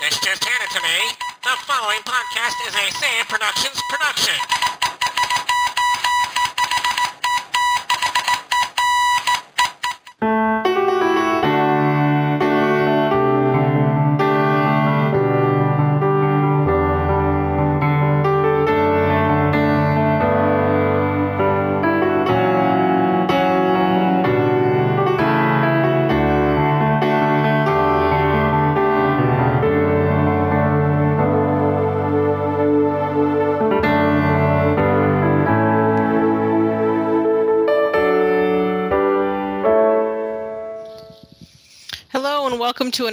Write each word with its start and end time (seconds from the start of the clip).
This 0.00 0.14
just 0.20 0.44
handed 0.44 0.70
to 0.70 0.80
me. 0.80 1.10
The 1.42 1.58
following 1.66 1.98
podcast 2.06 2.54
is 2.68 2.74
a 2.74 2.86
It 2.86 3.26
Productions 3.26 3.82
production. 3.90 4.77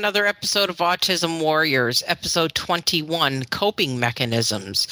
Another 0.05 0.27
episode 0.27 0.69
of 0.69 0.77
Autism 0.77 1.41
Warriors, 1.41 2.03
episode 2.05 2.53
21 2.53 3.45
Coping 3.45 3.99
Mechanisms. 3.99 4.87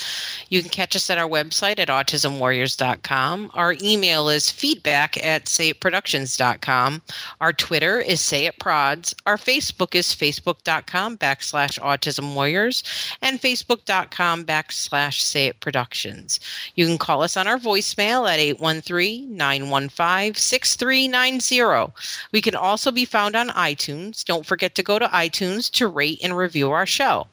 You 0.54 0.62
can 0.62 0.70
catch 0.70 0.96
us 0.96 1.10
at 1.10 1.18
our 1.18 1.28
website 1.28 1.80
at 1.80 1.88
autismwarriors.com. 1.88 3.50
Our 3.56 3.76
email 3.82 4.30
is 4.30 4.52
feedback 4.52 5.18
at 5.26 5.46
sayitproductions.com. 5.46 7.02
Our 7.42 7.54
Twitter 7.54 8.00
is 8.00 8.20
sayitprods. 8.20 9.16
Our 9.26 9.38
Facebook 9.38 9.96
is 9.96 10.10
facebook.com 10.10 11.18
backslash 11.18 11.80
autism 11.80 12.36
warriors 12.36 12.84
and 13.24 13.42
facebook.com 13.42 14.46
backslash 14.46 15.24
sayitproductions. 15.24 16.40
You 16.76 16.86
can 16.86 17.00
call 17.00 17.24
us 17.24 17.36
on 17.36 17.48
our 17.48 17.58
voicemail 17.58 18.32
at 18.32 18.38
813 18.38 19.36
915 19.36 20.36
6390. 20.36 21.94
We 22.32 22.42
can 22.42 22.54
also 22.54 22.92
be 22.92 23.06
found 23.06 23.36
on 23.36 23.50
iTunes. 23.50 24.24
Don't 24.24 24.46
forget 24.46 24.76
to 24.76 24.84
go 24.84 25.00
to 25.00 25.08
iTunes 25.08 25.72
to 25.72 25.88
rate 25.88 26.20
and 26.22 26.38
review 26.38 26.70
our 26.70 26.86
show. 26.86 27.26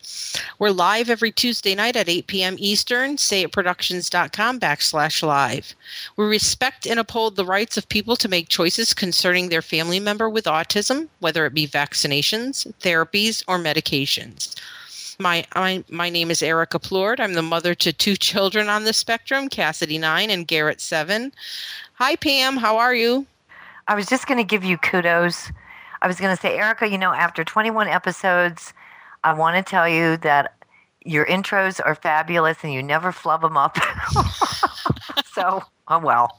We're 0.58 0.70
live 0.70 1.11
every 1.11 1.33
Tuesday 1.33 1.75
night 1.75 1.97
at 1.97 2.08
8 2.08 2.27
p.m. 2.27 2.56
Eastern, 2.58 3.09
sayitproductions.com 3.16 4.61
backslash 4.61 5.22
live. 5.22 5.75
We 6.16 6.25
respect 6.27 6.86
and 6.86 7.00
uphold 7.00 7.36
the 7.36 7.44
rights 7.44 7.77
of 7.77 7.89
people 7.89 8.17
to 8.17 8.28
make 8.28 8.48
choices 8.48 8.94
concerning 8.94 9.48
their 9.48 9.62
family 9.62 10.00
member 10.00 10.28
with 10.28 10.44
autism, 10.44 11.08
whether 11.20 11.47
it 11.47 11.55
be 11.55 11.67
vaccinations, 11.67 12.70
therapies, 12.80 13.42
or 13.48 13.58
medications. 13.58 14.55
My, 15.19 15.44
my, 15.55 15.84
my 15.91 16.08
name 16.08 16.30
is 16.30 16.41
Ericka 16.41 16.80
Plourde. 16.80 17.20
I'm 17.20 17.34
the 17.34 17.42
mother 17.42 17.75
to 17.75 17.92
two 17.92 18.17
children 18.17 18.69
on 18.69 18.84
the 18.84 18.92
spectrum, 18.92 19.48
Cassidy 19.48 19.98
9 19.98 20.30
and 20.30 20.47
Garrett 20.47 20.80
7. 20.80 21.33
Hi, 21.95 22.17
Pam. 22.17 22.56
How 22.56 22.78
are 22.78 22.95
you? 22.95 23.27
I 23.89 23.95
was 23.95 24.06
just 24.06 24.27
going 24.27 24.39
to 24.39 24.45
give 24.45 24.64
you 24.64 24.78
kudos. 24.78 25.52
I 26.00 26.06
was 26.06 26.19
going 26.19 26.34
to 26.34 26.41
say, 26.41 26.56
Ericka, 26.56 26.91
you 26.91 26.97
know, 26.97 27.12
after 27.12 27.45
21 27.45 27.89
episodes, 27.89 28.72
I 29.22 29.34
want 29.34 29.56
to 29.56 29.70
tell 29.70 29.86
you 29.86 30.17
that 30.19 30.55
your 31.05 31.27
intros 31.27 31.81
are 31.84 31.95
fabulous 31.95 32.59
and 32.62 32.73
you 32.73 32.83
never 32.83 33.12
flub 33.12 33.43
them 33.43 33.56
up. 33.56 33.77
so, 35.33 35.62
oh 35.89 35.98
well. 35.98 36.39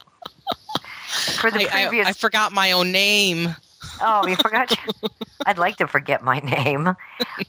For 1.40 1.52
the 1.52 1.68
I, 1.70 1.84
I- 1.84 1.88
previous, 1.88 2.08
I 2.08 2.14
forgot 2.14 2.52
my 2.52 2.72
own 2.72 2.92
name. 2.92 3.56
oh, 4.02 4.26
you 4.28 4.36
forgot. 4.36 4.74
I'd 5.46 5.58
like 5.58 5.78
to 5.78 5.88
forget 5.88 6.24
my 6.24 6.40
name. 6.40 6.96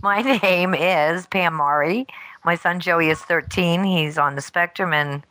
My 0.03 0.23
name 0.23 0.75
is 0.75 1.27
Pam 1.27 1.55
Mari. 1.55 2.07
My 2.45 2.55
son 2.55 2.81
Joey 2.81 3.11
is 3.11 3.21
13. 3.21 3.85
He's 3.85 4.19
on 4.19 4.35
the 4.35 4.41
spectrum 4.41 4.93
and 4.93 5.23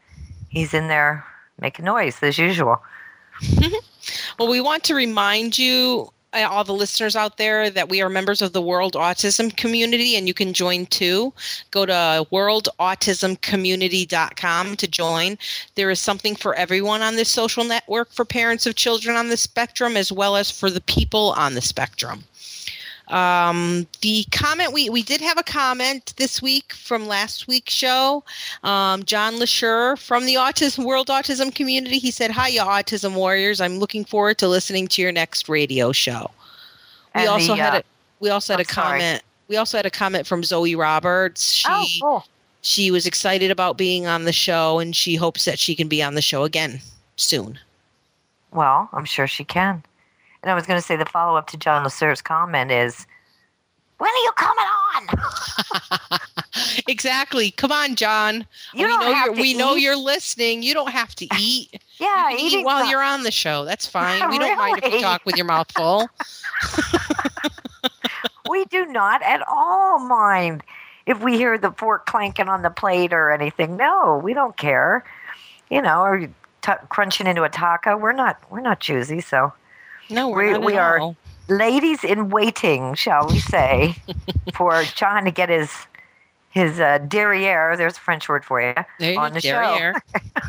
he's 0.49 0.73
in 0.73 0.87
there 0.87 1.25
making 1.59 1.85
noise 1.85 2.21
as 2.21 2.37
usual. 2.37 2.81
Well, 4.39 4.49
we 4.49 4.61
want 4.61 4.83
to 4.85 4.95
remind 4.95 5.59
you, 5.59 6.11
Uh, 6.33 6.47
all 6.49 6.63
the 6.63 6.73
listeners 6.73 7.15
out 7.15 7.37
there, 7.37 7.69
that 7.69 7.89
we 7.89 8.01
are 8.01 8.09
members 8.09 8.41
of 8.41 8.53
the 8.53 8.61
World 8.61 8.93
Autism 8.93 9.55
Community 9.57 10.15
and 10.15 10.27
you 10.27 10.33
can 10.33 10.53
join 10.53 10.85
too. 10.85 11.33
Go 11.71 11.85
to 11.85 12.25
worldautismcommunity.com 12.31 14.75
to 14.77 14.87
join. 14.87 15.37
There 15.75 15.89
is 15.89 15.99
something 15.99 16.35
for 16.35 16.55
everyone 16.55 17.01
on 17.01 17.17
this 17.17 17.29
social 17.29 17.65
network 17.65 18.11
for 18.11 18.23
parents 18.23 18.65
of 18.65 18.75
children 18.75 19.17
on 19.17 19.27
the 19.29 19.37
spectrum 19.37 19.97
as 19.97 20.11
well 20.11 20.37
as 20.37 20.49
for 20.49 20.69
the 20.69 20.81
people 20.81 21.33
on 21.35 21.53
the 21.53 21.61
spectrum. 21.61 22.23
Um, 23.11 23.87
the 24.01 24.25
comment 24.31 24.71
we 24.73 24.89
we 24.89 25.03
did 25.03 25.19
have 25.21 25.37
a 25.37 25.43
comment 25.43 26.13
this 26.17 26.41
week 26.41 26.73
from 26.73 27.07
last 27.07 27.47
week's 27.47 27.73
show. 27.73 28.23
Um, 28.63 29.03
John 29.03 29.33
Lashur 29.35 29.97
from 29.99 30.25
the 30.25 30.35
Autism 30.35 30.85
World 30.85 31.07
Autism 31.07 31.53
Community. 31.53 31.97
He 31.97 32.09
said, 32.11 32.31
"Hi, 32.31 32.47
you 32.47 32.61
Autism 32.61 33.13
Warriors. 33.15 33.59
I'm 33.59 33.79
looking 33.79 34.05
forward 34.05 34.37
to 34.39 34.47
listening 34.47 34.87
to 34.89 35.01
your 35.01 35.11
next 35.11 35.49
radio 35.49 35.91
show." 35.91 36.31
We 37.13 37.21
And 37.21 37.29
also 37.29 37.55
the, 37.55 37.61
had 37.61 37.73
uh, 37.75 37.77
a 37.79 37.83
we 38.21 38.29
also 38.29 38.53
had 38.53 38.59
I'm 38.61 38.65
a 38.65 38.73
sorry. 38.73 38.99
comment. 38.99 39.23
We 39.49 39.57
also 39.57 39.77
had 39.77 39.85
a 39.85 39.91
comment 39.91 40.25
from 40.25 40.43
Zoe 40.43 40.75
Roberts. 40.75 41.51
She 41.51 41.67
oh, 41.69 41.85
cool. 42.01 42.25
she 42.61 42.91
was 42.91 43.05
excited 43.05 43.51
about 43.51 43.75
being 43.77 44.07
on 44.07 44.23
the 44.23 44.31
show 44.31 44.79
and 44.79 44.95
she 44.95 45.15
hopes 45.15 45.43
that 45.43 45.59
she 45.59 45.75
can 45.75 45.89
be 45.89 46.01
on 46.01 46.15
the 46.15 46.21
show 46.21 46.43
again 46.43 46.79
soon. 47.17 47.59
Well, 48.53 48.89
I'm 48.93 49.05
sure 49.05 49.27
she 49.27 49.43
can. 49.43 49.83
And 50.43 50.51
I 50.51 50.55
was 50.55 50.65
going 50.65 50.79
to 50.79 50.85
say 50.85 50.95
the 50.95 51.05
follow 51.05 51.37
up 51.37 51.47
to 51.47 51.57
John 51.57 51.83
Lasser's 51.83 52.21
comment 52.21 52.71
is, 52.71 53.05
when 53.97 54.09
are 54.09 54.23
you 54.23 54.31
coming 54.35 54.65
on? 54.65 56.19
exactly. 56.87 57.51
Come 57.51 57.71
on, 57.71 57.95
John. 57.95 58.47
You 58.73 58.85
we 58.85 58.87
don't 58.87 58.99
know 59.01 59.13
have 59.13 59.25
you're 59.27 59.35
to 59.35 59.41
we 59.41 59.53
know 59.53 59.75
you're 59.75 59.95
listening. 59.95 60.63
You 60.63 60.73
don't 60.73 60.91
have 60.91 61.13
to 61.15 61.27
eat. 61.39 61.79
Yeah, 61.99 62.31
you 62.31 62.59
eat 62.59 62.65
while 62.65 62.89
you're 62.89 63.03
on 63.03 63.21
the 63.21 63.31
show. 63.31 63.63
That's 63.63 63.85
fine. 63.87 64.27
We 64.29 64.39
don't 64.39 64.57
mind 64.57 64.79
if 64.83 64.91
you 64.91 65.01
talk 65.01 65.23
with 65.25 65.35
your 65.37 65.45
mouth 65.45 65.71
full. 65.71 66.09
we 68.49 68.65
do 68.65 68.87
not 68.87 69.21
at 69.21 69.43
all 69.47 69.99
mind 69.99 70.63
if 71.05 71.21
we 71.21 71.37
hear 71.37 71.59
the 71.59 71.71
fork 71.71 72.07
clanking 72.07 72.49
on 72.49 72.63
the 72.63 72.71
plate 72.71 73.13
or 73.13 73.31
anything. 73.31 73.77
No, 73.77 74.19
we 74.23 74.33
don't 74.33 74.57
care. 74.57 75.05
You 75.69 75.81
know, 75.81 76.01
or 76.01 76.17
you 76.17 76.33
t- 76.61 76.71
crunching 76.89 77.27
into 77.27 77.43
a 77.43 77.49
taco. 77.49 77.97
We're 77.97 78.11
not. 78.13 78.41
We're 78.49 78.61
not 78.61 78.79
choosy. 78.79 79.21
So, 79.21 79.53
No, 80.11 80.29
we're 80.29 80.59
We- 80.59 80.65
we 80.73 80.77
are- 80.77 80.99
all. 80.99 81.15
ladies 81.47 82.03
in 82.03 82.29
waiting, 82.29 82.93
shall 82.95 83.27
we 83.27 83.39
say, 83.39 83.95
for 84.53 84.83
John 84.95 85.25
to 85.25 85.31
get 85.31 85.49
his 85.49 85.71
his 86.51 86.79
uh, 86.81 86.97
derriere. 87.07 87.77
There's 87.77 87.95
a 87.95 87.99
French 87.99 88.27
word 88.27 88.43
for 88.43 88.59
you 88.61 88.73
There 88.99 89.17
on 89.17 89.31
the 89.33 89.39
show. 89.41 89.93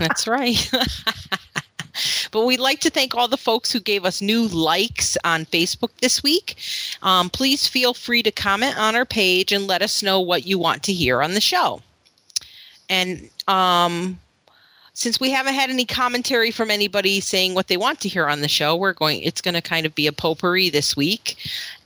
That's 0.01 0.27
right. 0.27 0.69
but 2.33 2.45
we'd 2.45 2.59
like 2.59 2.81
to 2.81 2.91
thank 2.91 3.15
all 3.15 3.29
the 3.29 3.37
folks 3.37 3.71
who 3.71 3.79
gave 3.79 4.05
us 4.05 4.21
new 4.21 4.49
likes 4.49 5.17
on 5.25 5.45
Facebook 5.47 5.91
this 6.01 6.21
week. 6.23 6.57
Um, 7.03 7.31
please 7.31 7.69
feel 7.69 7.95
free 7.95 8.21
to 8.25 8.33
comment 8.33 8.77
on 8.79 8.97
our 8.97 9.05
page 9.05 9.53
and 9.53 9.69
let 9.69 9.81
us 9.81 10.03
know 10.03 10.19
what 10.21 10.45
you 10.45 10.59
want 10.59 10.83
to 10.85 10.93
hear 10.93 11.23
on 11.23 11.35
the 11.35 11.41
show. 11.41 11.81
And 12.89 13.31
um, 13.47 14.19
since 14.95 15.19
we 15.19 15.31
haven't 15.31 15.55
had 15.55 15.71
any 15.71 15.85
commentary 15.85 16.51
from 16.51 16.71
anybody 16.71 17.21
saying 17.21 17.55
what 17.55 17.69
they 17.69 17.77
want 17.77 18.01
to 18.01 18.09
hear 18.09 18.27
on 18.27 18.41
the 18.41 18.49
show, 18.49 18.77
we're 18.77 18.93
going. 18.93 19.21
It's 19.23 19.41
going 19.41 19.55
to 19.55 19.63
kind 19.63 19.87
of 19.87 19.95
be 19.95 20.07
a 20.07 20.13
potpourri 20.13 20.71
this 20.71 20.97
week. 20.97 21.37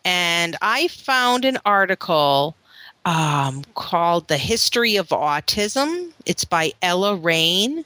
And 0.05 0.57
I 0.61 0.89
found 0.89 1.45
an 1.45 1.59
article 1.65 2.57
um, 3.05 3.63
called 3.75 4.29
The 4.29 4.39
History 4.39 4.97
of 4.97 5.09
Autism. 5.09 6.11
It's 6.27 6.45
by 6.45 6.73
Ella 6.83 7.15
Rain. 7.17 7.85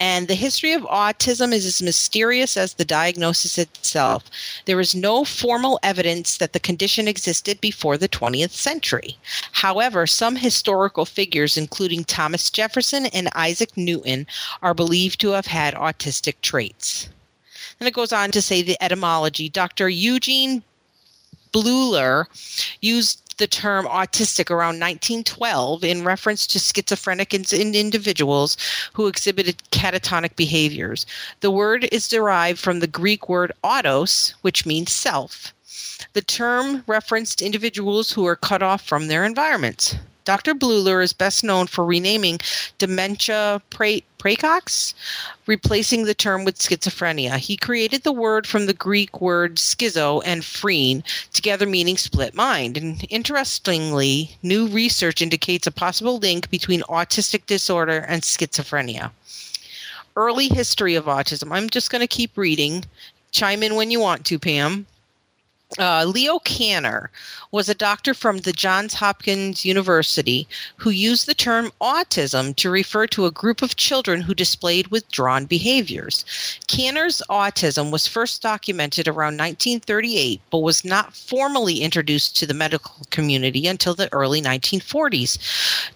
And 0.00 0.26
the 0.26 0.34
history 0.34 0.72
of 0.72 0.82
autism 0.82 1.52
is 1.52 1.64
as 1.64 1.80
mysterious 1.80 2.56
as 2.56 2.74
the 2.74 2.84
diagnosis 2.84 3.58
itself. 3.58 4.24
There 4.64 4.80
is 4.80 4.94
no 4.94 5.24
formal 5.24 5.78
evidence 5.82 6.36
that 6.38 6.52
the 6.52 6.60
condition 6.60 7.06
existed 7.06 7.60
before 7.60 7.96
the 7.96 8.08
20th 8.08 8.50
century. 8.50 9.16
However, 9.52 10.06
some 10.06 10.36
historical 10.36 11.04
figures, 11.04 11.56
including 11.56 12.04
Thomas 12.04 12.50
Jefferson 12.50 13.06
and 13.06 13.28
Isaac 13.34 13.76
Newton, 13.76 14.26
are 14.62 14.74
believed 14.74 15.20
to 15.20 15.30
have 15.30 15.46
had 15.46 15.74
autistic 15.74 16.34
traits. 16.42 17.08
And 17.78 17.88
it 17.88 17.94
goes 17.94 18.12
on 18.12 18.30
to 18.32 18.42
say 18.42 18.62
the 18.62 18.82
etymology. 18.82 19.48
Dr. 19.48 19.88
Eugene 19.88 20.62
Bleuler 21.52 22.26
used 22.80 23.23
the 23.36 23.46
term 23.46 23.86
autistic 23.86 24.50
around 24.50 24.78
1912 24.80 25.84
in 25.84 26.04
reference 26.04 26.46
to 26.46 26.58
schizophrenic 26.58 27.34
in- 27.34 27.44
in 27.52 27.74
individuals 27.74 28.56
who 28.92 29.06
exhibited 29.06 29.62
catatonic 29.70 30.36
behaviors. 30.36 31.06
The 31.40 31.50
word 31.50 31.88
is 31.92 32.08
derived 32.08 32.58
from 32.58 32.80
the 32.80 32.86
Greek 32.86 33.28
word 33.28 33.52
autos, 33.62 34.34
which 34.42 34.66
means 34.66 34.92
self. 34.92 35.52
The 36.12 36.22
term 36.22 36.84
referenced 36.86 37.42
individuals 37.42 38.12
who 38.12 38.26
are 38.26 38.36
cut 38.36 38.62
off 38.62 38.82
from 38.82 39.08
their 39.08 39.24
environments. 39.24 39.96
Dr. 40.24 40.54
Bleuler 40.54 41.02
is 41.02 41.12
best 41.12 41.44
known 41.44 41.66
for 41.66 41.84
renaming 41.84 42.38
dementia 42.78 43.60
pre- 43.70 44.04
praecox, 44.18 44.94
replacing 45.46 46.04
the 46.04 46.14
term 46.14 46.44
with 46.44 46.58
schizophrenia. 46.58 47.36
He 47.36 47.56
created 47.56 48.02
the 48.02 48.12
word 48.12 48.46
from 48.46 48.64
the 48.66 48.72
Greek 48.72 49.20
word 49.20 49.56
schizo 49.56 50.22
and 50.24 50.44
phrene, 50.44 51.04
together 51.32 51.66
meaning 51.66 51.98
split 51.98 52.34
mind. 52.34 52.78
And 52.78 53.04
interestingly, 53.10 54.36
new 54.42 54.66
research 54.66 55.20
indicates 55.20 55.66
a 55.66 55.72
possible 55.72 56.18
link 56.18 56.48
between 56.50 56.80
autistic 56.82 57.44
disorder 57.46 57.98
and 58.08 58.22
schizophrenia. 58.22 59.10
Early 60.16 60.48
history 60.48 60.94
of 60.94 61.04
autism. 61.04 61.52
I'm 61.52 61.68
just 61.68 61.90
going 61.90 62.00
to 62.00 62.06
keep 62.06 62.36
reading. 62.38 62.84
Chime 63.32 63.62
in 63.62 63.74
when 63.74 63.90
you 63.90 64.00
want 64.00 64.24
to, 64.26 64.38
Pam. 64.38 64.86
Uh, 65.78 66.04
Leo 66.04 66.38
Kanner 66.38 67.08
was 67.50 67.68
a 67.68 67.74
doctor 67.74 68.14
from 68.14 68.38
the 68.38 68.52
Johns 68.52 68.94
Hopkins 68.94 69.64
University 69.64 70.46
who 70.76 70.90
used 70.90 71.26
the 71.26 71.34
term 71.34 71.72
autism 71.80 72.54
to 72.56 72.70
refer 72.70 73.06
to 73.08 73.26
a 73.26 73.32
group 73.32 73.60
of 73.60 73.76
children 73.76 74.20
who 74.20 74.34
displayed 74.34 74.88
withdrawn 74.88 75.46
behaviors. 75.46 76.24
Kanner's 76.68 77.22
autism 77.28 77.90
was 77.90 78.06
first 78.06 78.40
documented 78.40 79.08
around 79.08 79.36
1938, 79.38 80.40
but 80.50 80.58
was 80.58 80.84
not 80.84 81.14
formally 81.14 81.80
introduced 81.80 82.36
to 82.36 82.46
the 82.46 82.54
medical 82.54 82.94
community 83.10 83.66
until 83.66 83.94
the 83.94 84.12
early 84.12 84.40
1940s. 84.40 85.38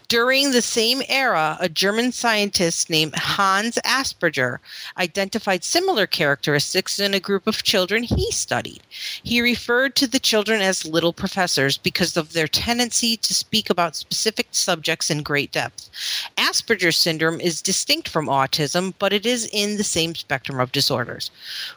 During 0.09 0.53
the 0.53 0.63
same 0.63 1.03
era, 1.09 1.57
a 1.61 1.69
German 1.69 2.13
scientist 2.13 2.89
named 2.89 3.15
Hans 3.15 3.79
Asperger 3.85 4.59
identified 4.97 5.63
similar 5.63 6.07
characteristics 6.07 6.99
in 6.99 7.15
a 7.15 7.21
group 7.21 7.47
of 7.47 7.63
children 7.63 8.03
he 8.03 8.31
studied. 8.33 8.81
He 9.23 9.43
referred 9.43 9.68
to 9.69 10.07
the 10.07 10.19
children 10.19 10.63
as 10.63 10.87
little 10.87 11.13
professors 11.13 11.77
because 11.77 12.17
of 12.17 12.33
their 12.33 12.49
tendency 12.49 13.19
to 13.19 13.35
speak 13.35 13.69
about 13.69 13.95
specific 13.95 14.47
subjects 14.51 15.11
in 15.11 15.23
great 15.23 15.53
depth. 15.53 15.91
Asperger's 16.39 16.97
syndrome 16.97 17.39
is 17.39 17.61
distinct 17.61 18.09
from 18.09 18.29
autism, 18.29 18.95
but 18.99 19.13
it 19.13 19.27
is 19.27 19.47
in 19.53 19.77
the 19.77 19.85
same 19.85 20.15
spectrum 20.15 20.59
of 20.59 20.73
disorders. 20.73 21.31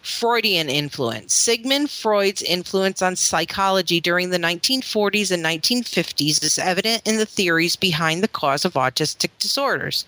Freudian 0.03 0.69
influence. 0.69 1.33
Sigmund 1.33 1.89
Freud's 1.89 2.41
influence 2.41 3.01
on 3.01 3.17
psychology 3.17 3.99
during 3.99 4.29
the 4.29 4.39
1940s 4.39 5.29
and 5.29 5.43
1950s 5.43 6.41
is 6.45 6.57
evident 6.57 7.01
in 7.05 7.17
the 7.17 7.25
theories 7.25 7.75
behind 7.75 8.23
the 8.23 8.29
cause 8.29 8.63
of 8.63 8.73
autistic 8.75 9.31
disorders. 9.39 10.05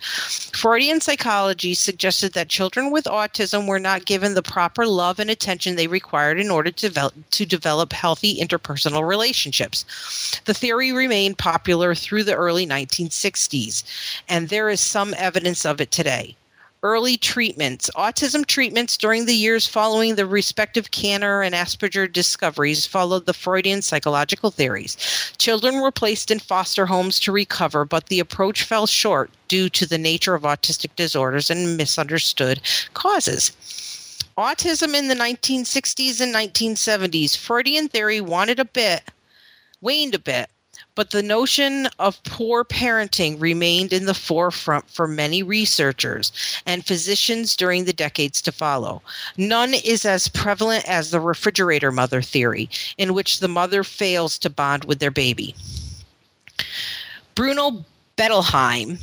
Freudian 0.54 1.02
psychology 1.02 1.74
suggested 1.74 2.32
that 2.32 2.48
children 2.48 2.92
with 2.92 3.04
autism 3.06 3.68
were 3.68 3.78
not 3.78 4.06
given 4.06 4.36
the 4.36 4.42
proper 4.42 4.88
love 4.88 5.20
and 5.20 5.30
attention 5.30 5.76
they 5.76 5.88
required 5.88 6.40
in 6.40 6.50
order 6.50 6.72
to 6.72 6.88
develop, 6.88 7.14
to 7.32 7.46
develop 7.46 7.73
healthy 7.92 8.40
interpersonal 8.40 9.08
relationships. 9.08 9.86
The 10.46 10.54
theory 10.54 10.92
remained 10.92 11.38
popular 11.38 11.96
through 11.96 12.24
the 12.24 12.36
early 12.36 12.68
1960s, 12.68 13.84
and 14.30 14.50
there 14.50 14.70
is 14.70 14.82
some 14.82 15.14
evidence 15.18 15.66
of 15.66 15.82
it 15.82 15.92
today 15.92 16.36
early 16.84 17.16
treatments. 17.16 17.90
Autism 17.96 18.46
treatments 18.46 18.98
during 18.98 19.26
the 19.26 19.34
years 19.34 19.66
following 19.66 20.16
the 20.16 20.26
respective 20.26 20.92
Kanner 20.92 21.42
and 21.42 21.56
Asperger 21.56 22.12
discoveries 22.12 22.86
followed 22.86 23.26
the 23.26 23.34
Freudian 23.34 23.82
psychological 23.82 24.52
theories. 24.52 24.98
Children 25.38 25.80
were 25.80 25.92
placed 25.92 26.30
in 26.30 26.40
foster 26.40 26.86
homes 26.86 27.20
to 27.22 27.32
recover, 27.32 27.86
but 27.86 28.08
the 28.08 28.20
approach 28.20 28.64
fell 28.64 28.86
short 28.86 29.32
due 29.48 29.70
to 29.70 29.86
the 29.86 29.98
nature 29.98 30.36
of 30.36 30.44
autistic 30.44 30.96
disorders 30.98 31.50
and 31.50 31.78
misunderstood 31.78 32.60
causes. 32.94 33.54
Autism 34.38 34.96
in 34.96 35.08
the 35.08 35.16
1960s 35.16 36.20
and 36.20 36.34
1970s, 36.34 37.38
Freudian 37.38 37.88
theory 37.88 38.20
wanted 38.20 38.60
a 38.60 38.66
bit, 38.66 39.04
waned 39.80 40.16
a 40.16 40.20
bit, 40.20 40.50
but 40.96 41.12
the 41.12 41.22
notion 41.22 41.88
of 42.00 42.24
poor 42.24 42.64
parenting 42.64 43.40
remained 43.40 43.94
in 43.94 44.06
the 44.06 44.14
forefront 44.16 44.90
for 44.90 45.08
many 45.08 45.44
researchers 45.44 46.32
and 46.66 46.84
physicians 46.86 47.56
during 47.56 47.86
the 47.86 47.94
decades 47.94 48.42
to 48.42 48.52
follow. 48.52 49.04
None 49.38 49.76
is 49.76 50.04
as 50.04 50.28
prevalent 50.28 50.90
as 50.90 51.12
the 51.12 51.20
refrigerator 51.20 51.92
mother 51.92 52.22
theory, 52.24 52.72
in 52.98 53.14
which 53.14 53.40
the 53.40 53.48
mother 53.48 53.84
fails 53.84 54.40
to 54.40 54.50
bond 54.50 54.86
with 54.86 54.98
their 54.98 55.12
baby. 55.12 55.56
Bruno 57.36 57.86
Bettelheim 58.18 58.98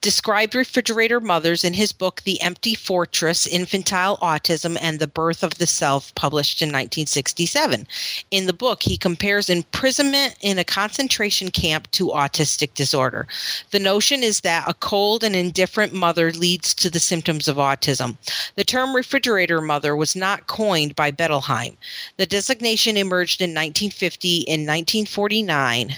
described 0.00 0.54
refrigerator 0.54 1.20
mothers 1.20 1.64
in 1.64 1.74
his 1.74 1.92
book 1.92 2.22
The 2.22 2.40
Empty 2.40 2.74
Fortress 2.74 3.46
Infantile 3.46 4.16
Autism 4.18 4.78
and 4.80 4.98
the 4.98 5.08
Birth 5.08 5.42
of 5.42 5.58
the 5.58 5.66
Self, 5.66 6.14
published 6.14 6.62
in 6.62 6.68
1967. 6.68 7.86
In 8.30 8.46
the 8.46 8.52
book, 8.52 8.82
he 8.82 8.96
compares 8.96 9.50
imprisonment 9.50 10.36
in 10.40 10.58
a 10.58 10.64
concentration 10.64 11.50
camp 11.50 11.90
to 11.92 12.08
autistic 12.08 12.74
disorder. 12.74 13.26
The 13.70 13.80
notion 13.80 14.22
is 14.22 14.40
that 14.42 14.68
a 14.68 14.74
cold 14.74 15.24
and 15.24 15.34
indifferent 15.34 15.92
mother 15.92 16.32
leads 16.32 16.74
to 16.74 16.90
the 16.90 17.00
symptoms 17.00 17.48
of 17.48 17.56
autism. 17.56 18.16
The 18.54 18.64
term 18.64 18.94
refrigerator 18.94 19.60
mother 19.60 19.96
was 19.96 20.14
not 20.14 20.46
coined 20.46 20.94
by 20.94 21.10
Bettelheim. 21.10 21.76
The 22.16 22.26
designation 22.26 22.96
emerged 22.96 23.40
in 23.40 23.50
1950 23.50 24.38
in 24.42 24.60
1949 24.60 25.96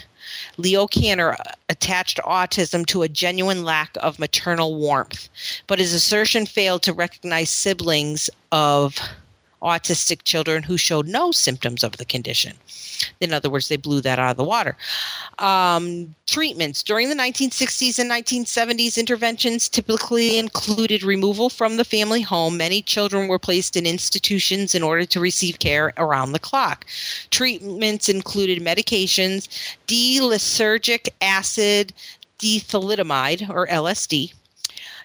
Leo 0.57 0.87
Kanner 0.87 1.35
attached 1.69 2.19
autism 2.25 2.85
to 2.87 3.03
a 3.03 3.09
genuine 3.09 3.63
lack 3.63 3.97
of 4.01 4.19
maternal 4.19 4.75
warmth, 4.75 5.29
but 5.67 5.79
his 5.79 5.93
assertion 5.93 6.45
failed 6.45 6.83
to 6.83 6.93
recognize 6.93 7.49
siblings 7.49 8.29
of 8.51 8.99
autistic 9.61 10.23
children 10.23 10.63
who 10.63 10.77
showed 10.77 11.07
no 11.07 11.31
symptoms 11.31 11.83
of 11.83 11.97
the 11.97 12.05
condition. 12.05 12.53
In 13.19 13.33
other 13.33 13.49
words, 13.49 13.67
they 13.67 13.77
blew 13.77 14.01
that 14.01 14.19
out 14.19 14.31
of 14.31 14.37
the 14.37 14.43
water. 14.43 14.77
Um, 15.39 16.13
treatments 16.27 16.83
during 16.83 17.09
the 17.09 17.15
1960s 17.15 17.99
and 17.99 18.11
1970s, 18.11 18.97
interventions 18.97 19.69
typically 19.69 20.37
included 20.37 21.03
removal 21.03 21.49
from 21.49 21.77
the 21.77 21.85
family 21.85 22.21
home. 22.21 22.57
Many 22.57 22.81
children 22.81 23.27
were 23.27 23.39
placed 23.39 23.75
in 23.75 23.85
institutions 23.85 24.75
in 24.75 24.83
order 24.83 25.05
to 25.05 25.19
receive 25.19 25.59
care 25.59 25.93
around 25.97 26.31
the 26.31 26.39
clock. 26.39 26.85
Treatments 27.31 28.09
included 28.09 28.63
medications, 28.63 29.47
D-lysergic 29.87 31.09
acid, 31.21 31.93
diethylamide, 32.39 33.49
or 33.49 33.67
LSD, 33.67 34.33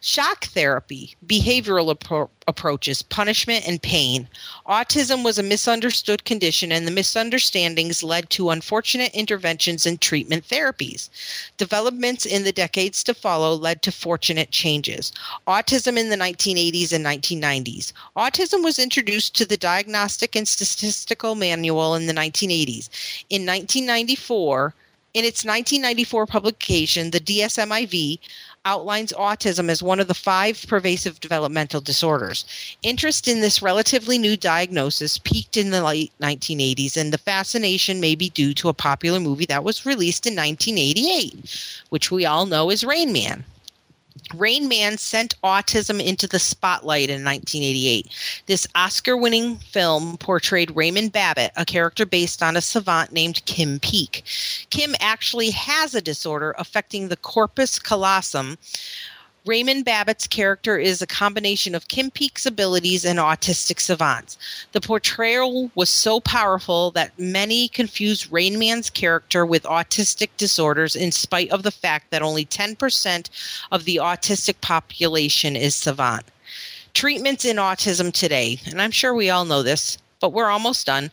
Shock 0.06 0.44
therapy, 0.44 1.16
behavioral 1.26 1.92
appro- 1.92 2.28
approaches, 2.46 3.02
punishment, 3.02 3.66
and 3.66 3.82
pain. 3.82 4.28
Autism 4.68 5.24
was 5.24 5.36
a 5.36 5.42
misunderstood 5.42 6.24
condition, 6.24 6.70
and 6.70 6.86
the 6.86 6.92
misunderstandings 6.92 8.04
led 8.04 8.30
to 8.30 8.50
unfortunate 8.50 9.12
interventions 9.12 9.84
and 9.84 10.00
treatment 10.00 10.46
therapies. 10.46 11.08
Developments 11.56 12.24
in 12.24 12.44
the 12.44 12.52
decades 12.52 13.02
to 13.02 13.14
follow 13.14 13.56
led 13.56 13.82
to 13.82 13.90
fortunate 13.90 14.52
changes. 14.52 15.10
Autism 15.48 15.98
in 15.98 16.08
the 16.08 16.16
1980s 16.16 16.92
and 16.92 17.04
1990s. 17.04 17.92
Autism 18.16 18.62
was 18.62 18.78
introduced 18.78 19.34
to 19.34 19.44
the 19.44 19.56
Diagnostic 19.56 20.36
and 20.36 20.46
Statistical 20.46 21.34
Manual 21.34 21.96
in 21.96 22.06
the 22.06 22.14
1980s. 22.14 22.88
In 23.28 23.44
1994, 23.44 24.72
in 25.16 25.24
its 25.24 25.46
1994 25.46 26.26
publication, 26.26 27.10
the 27.10 27.20
DSM-IV 27.20 28.18
outlines 28.66 29.14
autism 29.14 29.70
as 29.70 29.82
one 29.82 29.98
of 29.98 30.08
the 30.08 30.14
five 30.14 30.62
pervasive 30.68 31.18
developmental 31.20 31.80
disorders. 31.80 32.44
Interest 32.82 33.26
in 33.26 33.40
this 33.40 33.62
relatively 33.62 34.18
new 34.18 34.36
diagnosis 34.36 35.16
peaked 35.16 35.56
in 35.56 35.70
the 35.70 35.82
late 35.82 36.12
1980s, 36.20 36.98
and 36.98 37.14
the 37.14 37.18
fascination 37.18 37.98
may 37.98 38.14
be 38.14 38.28
due 38.28 38.52
to 38.52 38.68
a 38.68 38.74
popular 38.74 39.18
movie 39.18 39.46
that 39.46 39.64
was 39.64 39.86
released 39.86 40.26
in 40.26 40.36
1988, 40.36 41.82
which 41.88 42.10
we 42.10 42.26
all 42.26 42.44
know 42.44 42.68
is 42.68 42.84
Rain 42.84 43.10
Man. 43.10 43.42
Rain 44.34 44.68
Man 44.68 44.98
sent 44.98 45.40
autism 45.42 46.04
into 46.04 46.26
the 46.26 46.38
spotlight 46.38 47.08
in 47.08 47.24
1988. 47.24 48.08
This 48.46 48.66
Oscar 48.74 49.16
winning 49.16 49.56
film 49.56 50.16
portrayed 50.18 50.74
Raymond 50.76 51.12
Babbitt, 51.12 51.52
a 51.56 51.64
character 51.64 52.06
based 52.06 52.42
on 52.42 52.56
a 52.56 52.60
savant 52.60 53.12
named 53.12 53.44
Kim 53.44 53.78
Peek. 53.80 54.24
Kim 54.70 54.94
actually 55.00 55.50
has 55.50 55.94
a 55.94 56.00
disorder 56.00 56.54
affecting 56.58 57.08
the 57.08 57.16
corpus 57.16 57.78
callosum, 57.78 58.58
Raymond 59.46 59.84
Babbitt's 59.84 60.26
character 60.26 60.76
is 60.76 61.00
a 61.00 61.06
combination 61.06 61.76
of 61.76 61.86
Kim 61.86 62.10
Peek's 62.10 62.46
abilities 62.46 63.04
and 63.04 63.20
autistic 63.20 63.78
savants. 63.78 64.36
The 64.72 64.80
portrayal 64.80 65.70
was 65.76 65.88
so 65.88 66.18
powerful 66.18 66.90
that 66.90 67.16
many 67.16 67.68
confused 67.68 68.32
Rain 68.32 68.58
Man's 68.58 68.90
character 68.90 69.46
with 69.46 69.62
autistic 69.62 70.30
disorders 70.36 70.96
in 70.96 71.12
spite 71.12 71.50
of 71.52 71.62
the 71.62 71.70
fact 71.70 72.10
that 72.10 72.22
only 72.22 72.44
10% 72.44 73.30
of 73.70 73.84
the 73.84 74.00
autistic 74.02 74.60
population 74.60 75.54
is 75.54 75.76
savant. 75.76 76.24
Treatments 76.92 77.44
in 77.44 77.58
autism 77.58 78.12
today, 78.12 78.58
and 78.66 78.82
I'm 78.82 78.90
sure 78.90 79.14
we 79.14 79.30
all 79.30 79.44
know 79.44 79.62
this, 79.62 79.96
but 80.20 80.32
we're 80.32 80.50
almost 80.50 80.86
done. 80.86 81.10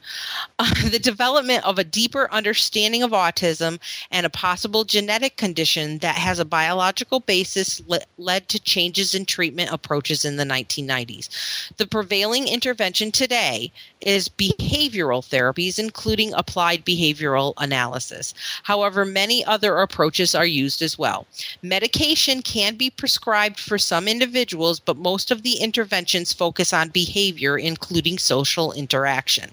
Uh, 0.60 0.74
the 0.90 1.00
development 1.00 1.66
of 1.66 1.80
a 1.80 1.84
deeper 1.84 2.28
understanding 2.32 3.04
of 3.04 3.12
autism 3.12 3.80
and 4.12 4.26
a 4.26 4.30
possible 4.30 4.84
genetic 4.84 5.38
condition 5.38 5.98
that 6.00 6.16
has 6.16 6.40
a 6.40 6.46
biological 6.46 7.20
basis 7.20 7.82
le- 7.88 8.00
led 8.18 8.48
to 8.50 8.60
changes 8.60 9.14
in 9.14 9.26
treatment 9.26 9.72
approaches 9.72 10.26
in 10.26 10.38
the 10.38 10.44
1990s. 10.44 11.30
The 11.78 11.88
prevailing 11.88 12.48
intervention 12.48 13.12
today 13.12 13.72
is 14.02 14.30
behavioral 14.30 15.24
therapies, 15.24 15.80
including 15.80 16.34
applied 16.34 16.86
behavioral 16.86 17.54
analysis. 17.58 18.34
However, 18.64 19.06
many 19.06 19.46
other 19.46 19.78
approaches 19.78 20.36
are 20.36 20.46
used 20.46 20.82
as 20.82 20.98
well. 20.98 21.26
Medication 21.62 22.42
can 22.42 22.76
be 22.76 22.90
prescribed 22.90 23.60
for 23.60 23.78
some 23.78 24.08
individuals, 24.08 24.80
but 24.80 24.98
most 24.98 25.32
of 25.32 25.44
the 25.44 25.56
interventions 25.58 26.34
focus 26.34 26.74
on 26.74 26.90
behavior, 26.90 27.58
including 27.58 28.18
social 28.18 28.72
interaction. 29.04 29.52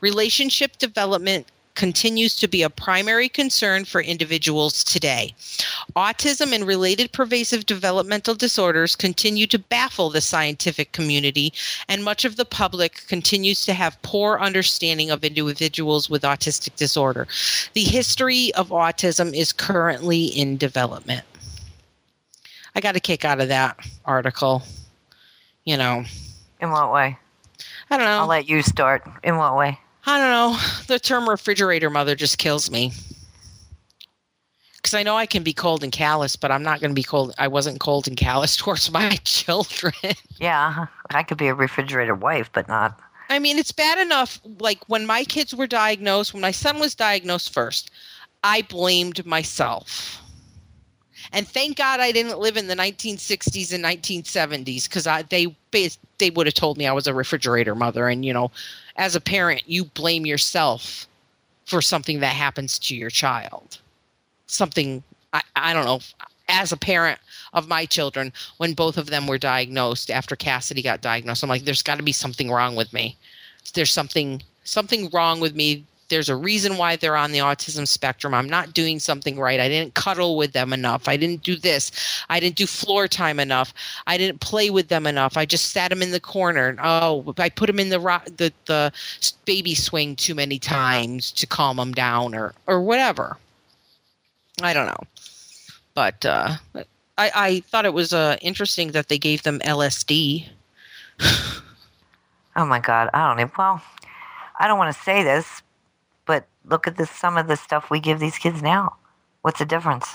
Relationship 0.00 0.78
development 0.78 1.46
continues 1.74 2.36
to 2.36 2.46
be 2.46 2.62
a 2.62 2.70
primary 2.70 3.28
concern 3.28 3.84
for 3.84 4.00
individuals 4.00 4.84
today. 4.84 5.34
Autism 5.96 6.54
and 6.54 6.64
related 6.64 7.10
pervasive 7.10 7.66
developmental 7.66 8.36
disorders 8.36 8.94
continue 8.94 9.48
to 9.48 9.58
baffle 9.58 10.08
the 10.08 10.20
scientific 10.20 10.92
community, 10.92 11.52
and 11.88 12.04
much 12.04 12.24
of 12.24 12.36
the 12.36 12.44
public 12.44 13.04
continues 13.08 13.64
to 13.64 13.72
have 13.72 14.00
poor 14.02 14.38
understanding 14.38 15.10
of 15.10 15.24
individuals 15.24 16.08
with 16.08 16.22
autistic 16.22 16.76
disorder. 16.76 17.26
The 17.72 17.82
history 17.82 18.54
of 18.54 18.68
autism 18.68 19.34
is 19.34 19.52
currently 19.52 20.26
in 20.26 20.56
development. 20.56 21.24
I 22.76 22.80
got 22.80 22.94
a 22.94 23.00
kick 23.00 23.24
out 23.24 23.40
of 23.40 23.48
that 23.48 23.76
article. 24.04 24.62
You 25.64 25.76
know, 25.76 26.04
In 26.60 26.70
what 26.70 26.92
way? 26.92 27.18
I 27.94 27.96
don't 27.96 28.06
know. 28.06 28.20
I'll 28.22 28.26
let 28.26 28.48
you 28.48 28.60
start. 28.60 29.06
In 29.22 29.36
what 29.36 29.56
way? 29.56 29.78
I 30.04 30.18
don't 30.18 30.30
know. 30.30 30.58
The 30.88 30.98
term 30.98 31.28
refrigerator 31.28 31.90
mother 31.90 32.16
just 32.16 32.38
kills 32.38 32.68
me. 32.68 32.90
Because 34.76 34.94
I 34.94 35.04
know 35.04 35.16
I 35.16 35.26
can 35.26 35.44
be 35.44 35.52
cold 35.52 35.84
and 35.84 35.92
callous, 35.92 36.34
but 36.34 36.50
I'm 36.50 36.64
not 36.64 36.80
going 36.80 36.90
to 36.90 36.94
be 36.94 37.04
cold. 37.04 37.32
I 37.38 37.46
wasn't 37.46 37.78
cold 37.78 38.08
and 38.08 38.16
callous 38.16 38.56
towards 38.56 38.90
my 38.90 39.10
children. 39.22 39.94
Yeah, 40.40 40.66
uh-huh. 40.66 40.86
I 41.10 41.22
could 41.22 41.38
be 41.38 41.46
a 41.46 41.54
refrigerator 41.54 42.16
wife, 42.16 42.50
but 42.52 42.66
not. 42.66 42.98
I 43.28 43.38
mean, 43.38 43.58
it's 43.58 43.72
bad 43.72 43.98
enough. 43.98 44.40
Like 44.58 44.80
when 44.88 45.06
my 45.06 45.22
kids 45.22 45.54
were 45.54 45.68
diagnosed, 45.68 46.34
when 46.34 46.42
my 46.42 46.50
son 46.50 46.80
was 46.80 46.96
diagnosed 46.96 47.54
first, 47.54 47.92
I 48.42 48.62
blamed 48.62 49.24
myself. 49.24 50.20
And 51.32 51.46
thank 51.46 51.76
God 51.76 52.00
I 52.00 52.12
didn't 52.12 52.38
live 52.38 52.56
in 52.56 52.66
the 52.66 52.76
1960s 52.76 53.72
and 53.72 53.84
1970s 53.84 54.84
because 54.84 55.04
they 55.28 55.54
they 56.18 56.30
would 56.30 56.46
have 56.46 56.54
told 56.54 56.78
me 56.78 56.86
I 56.86 56.92
was 56.92 57.06
a 57.06 57.14
refrigerator 57.14 57.74
mother. 57.74 58.08
And 58.08 58.24
you 58.24 58.32
know, 58.32 58.50
as 58.96 59.16
a 59.16 59.20
parent, 59.20 59.62
you 59.66 59.84
blame 59.84 60.26
yourself 60.26 61.06
for 61.66 61.82
something 61.82 62.20
that 62.20 62.34
happens 62.34 62.78
to 62.80 62.96
your 62.96 63.10
child. 63.10 63.78
Something 64.46 65.02
I, 65.32 65.42
I 65.56 65.72
don't 65.72 65.84
know. 65.84 66.00
As 66.48 66.72
a 66.72 66.76
parent 66.76 67.18
of 67.54 67.68
my 67.68 67.86
children, 67.86 68.32
when 68.58 68.74
both 68.74 68.98
of 68.98 69.06
them 69.06 69.26
were 69.26 69.38
diagnosed 69.38 70.10
after 70.10 70.36
Cassidy 70.36 70.82
got 70.82 71.00
diagnosed, 71.00 71.42
I'm 71.42 71.48
like, 71.48 71.64
there's 71.64 71.82
got 71.82 71.96
to 71.96 72.02
be 72.02 72.12
something 72.12 72.50
wrong 72.50 72.76
with 72.76 72.92
me. 72.92 73.16
There's 73.72 73.92
something 73.92 74.42
something 74.64 75.08
wrong 75.10 75.40
with 75.40 75.54
me 75.54 75.84
there's 76.14 76.28
a 76.28 76.36
reason 76.36 76.76
why 76.76 76.94
they're 76.94 77.16
on 77.16 77.32
the 77.32 77.40
autism 77.40 77.88
spectrum. 77.88 78.34
I'm 78.34 78.48
not 78.48 78.72
doing 78.72 79.00
something 79.00 79.36
right. 79.36 79.58
I 79.58 79.66
didn't 79.66 79.94
cuddle 79.94 80.36
with 80.36 80.52
them 80.52 80.72
enough. 80.72 81.08
I 81.08 81.16
didn't 81.16 81.42
do 81.42 81.56
this. 81.56 81.90
I 82.30 82.38
didn't 82.38 82.54
do 82.54 82.68
floor 82.68 83.08
time 83.08 83.40
enough. 83.40 83.74
I 84.06 84.16
didn't 84.16 84.38
play 84.38 84.70
with 84.70 84.86
them 84.86 85.08
enough. 85.08 85.36
I 85.36 85.44
just 85.44 85.72
sat 85.72 85.88
them 85.88 86.02
in 86.02 86.12
the 86.12 86.20
corner. 86.20 86.76
Oh, 86.80 87.34
I 87.36 87.48
put 87.48 87.66
them 87.66 87.80
in 87.80 87.88
the 87.88 87.98
rock, 87.98 88.26
the 88.36 88.52
the 88.66 88.92
baby 89.44 89.74
swing 89.74 90.14
too 90.14 90.36
many 90.36 90.60
times 90.60 91.32
to 91.32 91.48
calm 91.48 91.78
them 91.78 91.90
down, 91.92 92.32
or 92.32 92.54
or 92.68 92.80
whatever. 92.80 93.36
I 94.62 94.72
don't 94.72 94.86
know, 94.86 95.02
but 95.94 96.24
uh, 96.24 96.54
I 96.76 96.84
I 97.34 97.60
thought 97.60 97.86
it 97.86 97.92
was 97.92 98.12
uh, 98.12 98.36
interesting 98.40 98.92
that 98.92 99.08
they 99.08 99.18
gave 99.18 99.42
them 99.42 99.58
LSD. 99.64 100.48
oh 101.20 102.66
my 102.66 102.78
God, 102.78 103.10
I 103.12 103.26
don't 103.26 103.40
even. 103.40 103.50
Well, 103.58 103.82
I 104.60 104.68
don't 104.68 104.78
want 104.78 104.94
to 104.94 105.02
say 105.02 105.24
this, 105.24 105.62
but 106.26 106.46
look 106.64 106.86
at 106.86 106.96
this 106.96 107.10
some 107.10 107.36
of 107.36 107.48
the 107.48 107.56
stuff 107.56 107.90
we 107.90 108.00
give 108.00 108.20
these 108.20 108.38
kids 108.38 108.62
now. 108.62 108.96
What's 109.42 109.58
the 109.58 109.66
difference? 109.66 110.08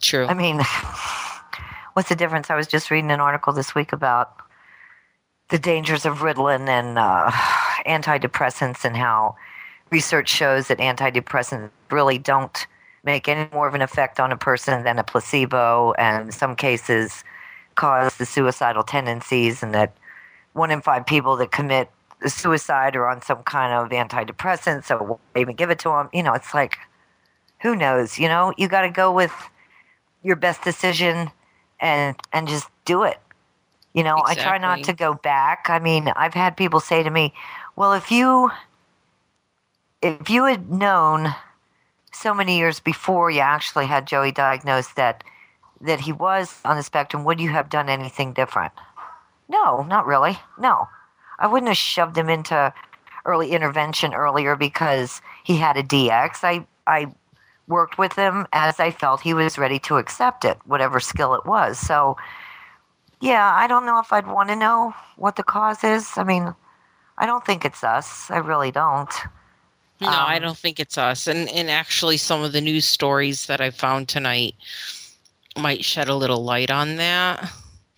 True. 0.00 0.26
I 0.26 0.34
mean, 0.34 0.56
what's 1.92 2.08
the 2.08 2.16
difference? 2.16 2.50
I 2.50 2.56
was 2.56 2.66
just 2.66 2.90
reading 2.90 3.10
an 3.10 3.20
article 3.20 3.52
this 3.52 3.74
week 3.74 3.92
about 3.92 4.36
the 5.48 5.58
dangers 5.58 6.04
of 6.04 6.18
Ritalin 6.18 6.68
and 6.68 6.98
uh, 6.98 7.30
antidepressants 7.86 8.84
and 8.84 8.96
how 8.96 9.36
research 9.90 10.28
shows 10.28 10.68
that 10.68 10.78
antidepressants 10.78 11.70
really 11.90 12.18
don't 12.18 12.66
make 13.04 13.28
any 13.28 13.48
more 13.52 13.68
of 13.68 13.74
an 13.74 13.82
effect 13.82 14.18
on 14.18 14.32
a 14.32 14.36
person 14.36 14.84
than 14.84 14.98
a 14.98 15.04
placebo, 15.04 15.92
and 15.98 16.26
in 16.26 16.32
some 16.32 16.56
cases 16.56 17.24
cause 17.74 18.16
the 18.16 18.26
suicidal 18.26 18.82
tendencies, 18.82 19.62
and 19.62 19.74
that 19.74 19.92
one 20.52 20.70
in 20.70 20.80
five 20.80 21.04
people 21.06 21.36
that 21.36 21.50
commit 21.50 21.90
suicide 22.30 22.96
or 22.96 23.08
on 23.08 23.22
some 23.22 23.42
kind 23.42 23.72
of 23.72 23.90
antidepressant, 23.90 24.84
so 24.84 25.02
we'll 25.02 25.20
even 25.40 25.56
give 25.56 25.70
it 25.70 25.78
to 25.80 25.88
them. 25.88 26.08
You 26.12 26.22
know, 26.22 26.34
it's 26.34 26.54
like, 26.54 26.78
who 27.60 27.76
knows? 27.76 28.18
You 28.18 28.28
know, 28.28 28.52
you 28.56 28.68
got 28.68 28.82
to 28.82 28.90
go 28.90 29.12
with 29.12 29.32
your 30.22 30.36
best 30.36 30.62
decision 30.62 31.30
and 31.80 32.16
and 32.32 32.48
just 32.48 32.68
do 32.84 33.02
it. 33.02 33.18
You 33.94 34.04
know, 34.04 34.16
exactly. 34.16 34.42
I 34.42 34.46
try 34.46 34.58
not 34.58 34.82
to 34.84 34.92
go 34.92 35.14
back. 35.14 35.66
I 35.68 35.78
mean, 35.78 36.08
I've 36.16 36.34
had 36.34 36.56
people 36.56 36.80
say 36.80 37.02
to 37.02 37.10
me, 37.10 37.34
"Well, 37.76 37.92
if 37.92 38.10
you 38.10 38.50
if 40.00 40.30
you 40.30 40.44
had 40.44 40.70
known 40.70 41.34
so 42.12 42.34
many 42.34 42.58
years 42.58 42.80
before 42.80 43.30
you 43.30 43.40
actually 43.40 43.86
had 43.86 44.06
Joey 44.06 44.32
diagnosed 44.32 44.96
that 44.96 45.24
that 45.80 46.00
he 46.00 46.12
was 46.12 46.60
on 46.64 46.76
the 46.76 46.82
spectrum, 46.82 47.24
would 47.24 47.40
you 47.40 47.50
have 47.50 47.68
done 47.68 47.88
anything 47.88 48.32
different?" 48.32 48.72
No, 49.48 49.82
not 49.82 50.06
really. 50.06 50.38
No. 50.58 50.88
I 51.42 51.48
wouldn't 51.48 51.68
have 51.68 51.76
shoved 51.76 52.16
him 52.16 52.28
into 52.28 52.72
early 53.26 53.50
intervention 53.50 54.14
earlier 54.14 54.56
because 54.56 55.20
he 55.44 55.56
had 55.56 55.76
a 55.76 55.82
DX. 55.82 56.42
I 56.42 56.66
I 56.86 57.12
worked 57.68 57.98
with 57.98 58.14
him 58.14 58.46
as 58.52 58.80
I 58.80 58.90
felt 58.90 59.20
he 59.20 59.34
was 59.34 59.58
ready 59.58 59.78
to 59.80 59.96
accept 59.96 60.44
it, 60.44 60.58
whatever 60.66 61.00
skill 61.00 61.34
it 61.34 61.44
was. 61.44 61.78
So, 61.78 62.16
yeah, 63.20 63.52
I 63.54 63.66
don't 63.66 63.86
know 63.86 63.98
if 63.98 64.12
I'd 64.12 64.26
want 64.26 64.48
to 64.48 64.56
know 64.56 64.94
what 65.16 65.36
the 65.36 65.42
cause 65.42 65.84
is. 65.84 66.10
I 66.16 66.24
mean, 66.24 66.54
I 67.18 67.26
don't 67.26 67.44
think 67.44 67.64
it's 67.64 67.84
us. 67.84 68.30
I 68.30 68.38
really 68.38 68.70
don't. 68.70 69.10
No, 70.00 70.08
um, 70.08 70.14
I 70.14 70.38
don't 70.38 70.58
think 70.58 70.80
it's 70.80 70.98
us. 70.98 71.26
And 71.26 71.48
and 71.50 71.70
actually, 71.70 72.16
some 72.16 72.42
of 72.42 72.52
the 72.52 72.60
news 72.60 72.84
stories 72.84 73.46
that 73.46 73.60
I 73.60 73.70
found 73.70 74.08
tonight 74.08 74.54
might 75.56 75.84
shed 75.84 76.08
a 76.08 76.14
little 76.14 76.44
light 76.44 76.70
on 76.70 76.96
that. 76.96 77.44
A 77.44 77.50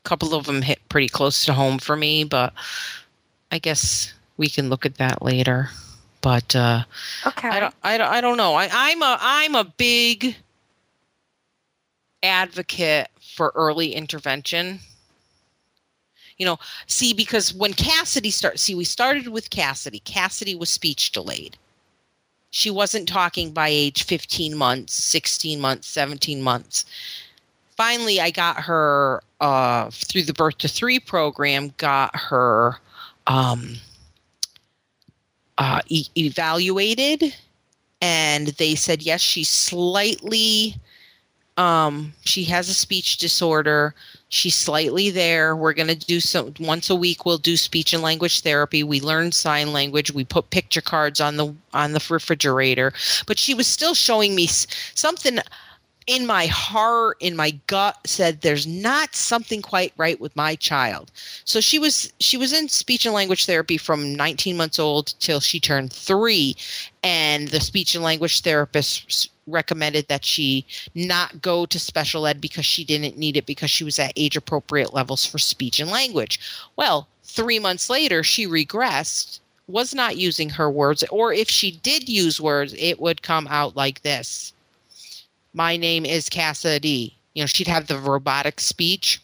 couple 0.05 0.35
of 0.35 0.47
them 0.47 0.63
hit 0.63 0.81
pretty 0.89 1.09
close 1.09 1.45
to 1.45 1.53
home 1.53 1.79
for 1.79 1.97
me, 1.97 2.25
but 2.25 2.53
I 3.55 3.59
guess 3.59 4.13
we 4.37 4.49
can 4.49 4.69
look 4.69 4.85
at 4.85 4.97
that 4.97 5.23
later. 5.23 5.71
But 6.21 6.57
uh, 6.57 6.83
okay, 7.25 7.49
I 7.49 7.61
don't, 7.61 7.75
I 7.85 7.97
don't, 7.97 8.09
I 8.11 8.21
don't 8.21 8.37
know. 8.37 8.55
I, 8.55 8.69
I'm 8.73 9.01
a, 9.01 9.17
I'm 9.21 9.55
a 9.55 9.63
big 9.63 10.35
advocate 12.25 13.11
for 13.37 13.53
early 13.55 13.95
intervention. 13.95 14.81
You 16.37 16.47
know, 16.47 16.59
see, 16.89 17.15
because 17.15 17.55
when 17.55 17.75
Cassidy 17.75 18.31
started, 18.31 18.59
see, 18.59 18.75
we 18.75 18.83
started 18.83 19.29
with 19.29 19.51
Cassidy. 19.51 20.01
Cassidy 20.01 20.57
was 20.57 20.69
speech 20.69 21.13
delayed. 21.13 21.57
She 22.51 22.73
wasn't 22.73 23.07
talking 23.07 23.53
by 23.53 23.69
age 23.69 24.03
15 24.03 24.57
months, 24.57 24.95
16 24.95 25.61
months, 25.61 25.87
17 25.87 26.43
months. 26.43 26.87
Finally, 27.77 28.21
I 28.21 28.33
got 28.33 28.57
her 28.63 29.23
uh, 29.41 29.91
through 29.93 30.23
the 30.23 30.35
Birth 30.35 30.59
to 30.59 30.69
Three 30.69 30.99
program, 30.99 31.73
got 31.77 32.17
her 32.17 32.81
um, 33.27 33.77
uh, 35.59 35.81
e- 35.89 36.09
evaluated, 36.17 37.35
and 38.01 38.49
they 38.49 38.75
said 38.75 39.03
yes, 39.03 39.21
she's 39.21 39.49
slightly. 39.49 40.77
Um, 41.57 42.13
she 42.25 42.43
has 42.45 42.69
a 42.69 42.75
speech 42.75 43.19
disorder. 43.19 43.95
She's 44.29 44.57
slightly 44.57 45.11
there. 45.11 45.55
We're 45.55 45.73
going 45.73 45.87
to 45.87 45.95
do 45.95 46.19
some 46.19 46.53
once 46.59 46.91
a 46.91 46.97
week. 46.97 47.25
We'll 47.25 47.39
do 47.39 47.57
speech 47.57 47.93
and 47.93 48.03
language 48.03 48.41
therapy. 48.41 48.83
We 48.83 49.01
learn 49.01 49.31
sign 49.31 49.73
language. 49.73 50.13
We 50.13 50.25
put 50.25 50.51
picture 50.51 50.81
cards 50.81 51.21
on 51.21 51.37
the 51.37 51.55
on 51.73 51.93
the 51.93 52.05
refrigerator. 52.11 52.93
But 53.27 53.39
she 53.39 53.55
was 53.55 53.69
still 53.69 53.95
showing 53.95 54.35
me 54.35 54.49
something 54.49 55.39
in 56.07 56.27
my 56.27 56.47
heart, 56.47 57.17
in 57.21 57.35
my 57.35 57.53
gut, 57.67 57.97
said 58.05 58.41
there's 58.41 58.67
not 58.67 59.15
something 59.15 59.63
quite 59.63 59.93
right 59.97 60.21
with 60.21 60.37
my 60.37 60.55
child. 60.57 61.11
So 61.45 61.61
she 61.61 61.79
was 61.79 62.13
she 62.21 62.37
was 62.37 62.53
in 62.53 62.69
speech 62.69 63.07
and 63.07 63.15
language 63.15 63.47
therapy 63.47 63.79
from 63.79 64.15
19 64.15 64.57
months 64.57 64.79
old 64.79 65.15
till 65.19 65.41
she 65.41 65.59
turned 65.61 65.93
three, 65.93 66.57
and 67.03 67.49
the 67.49 67.61
speech 67.61 67.95
and 67.95 68.05
language 68.05 68.41
therapist 68.41 69.31
recommended 69.47 70.09
that 70.09 70.25
she 70.25 70.67
not 70.95 71.41
go 71.41 71.67
to 71.67 71.79
special 71.79 72.27
ed 72.27 72.41
because 72.41 72.65
she 72.67 72.85
didn't 72.85 73.19
need 73.19 73.37
it 73.37 73.47
because 73.47 73.71
she 73.71 73.85
was 73.85 73.99
at 73.99 74.13
age 74.17 74.37
appropriate 74.37 74.93
levels 74.95 75.25
for 75.25 75.39
speech 75.39 75.81
and 75.81 75.91
language. 75.91 76.39
Well, 76.77 77.09
three 77.23 77.59
months 77.59 77.89
later, 77.89 78.23
she 78.23 78.47
regressed 78.47 79.41
was 79.67 79.95
not 79.95 80.19
using 80.19 80.51
her 80.51 80.71
words, 80.71 81.03
or 81.11 81.33
if 81.33 81.49
she 81.49 81.71
did 81.71 82.09
use 82.09 82.39
words, 82.39 82.75
it 82.79 83.01
would 83.01 83.23
come 83.23 83.47
out 83.49 83.75
like 83.75 84.03
this 84.03 84.53
My 85.55 85.77
name 85.77 86.05
is 86.05 86.29
Cassidy. 86.29 87.17
You 87.35 87.43
know, 87.43 87.47
she'd 87.47 87.69
have 87.69 87.87
the 87.87 87.99
robotic 87.99 88.61
speech. 88.61 89.21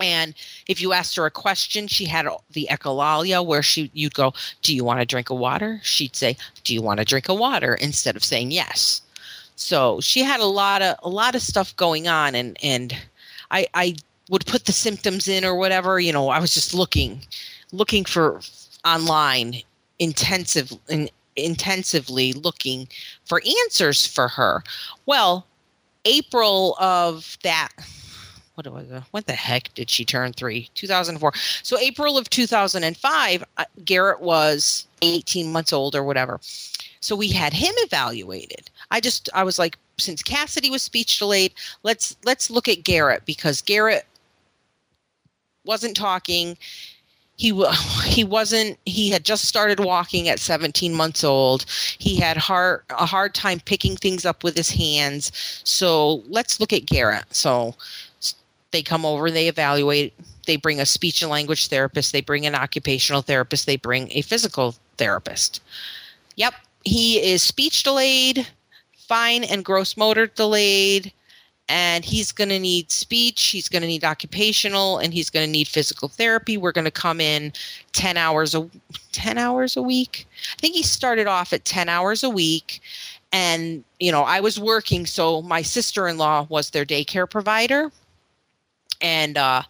And 0.00 0.34
if 0.66 0.80
you 0.80 0.92
asked 0.92 1.16
her 1.16 1.24
a 1.24 1.30
question, 1.30 1.86
she 1.86 2.04
had 2.04 2.26
the 2.50 2.68
echolalia 2.70 3.44
where 3.44 3.62
she 3.62 3.90
you'd 3.94 4.14
go, 4.14 4.34
"Do 4.62 4.74
you 4.74 4.84
want 4.84 5.00
to 5.00 5.06
drink 5.06 5.30
a 5.30 5.34
water?" 5.34 5.80
She'd 5.82 6.16
say, 6.16 6.36
"Do 6.64 6.74
you 6.74 6.82
want 6.82 6.98
to 6.98 7.04
drink 7.04 7.28
a 7.28 7.34
water?" 7.34 7.74
instead 7.74 8.16
of 8.16 8.24
saying 8.24 8.50
yes. 8.50 9.00
So 9.54 10.00
she 10.00 10.22
had 10.22 10.40
a 10.40 10.44
lot 10.46 10.82
of 10.82 10.96
a 11.02 11.08
lot 11.08 11.34
of 11.34 11.42
stuff 11.42 11.74
going 11.76 12.08
on, 12.08 12.34
and 12.34 12.58
and 12.62 12.94
I 13.50 13.66
I 13.72 13.96
would 14.28 14.44
put 14.46 14.66
the 14.66 14.72
symptoms 14.72 15.28
in 15.28 15.44
or 15.44 15.54
whatever. 15.54 15.98
You 15.98 16.12
know, 16.12 16.28
I 16.28 16.40
was 16.40 16.52
just 16.52 16.74
looking 16.74 17.22
looking 17.72 18.04
for 18.04 18.40
online 18.84 19.62
intensive 19.98 20.72
in, 20.88 21.08
intensively 21.36 22.32
looking 22.32 22.88
for 23.24 23.42
answers 23.64 24.06
for 24.06 24.28
her. 24.28 24.62
Well, 25.06 25.46
April 26.04 26.76
of 26.78 27.36
that 27.42 27.72
what 28.56 28.64
do 28.64 28.74
I 28.74 29.02
what 29.10 29.26
the 29.26 29.34
heck 29.34 29.72
did 29.74 29.90
she 29.90 30.04
turn 30.04 30.32
3 30.32 30.68
2004 30.74 31.32
so 31.62 31.78
april 31.78 32.16
of 32.18 32.28
2005 32.30 33.44
uh, 33.58 33.64
garrett 33.84 34.20
was 34.20 34.86
18 35.02 35.52
months 35.52 35.72
old 35.72 35.94
or 35.94 36.02
whatever. 36.02 36.40
So 37.00 37.14
we 37.14 37.28
had 37.28 37.52
him 37.52 37.72
evaluated. 37.76 38.70
I 38.90 39.00
just 39.00 39.28
i 39.34 39.44
was 39.44 39.58
like 39.58 39.76
since 39.98 40.22
cassidy 40.22 40.70
was 40.70 40.82
speech 40.82 41.18
delayed 41.18 41.52
let's 41.82 42.16
let's 42.24 42.50
look 42.50 42.68
at 42.68 42.82
garrett 42.82 43.24
because 43.26 43.60
garrett 43.60 44.06
wasn't 45.64 45.96
talking 45.96 46.56
he 47.36 47.52
he 48.04 48.24
wasn't 48.24 48.78
he 48.84 49.10
had 49.10 49.24
just 49.24 49.44
started 49.44 49.80
walking 49.80 50.28
at 50.28 50.40
17 50.40 50.94
months 50.94 51.24
old. 51.24 51.64
He 51.98 52.16
had 52.16 52.36
hard 52.36 52.82
a 52.90 53.06
hard 53.06 53.34
time 53.34 53.60
picking 53.60 53.96
things 53.96 54.24
up 54.24 54.42
with 54.42 54.56
his 54.56 54.70
hands. 54.70 55.32
So 55.64 56.22
let's 56.28 56.60
look 56.60 56.72
at 56.72 56.86
garrett. 56.86 57.24
So 57.30 57.74
they 58.72 58.82
come 58.82 59.06
over 59.06 59.30
they 59.30 59.48
evaluate 59.48 60.12
they 60.46 60.56
bring 60.56 60.80
a 60.80 60.86
speech 60.86 61.22
and 61.22 61.30
language 61.30 61.68
therapist 61.68 62.12
they 62.12 62.20
bring 62.20 62.46
an 62.46 62.54
occupational 62.54 63.22
therapist 63.22 63.66
they 63.66 63.76
bring 63.76 64.10
a 64.12 64.22
physical 64.22 64.74
therapist. 64.96 65.62
Yep 66.36 66.54
he 66.86 67.20
is 67.20 67.42
speech 67.42 67.82
delayed 67.82 68.46
fine 68.96 69.44
and 69.44 69.64
gross 69.64 69.96
motor 69.96 70.26
delayed 70.26 71.12
and 71.68 72.04
he's 72.04 72.30
going 72.32 72.48
to 72.48 72.58
need 72.58 72.90
speech 72.90 73.46
he's 73.46 73.68
going 73.68 73.82
to 73.82 73.88
need 73.88 74.04
occupational 74.04 74.98
and 74.98 75.12
he's 75.12 75.30
going 75.30 75.44
to 75.46 75.50
need 75.50 75.68
physical 75.68 76.08
therapy. 76.08 76.56
We're 76.56 76.72
going 76.72 76.84
to 76.84 76.90
come 76.90 77.20
in 77.20 77.52
10 77.92 78.16
hours 78.16 78.54
a 78.54 78.68
10 79.12 79.38
hours 79.38 79.76
a 79.76 79.82
week? 79.82 80.26
I 80.52 80.60
think 80.60 80.74
he 80.74 80.82
started 80.82 81.26
off 81.26 81.52
at 81.52 81.64
10 81.64 81.88
hours 81.88 82.22
a 82.22 82.30
week 82.30 82.80
and 83.32 83.82
you 83.98 84.12
know 84.12 84.22
i 84.22 84.38
was 84.38 84.58
working 84.58 85.04
so 85.04 85.42
my 85.42 85.60
sister-in-law 85.60 86.46
was 86.48 86.70
their 86.70 86.84
daycare 86.84 87.28
provider. 87.28 87.90
And 89.00 89.36
uh, 89.36 89.62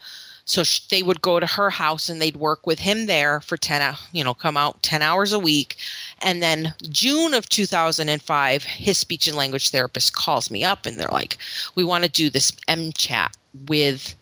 so 0.47 0.63
they 0.91 1.03
would 1.03 1.21
go 1.21 1.41
to 1.41 1.47
her 1.47 1.71
house 1.71 2.09
and 2.09 2.23
they'd 2.23 2.37
work 2.37 2.67
with 2.67 2.79
him 2.79 3.07
there 3.07 3.41
for 3.41 3.57
10 3.57 3.95
you 4.13 4.25
know 4.25 4.33
come 4.33 4.57
out 4.57 4.83
10 4.83 5.03
hours 5.03 5.33
a 5.33 5.39
week. 5.39 5.77
And 6.23 6.43
then 6.43 6.73
june 6.89 7.35
of 7.35 7.49
2005 7.49 8.63
his 8.63 8.97
speech 8.97 9.27
and 9.27 9.37
language 9.37 9.71
therapist 9.71 10.15
calls 10.15 10.51
me 10.51 10.65
up 10.65 10.87
and 10.87 10.99
they're 10.99 11.09
like 11.13 11.37
we 11.75 11.85
want 11.85 12.05
to 12.05 12.11
do 12.11 12.31
this 12.31 12.53
m 12.69 12.93
chat 12.93 13.37
with 13.67 14.15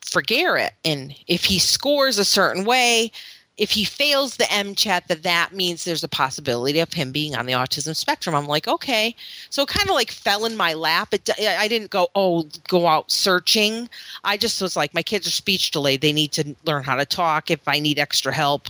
for 0.00 0.22
garrett 0.22 0.72
and 0.84 1.14
if 1.26 1.44
he 1.44 1.58
scores 1.58 2.18
a 2.18 2.24
certain 2.24 2.64
way 2.64 3.10
if 3.58 3.72
he 3.72 3.84
fails 3.84 4.36
the 4.36 4.44
MCHAT, 4.44 5.08
that 5.08 5.24
that 5.24 5.52
means 5.52 5.84
there's 5.84 6.04
a 6.04 6.08
possibility 6.08 6.78
of 6.78 6.92
him 6.92 7.10
being 7.10 7.34
on 7.34 7.44
the 7.44 7.52
autism 7.52 7.94
spectrum. 7.94 8.34
I'm 8.34 8.46
like, 8.46 8.68
okay. 8.68 9.14
So 9.50 9.62
it 9.64 9.68
kind 9.68 9.88
of 9.88 9.96
like 9.96 10.12
fell 10.12 10.44
in 10.44 10.56
my 10.56 10.74
lap. 10.74 11.12
It, 11.12 11.28
I 11.40 11.66
didn't 11.66 11.90
go, 11.90 12.08
oh, 12.14 12.48
go 12.68 12.86
out 12.86 13.10
searching. 13.10 13.88
I 14.22 14.36
just 14.36 14.62
was 14.62 14.76
like, 14.76 14.94
my 14.94 15.02
kids 15.02 15.26
are 15.26 15.32
speech 15.32 15.72
delayed. 15.72 16.00
They 16.00 16.12
need 16.12 16.30
to 16.32 16.54
learn 16.64 16.84
how 16.84 16.94
to 16.94 17.04
talk. 17.04 17.50
If 17.50 17.66
I 17.66 17.80
need 17.80 17.98
extra 17.98 18.32
help, 18.32 18.68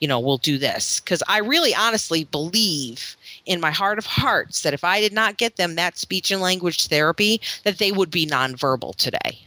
you 0.00 0.08
know, 0.08 0.20
we'll 0.20 0.38
do 0.38 0.58
this. 0.58 1.00
Because 1.00 1.22
I 1.26 1.38
really 1.38 1.74
honestly 1.74 2.24
believe 2.24 3.16
in 3.46 3.60
my 3.60 3.70
heart 3.70 3.96
of 3.96 4.04
hearts 4.04 4.60
that 4.62 4.74
if 4.74 4.84
I 4.84 5.00
did 5.00 5.14
not 5.14 5.38
get 5.38 5.56
them 5.56 5.74
that 5.76 5.96
speech 5.96 6.30
and 6.30 6.42
language 6.42 6.88
therapy, 6.88 7.40
that 7.64 7.78
they 7.78 7.92
would 7.92 8.10
be 8.10 8.26
nonverbal 8.26 8.94
today. 8.96 9.38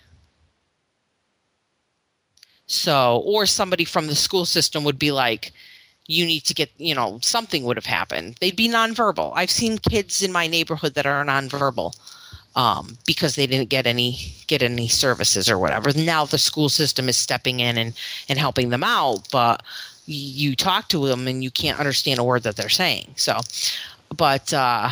So, 2.67 3.21
or 3.25 3.45
somebody 3.45 3.85
from 3.85 4.07
the 4.07 4.15
school 4.15 4.45
system 4.45 4.83
would 4.83 4.97
be 4.97 5.11
like, 5.11 5.53
you 6.07 6.25
need 6.25 6.41
to 6.41 6.53
get, 6.53 6.69
you 6.77 6.95
know, 6.95 7.19
something 7.21 7.63
would 7.63 7.77
have 7.77 7.85
happened. 7.85 8.35
They'd 8.39 8.55
be 8.55 8.69
nonverbal. 8.69 9.33
I've 9.35 9.51
seen 9.51 9.77
kids 9.77 10.21
in 10.21 10.31
my 10.31 10.47
neighborhood 10.47 10.93
that 10.95 11.05
are 11.05 11.23
nonverbal 11.25 11.95
um, 12.55 12.97
because 13.05 13.35
they 13.35 13.47
didn't 13.47 13.69
get 13.69 13.85
any 13.85 14.17
get 14.47 14.61
any 14.61 14.87
services 14.87 15.49
or 15.49 15.57
whatever. 15.57 15.91
Now 15.93 16.25
the 16.25 16.37
school 16.37 16.69
system 16.69 17.09
is 17.09 17.17
stepping 17.17 17.59
in 17.59 17.77
and 17.77 17.93
and 18.29 18.39
helping 18.39 18.69
them 18.69 18.83
out, 18.83 19.27
but 19.31 19.63
you 20.05 20.55
talk 20.55 20.87
to 20.89 21.07
them 21.07 21.27
and 21.27 21.43
you 21.43 21.51
can't 21.51 21.79
understand 21.79 22.19
a 22.19 22.23
word 22.23 22.43
that 22.43 22.55
they're 22.55 22.69
saying. 22.69 23.13
So, 23.15 23.39
but 24.15 24.53
uh, 24.53 24.91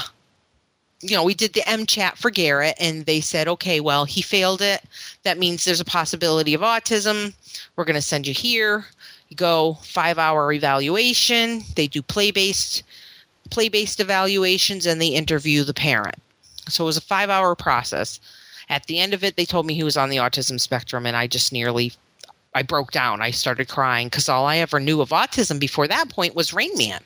you 1.02 1.16
know, 1.16 1.24
we 1.24 1.34
did 1.34 1.54
the 1.54 1.68
M 1.70 1.86
chat 1.86 2.18
for 2.18 2.32
Garrett, 2.32 2.76
and 2.80 3.06
they 3.06 3.22
said, 3.22 3.48
okay, 3.48 3.80
well, 3.80 4.06
he 4.06 4.22
failed 4.22 4.62
it. 4.62 4.82
That 5.24 5.38
means 5.38 5.66
there's 5.66 5.82
a 5.82 5.86
possibility 5.86 6.54
of 6.54 6.62
autism. 6.62 7.34
We're 7.76 7.86
going 7.86 7.96
to 7.96 8.02
send 8.02 8.28
you 8.28 8.34
here. 8.34 8.86
You 9.30 9.36
go 9.36 9.76
five 9.84 10.18
hour 10.18 10.52
evaluation. 10.52 11.64
They 11.76 11.88
do 11.88 12.02
play 12.02 12.32
based 12.32 12.84
play 13.50 13.70
based 13.70 14.00
evaluations, 14.00 14.86
and 14.86 15.02
they 15.02 15.08
interview 15.08 15.64
the 15.64 15.74
parent. 15.74 16.16
So 16.70 16.84
it 16.84 16.88
was 16.88 16.98
a 16.98 17.02
five 17.02 17.30
hour 17.30 17.56
process. 17.56 18.20
At 18.70 18.86
the 18.86 19.00
end 19.00 19.14
of 19.14 19.24
it, 19.24 19.36
they 19.36 19.46
told 19.46 19.66
me 19.66 19.74
he 19.74 19.84
was 19.84 19.98
on 19.98 20.10
the 20.10 20.18
autism 20.18 20.60
spectrum, 20.60 21.06
and 21.06 21.18
I 21.18 21.28
just 21.28 21.52
nearly 21.52 21.94
I 22.56 22.62
broke 22.64 22.92
down. 22.92 23.22
I 23.22 23.32
started 23.32 23.68
crying 23.68 24.08
because 24.08 24.30
all 24.30 24.46
I 24.46 24.58
ever 24.58 24.80
knew 24.80 25.02
of 25.02 25.10
autism 25.10 25.60
before 25.60 25.88
that 25.88 26.10
point 26.10 26.36
was 26.36 26.54
Rain 26.54 26.76
Man. 26.78 27.02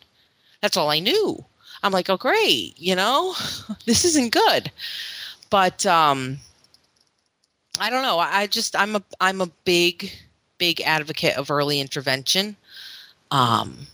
That's 0.62 0.78
all 0.78 0.90
I 0.90 1.00
knew. 1.00 1.44
I'm 1.84 1.92
like, 1.92 2.10
oh 2.10 2.18
great, 2.18 2.74
you 2.78 2.96
know, 2.96 3.36
this 3.86 4.04
isn't 4.06 4.34
good. 4.34 4.72
But 5.50 5.86
um 5.86 6.40
I 7.80 7.90
don't 7.90 8.02
know. 8.04 8.20
I 8.20 8.48
just 8.48 8.76
I'm 8.76 8.96
a 8.96 9.04
I'm 9.20 9.42
a 9.42 9.52
big 9.64 10.12
big 10.58 10.82
advocate 10.82 11.38
of 11.38 11.52
early 11.52 11.80
intervention. 11.80 12.56
Um 13.32 13.88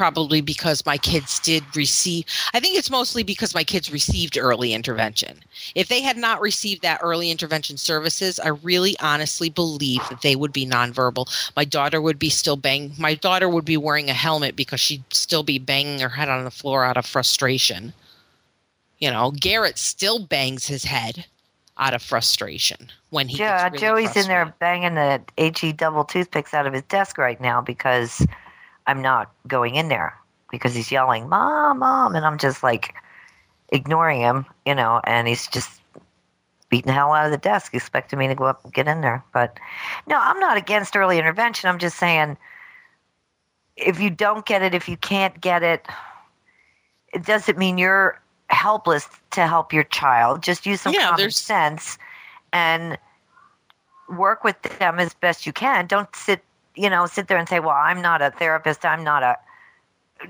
probably 0.00 0.40
because 0.40 0.86
my 0.86 0.96
kids 0.96 1.38
did 1.40 1.62
receive 1.76 2.24
i 2.54 2.60
think 2.60 2.74
it's 2.74 2.90
mostly 2.90 3.22
because 3.22 3.54
my 3.54 3.62
kids 3.62 3.92
received 3.92 4.38
early 4.38 4.72
intervention. 4.72 5.38
If 5.74 5.88
they 5.88 6.00
had 6.00 6.16
not 6.16 6.40
received 6.40 6.80
that 6.80 7.00
early 7.02 7.30
intervention 7.30 7.76
services 7.76 8.40
i 8.40 8.48
really 8.48 8.96
honestly 9.00 9.50
believe 9.50 10.00
that 10.08 10.22
they 10.22 10.36
would 10.36 10.54
be 10.54 10.64
nonverbal. 10.66 11.28
My 11.54 11.66
daughter 11.66 12.00
would 12.00 12.18
be 12.18 12.30
still 12.30 12.56
bang 12.56 12.94
my 12.98 13.14
daughter 13.14 13.48
would 13.48 13.66
be 13.66 13.76
wearing 13.76 14.08
a 14.08 14.14
helmet 14.14 14.56
because 14.56 14.80
she'd 14.80 15.04
still 15.12 15.42
be 15.42 15.58
banging 15.58 16.00
her 16.00 16.08
head 16.08 16.30
on 16.30 16.44
the 16.44 16.50
floor 16.50 16.82
out 16.82 16.96
of 16.96 17.04
frustration. 17.04 17.92
You 19.00 19.10
know 19.10 19.32
garrett 19.32 19.76
still 19.76 20.18
bangs 20.18 20.66
his 20.66 20.84
head 20.84 21.26
out 21.80 21.94
of 21.94 22.02
frustration 22.02 22.90
when 23.08 23.26
he 23.26 23.38
yeah 23.38 23.64
really 23.64 23.78
joey's 23.78 24.16
in 24.16 24.28
there 24.28 24.54
banging 24.60 24.94
the 24.94 25.20
he 25.36 25.72
double 25.72 26.04
toothpicks 26.04 26.54
out 26.54 26.66
of 26.66 26.72
his 26.72 26.82
desk 26.82 27.18
right 27.18 27.40
now 27.40 27.60
because 27.60 28.24
I'm 28.86 29.02
not 29.02 29.32
going 29.46 29.76
in 29.76 29.88
there 29.88 30.16
because 30.50 30.74
he's 30.74 30.90
yelling, 30.90 31.28
Mom, 31.28 31.78
Mom. 31.78 32.14
And 32.14 32.26
I'm 32.26 32.38
just 32.38 32.62
like 32.62 32.94
ignoring 33.70 34.20
him, 34.20 34.46
you 34.66 34.74
know, 34.74 35.00
and 35.04 35.28
he's 35.28 35.46
just 35.46 35.80
beating 36.68 36.88
the 36.88 36.92
hell 36.92 37.12
out 37.12 37.26
of 37.26 37.32
the 37.32 37.38
desk, 37.38 37.74
expecting 37.74 38.18
me 38.18 38.28
to 38.28 38.34
go 38.34 38.44
up 38.44 38.64
and 38.64 38.72
get 38.72 38.88
in 38.88 39.00
there. 39.00 39.24
But 39.32 39.58
no, 40.06 40.18
I'm 40.20 40.38
not 40.38 40.56
against 40.56 40.96
early 40.96 41.18
intervention. 41.18 41.68
I'm 41.68 41.78
just 41.78 41.98
saying 41.98 42.36
if 43.76 44.00
you 44.00 44.10
don't 44.10 44.44
get 44.44 44.62
it, 44.62 44.74
if 44.74 44.88
you 44.88 44.96
can't 44.96 45.40
get 45.40 45.62
it, 45.62 45.86
it 47.12 47.24
doesn't 47.24 47.58
mean 47.58 47.78
you're 47.78 48.20
helpless 48.50 49.08
to 49.32 49.46
help 49.46 49.72
your 49.72 49.84
child. 49.84 50.42
Just 50.42 50.66
use 50.66 50.80
some 50.80 50.92
Yeah, 50.92 51.06
common 51.06 51.16
there's- 51.18 51.36
sense 51.36 51.98
and 52.52 52.98
work 54.08 54.42
with 54.44 54.60
them 54.78 54.98
as 54.98 55.14
best 55.14 55.46
you 55.46 55.52
can. 55.52 55.86
Don't 55.86 56.14
sit, 56.14 56.42
you 56.74 56.90
know, 56.90 57.06
sit 57.06 57.28
there 57.28 57.38
and 57.38 57.48
say, 57.48 57.60
"Well, 57.60 57.76
I'm 57.76 58.02
not 58.02 58.20
a 58.22 58.30
therapist. 58.32 58.84
I'm 58.84 59.04
not 59.04 59.22
a." 59.22 59.36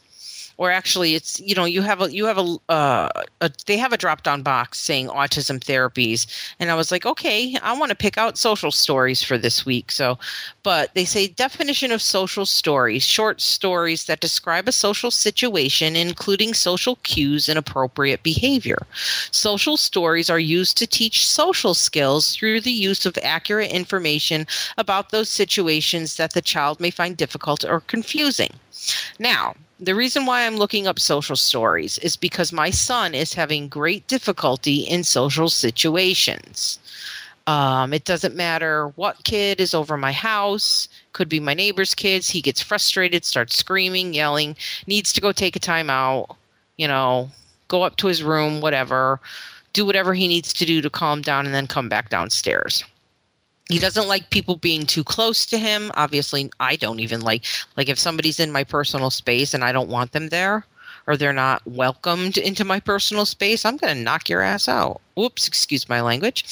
or 0.58 0.72
actually 0.72 1.16
it's 1.16 1.40
you 1.40 1.56
know 1.56 1.66
you 1.66 1.82
have 1.82 2.02
a 2.02 2.14
you 2.14 2.26
have 2.26 2.38
a, 2.38 2.58
uh, 2.70 3.10
a 3.42 3.52
they 3.66 3.78
have 3.78 3.94
a 3.94 3.98
drop 3.98 4.24
down 4.24 4.42
box 4.42 4.80
saying 4.80 5.08
autism 5.08 5.60
therapies. 5.60 6.28
And 6.60 6.72
i 6.72 6.76
was 6.76 6.92
like 6.92 7.06
okay 7.06 7.58
i 7.62 7.78
want 7.78 7.90
to 7.90 7.96
pick 7.96 8.18
out 8.18 8.38
social 8.38 8.72
stories 8.72 9.24
for 9.24 9.38
this 9.38 9.66
week. 9.66 9.92
So 9.92 10.18
but 10.64 10.94
they 10.94 11.06
say 11.06 11.28
definition 11.28 11.92
of 11.92 12.02
social 12.02 12.46
stories 12.46 13.04
short 13.04 13.42
stories 13.42 14.06
that 14.06 14.20
describe 14.20 14.68
a 14.68 14.72
social 14.72 15.12
situation 15.12 15.96
including 15.96 16.54
social 16.54 16.98
cues 17.04 17.50
and 17.50 17.58
appropriate 17.58 18.24
behavior. 18.24 18.86
Social 19.32 19.78
stories 19.78 20.30
are 20.30 20.40
used 20.40 20.78
to 20.78 20.88
teach 20.88 21.28
social 21.28 21.74
skills 21.74 22.36
through 22.36 22.62
the 22.62 22.72
use 22.72 23.06
of 23.06 23.18
accurate 23.24 23.72
information 23.72 24.46
about 24.78 25.10
those 25.10 25.30
situations 25.30 26.18
that 26.18 26.34
the 26.34 26.42
child 26.42 26.80
may 26.80 26.90
find 26.92 27.18
difficult 27.18 27.64
or 27.64 27.82
confusing. 27.82 28.52
Now 29.20 29.56
the 29.84 29.96
reason 29.96 30.26
why 30.26 30.46
I'm 30.46 30.56
looking 30.56 30.88
up 30.88 30.98
social 30.98 31.36
stories 31.36 31.98
is 32.00 32.16
because 32.16 32.54
my 32.54 32.70
son 32.70 33.14
is 33.14 33.34
having 33.34 33.68
great 33.68 34.08
difficulty 34.08 34.78
in 34.82 35.04
social 35.04 35.50
situations. 35.50 36.80
Um, 37.48 37.92
it 37.92 38.06
doesn't 38.06 38.36
matter 38.36 38.88
what 38.96 39.26
kid 39.26 39.60
is 39.60 39.74
over 39.74 39.98
my 39.98 40.14
house, 40.14 40.88
could 41.12 41.28
be 41.28 41.42
my 41.42 41.54
neighbor's 41.54 41.94
kids. 41.94 42.30
He 42.30 42.42
gets 42.42 42.62
frustrated, 42.62 43.26
starts 43.26 43.58
screaming, 43.58 44.14
yelling, 44.14 44.56
needs 44.88 45.12
to 45.14 45.22
go 45.22 45.34
take 45.34 45.58
a 45.58 45.60
time 45.60 45.90
out, 45.90 46.38
you 46.78 46.88
know, 46.88 47.30
go 47.68 47.84
up 47.84 47.98
to 47.98 48.08
his 48.08 48.24
room, 48.24 48.62
whatever, 48.62 49.20
do 49.74 49.86
whatever 49.86 50.14
he 50.14 50.30
needs 50.30 50.54
to 50.54 50.66
do 50.66 50.82
to 50.82 50.90
calm 50.90 51.22
down 51.22 51.46
and 51.46 51.54
then 51.54 51.68
come 51.68 51.90
back 51.90 52.10
downstairs 52.10 52.86
he 53.74 53.80
doesn't 53.80 54.08
like 54.08 54.30
people 54.30 54.56
being 54.58 54.86
too 54.86 55.04
close 55.04 55.46
to 55.46 55.58
him 55.58 55.92
obviously 55.96 56.52
i 56.60 56.76
don't 56.76 57.00
even 57.00 57.22
like 57.22 57.44
like 57.78 57.90
if 57.90 58.00
somebody's 58.00 58.40
in 58.40 58.52
my 58.52 58.64
personal 58.64 59.10
space 59.10 59.54
and 59.54 59.64
i 59.64 59.72
don't 59.72 59.90
want 59.90 60.12
them 60.12 60.30
there 60.30 60.66
or 61.08 61.18
they're 61.18 61.34
not 61.34 61.62
welcomed 61.66 62.38
into 62.38 62.64
my 62.64 62.80
personal 62.80 63.26
space 63.26 63.66
i'm 63.66 63.78
going 63.78 63.96
to 63.96 64.02
knock 64.04 64.30
your 64.30 64.42
ass 64.42 64.68
out 64.68 65.02
whoops 65.16 65.48
excuse 65.48 65.90
my 65.90 66.02
language 66.02 66.46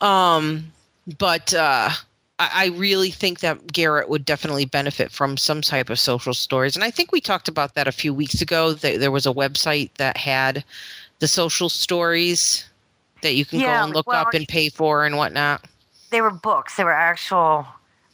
um 0.00 0.72
but 1.18 1.54
uh 1.54 1.90
I 2.38 2.50
I 2.54 2.66
really 2.76 3.10
think 3.10 3.40
that 3.40 3.72
Garrett 3.72 4.08
would 4.08 4.24
definitely 4.24 4.66
benefit 4.66 5.10
from 5.10 5.36
some 5.36 5.62
type 5.62 5.88
of 5.88 5.98
social 5.98 6.34
stories. 6.34 6.76
And 6.76 6.84
I 6.84 6.90
think 6.90 7.12
we 7.12 7.20
talked 7.20 7.48
about 7.48 7.74
that 7.74 7.88
a 7.88 7.92
few 7.92 8.12
weeks 8.12 8.42
ago. 8.42 8.74
That 8.74 9.00
there 9.00 9.10
was 9.10 9.26
a 9.26 9.32
website 9.32 9.90
that 9.96 10.18
had 10.18 10.64
the 11.20 11.28
social 11.28 11.70
stories 11.70 12.68
that 13.22 13.34
you 13.34 13.46
can 13.46 13.60
Yeah, 13.60 13.78
go 13.78 13.84
and 13.84 13.94
look 13.94 14.06
well, 14.06 14.20
up 14.20 14.34
and 14.34 14.46
pay 14.46 14.68
for 14.68 15.06
and 15.06 15.16
whatnot. 15.16 15.64
They 16.10 16.20
were 16.20 16.30
books. 16.30 16.76
They 16.76 16.84
were 16.84 16.92
actual 16.92 17.66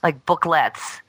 like 0.02 0.24
booklets 0.26 1.00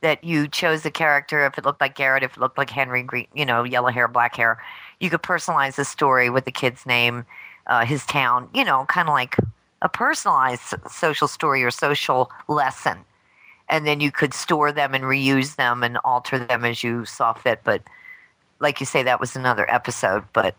that 0.00 0.24
you 0.24 0.48
chose 0.48 0.82
the 0.82 0.90
character 0.90 1.44
if 1.44 1.58
it 1.58 1.64
looked 1.64 1.80
like 1.80 1.94
Garrett, 1.94 2.22
if 2.22 2.36
it 2.36 2.40
looked 2.40 2.58
like 2.58 2.70
Henry 2.70 3.02
Green, 3.02 3.26
you 3.34 3.44
know, 3.44 3.64
yellow 3.64 3.90
hair, 3.90 4.08
black 4.08 4.34
hair. 4.34 4.62
You 4.98 5.10
could 5.10 5.22
personalize 5.22 5.76
the 5.76 5.84
story 5.84 6.30
with 6.30 6.44
the 6.44 6.52
kid's 6.52 6.86
name, 6.86 7.24
uh, 7.66 7.84
his 7.84 8.06
town, 8.06 8.48
you 8.54 8.64
know, 8.64 8.86
kind 8.86 9.08
of 9.08 9.14
like 9.14 9.36
a 9.82 9.88
personalized 9.88 10.74
social 10.90 11.28
story 11.28 11.62
or 11.62 11.70
social 11.70 12.30
lesson. 12.48 12.98
And 13.68 13.86
then 13.86 14.00
you 14.00 14.10
could 14.10 14.34
store 14.34 14.72
them 14.72 14.94
and 14.94 15.04
reuse 15.04 15.56
them 15.56 15.82
and 15.82 15.98
alter 15.98 16.38
them 16.38 16.64
as 16.64 16.82
you 16.82 17.04
saw 17.04 17.32
fit. 17.34 17.60
But 17.62 17.82
like 18.58 18.80
you 18.80 18.86
say, 18.86 19.02
that 19.02 19.20
was 19.20 19.36
another 19.36 19.70
episode. 19.70 20.24
But 20.32 20.56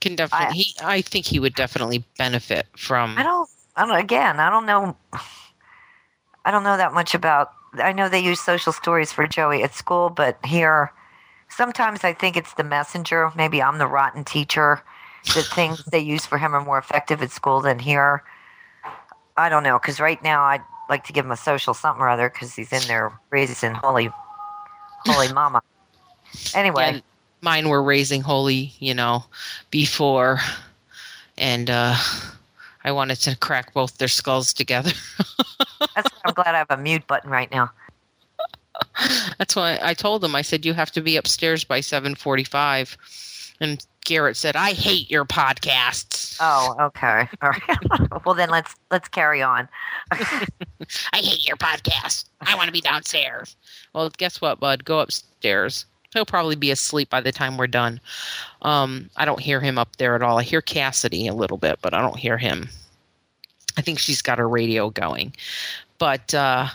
Can 0.00 0.16
definitely, 0.16 0.58
he, 0.58 0.74
I 0.82 1.00
think 1.00 1.24
he 1.24 1.38
would 1.38 1.54
definitely 1.54 2.04
benefit 2.18 2.66
from. 2.76 3.16
I 3.16 3.22
don't. 3.22 3.48
I 3.76 3.86
don't. 3.86 3.96
Again, 3.96 4.38
I 4.40 4.50
don't 4.50 4.66
know. 4.66 4.96
I 6.44 6.50
don't 6.50 6.64
know 6.64 6.76
that 6.76 6.92
much 6.92 7.14
about. 7.14 7.52
I 7.74 7.92
know 7.92 8.08
they 8.08 8.20
use 8.20 8.40
social 8.40 8.72
stories 8.72 9.12
for 9.12 9.26
Joey 9.26 9.62
at 9.62 9.74
school, 9.74 10.10
but 10.10 10.38
here, 10.44 10.92
sometimes 11.48 12.04
I 12.04 12.12
think 12.12 12.36
it's 12.36 12.54
the 12.54 12.64
messenger. 12.64 13.32
Maybe 13.34 13.62
I'm 13.62 13.78
the 13.78 13.86
rotten 13.86 14.24
teacher. 14.24 14.82
The 15.34 15.42
things 15.42 15.84
they 15.92 16.00
use 16.00 16.26
for 16.26 16.38
him 16.38 16.54
are 16.54 16.64
more 16.64 16.78
effective 16.78 17.22
at 17.22 17.30
school 17.30 17.60
than 17.60 17.78
here. 17.78 18.22
I 19.36 19.48
don't 19.48 19.62
know 19.62 19.78
because 19.78 20.00
right 20.00 20.22
now 20.22 20.42
I'd 20.44 20.62
like 20.90 21.04
to 21.04 21.12
give 21.12 21.24
him 21.24 21.30
a 21.30 21.36
social 21.36 21.72
something 21.72 22.02
or 22.02 22.08
other 22.08 22.28
because 22.28 22.54
he's 22.54 22.72
in 22.72 22.86
there 22.86 23.18
raising 23.30 23.72
holy, 23.72 24.10
holy 25.06 25.32
mama. 25.32 25.62
Anyway, 26.54 26.92
Yeah, 26.94 27.00
mine 27.40 27.68
were 27.68 27.82
raising 27.82 28.20
holy, 28.20 28.72
you 28.78 28.92
know, 28.92 29.24
before, 29.70 30.40
and 31.38 31.70
uh, 31.70 31.96
I 32.84 32.92
wanted 32.92 33.16
to 33.16 33.36
crack 33.36 33.72
both 33.74 33.98
their 33.98 34.08
skulls 34.08 34.52
together. 34.52 34.92
that's 35.94 36.10
why 36.10 36.20
I'm 36.24 36.34
glad 36.34 36.54
I 36.54 36.58
have 36.58 36.70
a 36.70 36.76
mute 36.76 37.06
button 37.06 37.30
right 37.30 37.50
now. 37.50 37.70
That's 39.38 39.54
why 39.54 39.78
I 39.82 39.94
told 39.94 40.22
them. 40.22 40.34
I 40.34 40.42
said 40.42 40.64
you 40.64 40.74
have 40.74 40.90
to 40.92 41.00
be 41.00 41.16
upstairs 41.16 41.64
by 41.64 41.80
seven 41.80 42.14
forty-five, 42.14 42.96
and 43.60 43.84
Garrett 44.04 44.36
said, 44.36 44.56
"I 44.56 44.72
hate 44.72 45.10
your 45.10 45.24
podcasts. 45.24 46.36
Oh, 46.40 46.74
okay. 46.80 47.28
All 47.42 47.50
right. 47.50 48.24
well, 48.26 48.34
then 48.34 48.50
let's 48.50 48.74
let's 48.90 49.08
carry 49.08 49.42
on. 49.42 49.68
I 50.10 50.46
hate 51.12 51.46
your 51.46 51.56
podcast. 51.56 52.24
I 52.40 52.54
want 52.56 52.66
to 52.66 52.72
be 52.72 52.80
downstairs." 52.80 53.56
Well, 53.94 54.10
guess 54.10 54.40
what, 54.40 54.58
bud? 54.58 54.84
Go 54.84 55.00
upstairs. 55.00 55.86
He'll 56.12 56.26
probably 56.26 56.56
be 56.56 56.70
asleep 56.70 57.08
by 57.10 57.20
the 57.20 57.32
time 57.32 57.56
we're 57.56 57.66
done. 57.66 58.00
Um, 58.62 59.08
I 59.16 59.24
don't 59.24 59.40
hear 59.40 59.60
him 59.60 59.78
up 59.78 59.96
there 59.96 60.14
at 60.14 60.22
all. 60.22 60.38
I 60.38 60.42
hear 60.42 60.60
Cassidy 60.60 61.26
a 61.26 61.34
little 61.34 61.56
bit, 61.56 61.78
but 61.80 61.94
I 61.94 62.00
don't 62.00 62.18
hear 62.18 62.36
him. 62.36 62.68
I 63.76 63.82
think 63.82 63.98
she's 63.98 64.20
got 64.20 64.38
her 64.38 64.48
radio 64.48 64.90
going. 64.90 65.34
But 65.98 66.34
uh, 66.34 66.68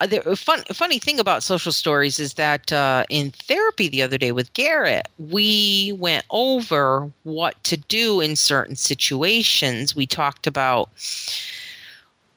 the 0.00 0.36
fun, 0.36 0.62
funny 0.72 0.98
thing 0.98 1.20
about 1.20 1.42
social 1.42 1.72
stories 1.72 2.18
is 2.18 2.34
that 2.34 2.72
uh, 2.72 3.04
in 3.10 3.32
therapy 3.32 3.88
the 3.88 4.02
other 4.02 4.16
day 4.16 4.32
with 4.32 4.52
Garrett, 4.54 5.08
we 5.18 5.94
went 5.98 6.24
over 6.30 7.10
what 7.24 7.62
to 7.64 7.76
do 7.76 8.20
in 8.20 8.36
certain 8.36 8.76
situations. 8.76 9.94
We 9.94 10.06
talked 10.06 10.46
about, 10.46 10.88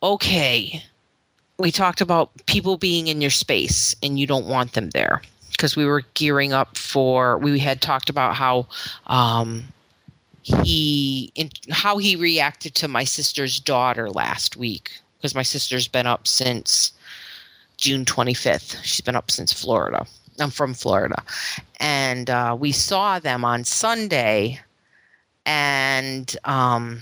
okay, 0.03 0.83
we 1.57 1.71
talked 1.71 2.01
about 2.01 2.31
people 2.47 2.77
being 2.77 3.07
in 3.07 3.21
your 3.21 3.31
space 3.31 3.95
and 4.03 4.19
you 4.19 4.27
don't 4.27 4.47
want 4.47 4.73
them 4.73 4.89
there 4.89 5.21
because 5.57 5.75
we 5.75 5.85
were 5.85 6.03
gearing 6.13 6.53
up 6.53 6.77
for 6.77 7.37
we 7.37 7.59
had 7.59 7.81
talked 7.81 8.09
about 8.09 8.35
how 8.35 8.67
um 9.07 9.63
he 10.41 11.31
in, 11.35 11.49
how 11.71 11.97
he 11.97 12.15
reacted 12.15 12.75
to 12.75 12.87
my 12.87 13.03
sister's 13.03 13.59
daughter 13.59 14.09
last 14.09 14.55
week 14.57 14.91
because 15.17 15.33
my 15.33 15.43
sister's 15.43 15.87
been 15.87 16.05
up 16.05 16.27
since 16.27 16.91
June 17.77 18.05
25th. 18.05 18.77
She's 18.83 19.01
been 19.01 19.15
up 19.15 19.31
since 19.31 19.51
Florida. 19.51 20.05
I'm 20.39 20.51
from 20.51 20.73
Florida. 20.73 21.23
And 21.79 22.29
uh, 22.29 22.55
we 22.59 22.71
saw 22.71 23.19
them 23.19 23.43
on 23.43 23.63
Sunday 23.63 24.59
and 25.45 26.35
um 26.45 27.01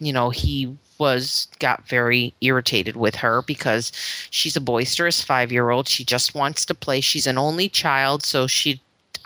you 0.00 0.12
know 0.12 0.30
he 0.30 0.76
was 1.00 1.48
got 1.58 1.88
very 1.88 2.32
irritated 2.42 2.94
with 2.94 3.16
her 3.16 3.42
because 3.42 3.90
she's 4.30 4.54
a 4.54 4.60
boisterous 4.60 5.22
five 5.22 5.50
year 5.50 5.70
old 5.70 5.88
she 5.88 6.04
just 6.04 6.34
wants 6.34 6.64
to 6.64 6.74
play 6.74 7.00
she's 7.00 7.26
an 7.26 7.38
only 7.38 7.68
child 7.68 8.22
so 8.22 8.46
she 8.46 8.80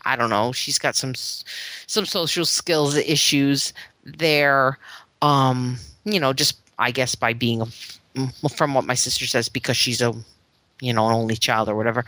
i 0.05 0.17
don't 0.17 0.31
know 0.31 0.53
she's 0.53 0.79
got 0.79 0.95
some 0.95 1.15
some 1.15 2.07
social 2.07 2.47
skills 2.47 2.97
issues 2.97 3.73
there 4.05 4.79
um 5.21 5.77
you 6.05 6.21
know 6.21 6.33
just 6.33 6.59
i 6.79 6.91
guess 6.91 7.15
by 7.15 7.33
being 7.33 7.61
a, 7.61 7.67
from 8.49 8.73
what 8.73 8.85
my 8.85 8.95
sister 8.95 9.27
says 9.27 9.49
because 9.49 9.77
she's 9.77 10.01
a 10.01 10.15
you 10.81 10.93
know, 10.93 11.07
an 11.07 11.15
only 11.15 11.37
child 11.37 11.69
or 11.69 11.77
whatever. 11.77 12.05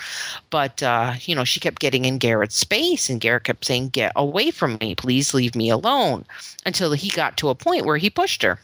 But, 0.51 0.83
uh, 0.83 1.15
you 1.21 1.35
know, 1.35 1.45
she 1.45 1.61
kept 1.61 1.81
getting 1.81 2.05
in 2.05 2.19
Garrett's 2.19 2.57
space 2.57 3.09
and 3.09 3.21
Garrett 3.21 3.45
kept 3.45 3.65
saying, 3.65 3.91
Get 3.91 4.13
away 4.17 4.51
from 4.51 4.77
me. 4.81 4.95
Please 4.95 5.33
leave 5.33 5.55
me 5.55 5.71
alone 5.71 6.25
until 6.67 6.93
he 6.93 7.09
got 7.11 7.37
to 7.39 7.49
a 7.49 7.55
point 7.55 7.87
where 7.87 7.97
he 7.97 8.11
pushed 8.11 8.43
her. 8.43 8.59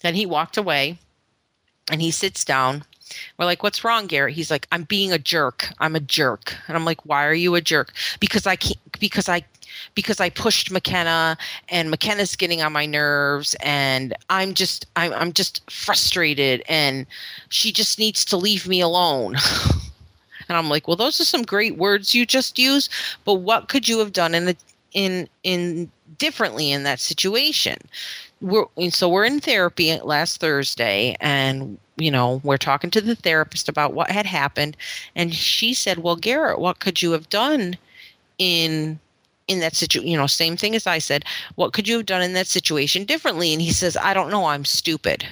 Then 0.00 0.14
he 0.14 0.26
walked 0.26 0.56
away 0.56 0.98
and 1.90 2.00
he 2.00 2.10
sits 2.10 2.44
down. 2.44 2.84
We're 3.38 3.44
like, 3.44 3.62
"What's 3.62 3.84
wrong, 3.84 4.06
Garrett?" 4.06 4.34
He's 4.34 4.50
like, 4.50 4.66
"I'm 4.72 4.84
being 4.84 5.12
a 5.12 5.18
jerk. 5.18 5.68
I'm 5.78 5.94
a 5.94 6.00
jerk." 6.00 6.56
And 6.66 6.76
I'm 6.76 6.84
like, 6.84 7.04
"Why 7.04 7.26
are 7.26 7.34
you 7.34 7.54
a 7.54 7.60
jerk?" 7.60 7.92
Because 8.20 8.46
I 8.46 8.56
can't. 8.56 8.78
Because 8.98 9.28
I. 9.28 9.44
Because 9.94 10.20
I 10.20 10.30
pushed 10.30 10.70
McKenna, 10.70 11.36
and 11.68 11.90
McKenna's 11.90 12.36
getting 12.36 12.62
on 12.62 12.72
my 12.72 12.86
nerves, 12.86 13.56
and 13.60 14.14
I'm 14.30 14.54
just, 14.54 14.86
I'm, 14.94 15.12
I'm 15.12 15.32
just 15.32 15.68
frustrated, 15.70 16.62
and 16.68 17.06
she 17.48 17.72
just 17.72 17.98
needs 17.98 18.24
to 18.26 18.36
leave 18.36 18.68
me 18.68 18.80
alone. 18.80 19.34
and 20.48 20.56
I'm 20.56 20.68
like, 20.68 20.86
well, 20.86 20.96
those 20.96 21.20
are 21.20 21.24
some 21.24 21.42
great 21.42 21.76
words 21.76 22.14
you 22.14 22.24
just 22.24 22.58
used, 22.58 22.90
but 23.24 23.34
what 23.34 23.68
could 23.68 23.88
you 23.88 23.98
have 23.98 24.12
done 24.12 24.34
in 24.34 24.44
the, 24.46 24.56
in, 24.92 25.28
in 25.42 25.90
differently 26.18 26.70
in 26.70 26.84
that 26.84 27.00
situation? 27.00 27.76
We're 28.44 28.66
so 28.90 29.08
we're 29.08 29.24
in 29.24 29.40
therapy 29.40 29.98
last 30.00 30.38
Thursday 30.38 31.16
and 31.18 31.78
you 31.96 32.10
know 32.10 32.42
we're 32.44 32.58
talking 32.58 32.90
to 32.90 33.00
the 33.00 33.14
therapist 33.16 33.68
about 33.70 33.94
what 33.94 34.10
had 34.10 34.26
happened 34.26 34.76
and 35.16 35.34
she 35.34 35.72
said 35.72 35.98
well 35.98 36.16
Garrett 36.16 36.58
what 36.58 36.78
could 36.78 37.00
you 37.00 37.12
have 37.12 37.28
done 37.30 37.76
in 38.38 39.00
in 39.48 39.60
that 39.60 39.74
situation 39.74 40.06
you 40.06 40.16
know 40.16 40.26
same 40.26 40.58
thing 40.58 40.74
as 40.74 40.86
I 40.86 40.98
said 40.98 41.24
what 41.54 41.72
could 41.72 41.88
you 41.88 41.96
have 41.96 42.06
done 42.06 42.22
in 42.22 42.34
that 42.34 42.46
situation 42.46 43.04
differently? 43.04 43.52
And 43.54 43.62
he 43.62 43.72
says 43.72 43.96
I 43.96 44.12
don't 44.12 44.30
know 44.30 44.44
I'm 44.46 44.66
stupid 44.66 45.26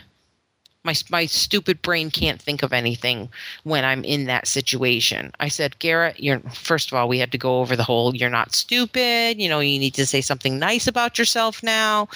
my 0.84 0.94
my 1.10 1.26
stupid 1.26 1.80
brain 1.82 2.10
can't 2.10 2.40
think 2.40 2.62
of 2.62 2.72
anything 2.72 3.28
when 3.62 3.84
I'm 3.84 4.04
in 4.04 4.24
that 4.24 4.46
situation. 4.46 5.32
I 5.38 5.48
said, 5.48 5.78
Garrett, 5.78 6.20
you're 6.20 6.40
first 6.52 6.90
of 6.90 6.98
all, 6.98 7.08
we 7.08 7.18
had 7.18 7.32
to 7.32 7.38
go 7.38 7.60
over 7.60 7.76
the 7.76 7.84
whole 7.84 8.14
you're 8.14 8.30
not 8.30 8.54
stupid, 8.54 9.40
you 9.40 9.48
know, 9.48 9.60
you 9.60 9.78
need 9.78 9.94
to 9.94 10.06
say 10.06 10.20
something 10.20 10.58
nice 10.58 10.86
about 10.86 11.18
yourself 11.18 11.62
now. 11.62 12.08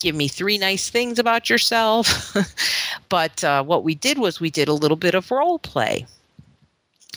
Give 0.00 0.14
me 0.14 0.28
three 0.28 0.58
nice 0.58 0.90
things 0.90 1.18
about 1.18 1.48
yourself. 1.48 2.36
but 3.08 3.42
uh, 3.42 3.62
what 3.62 3.84
we 3.84 3.94
did 3.94 4.18
was 4.18 4.40
we 4.40 4.50
did 4.50 4.68
a 4.68 4.74
little 4.74 4.96
bit 4.96 5.14
of 5.14 5.30
role 5.30 5.58
play. 5.58 6.06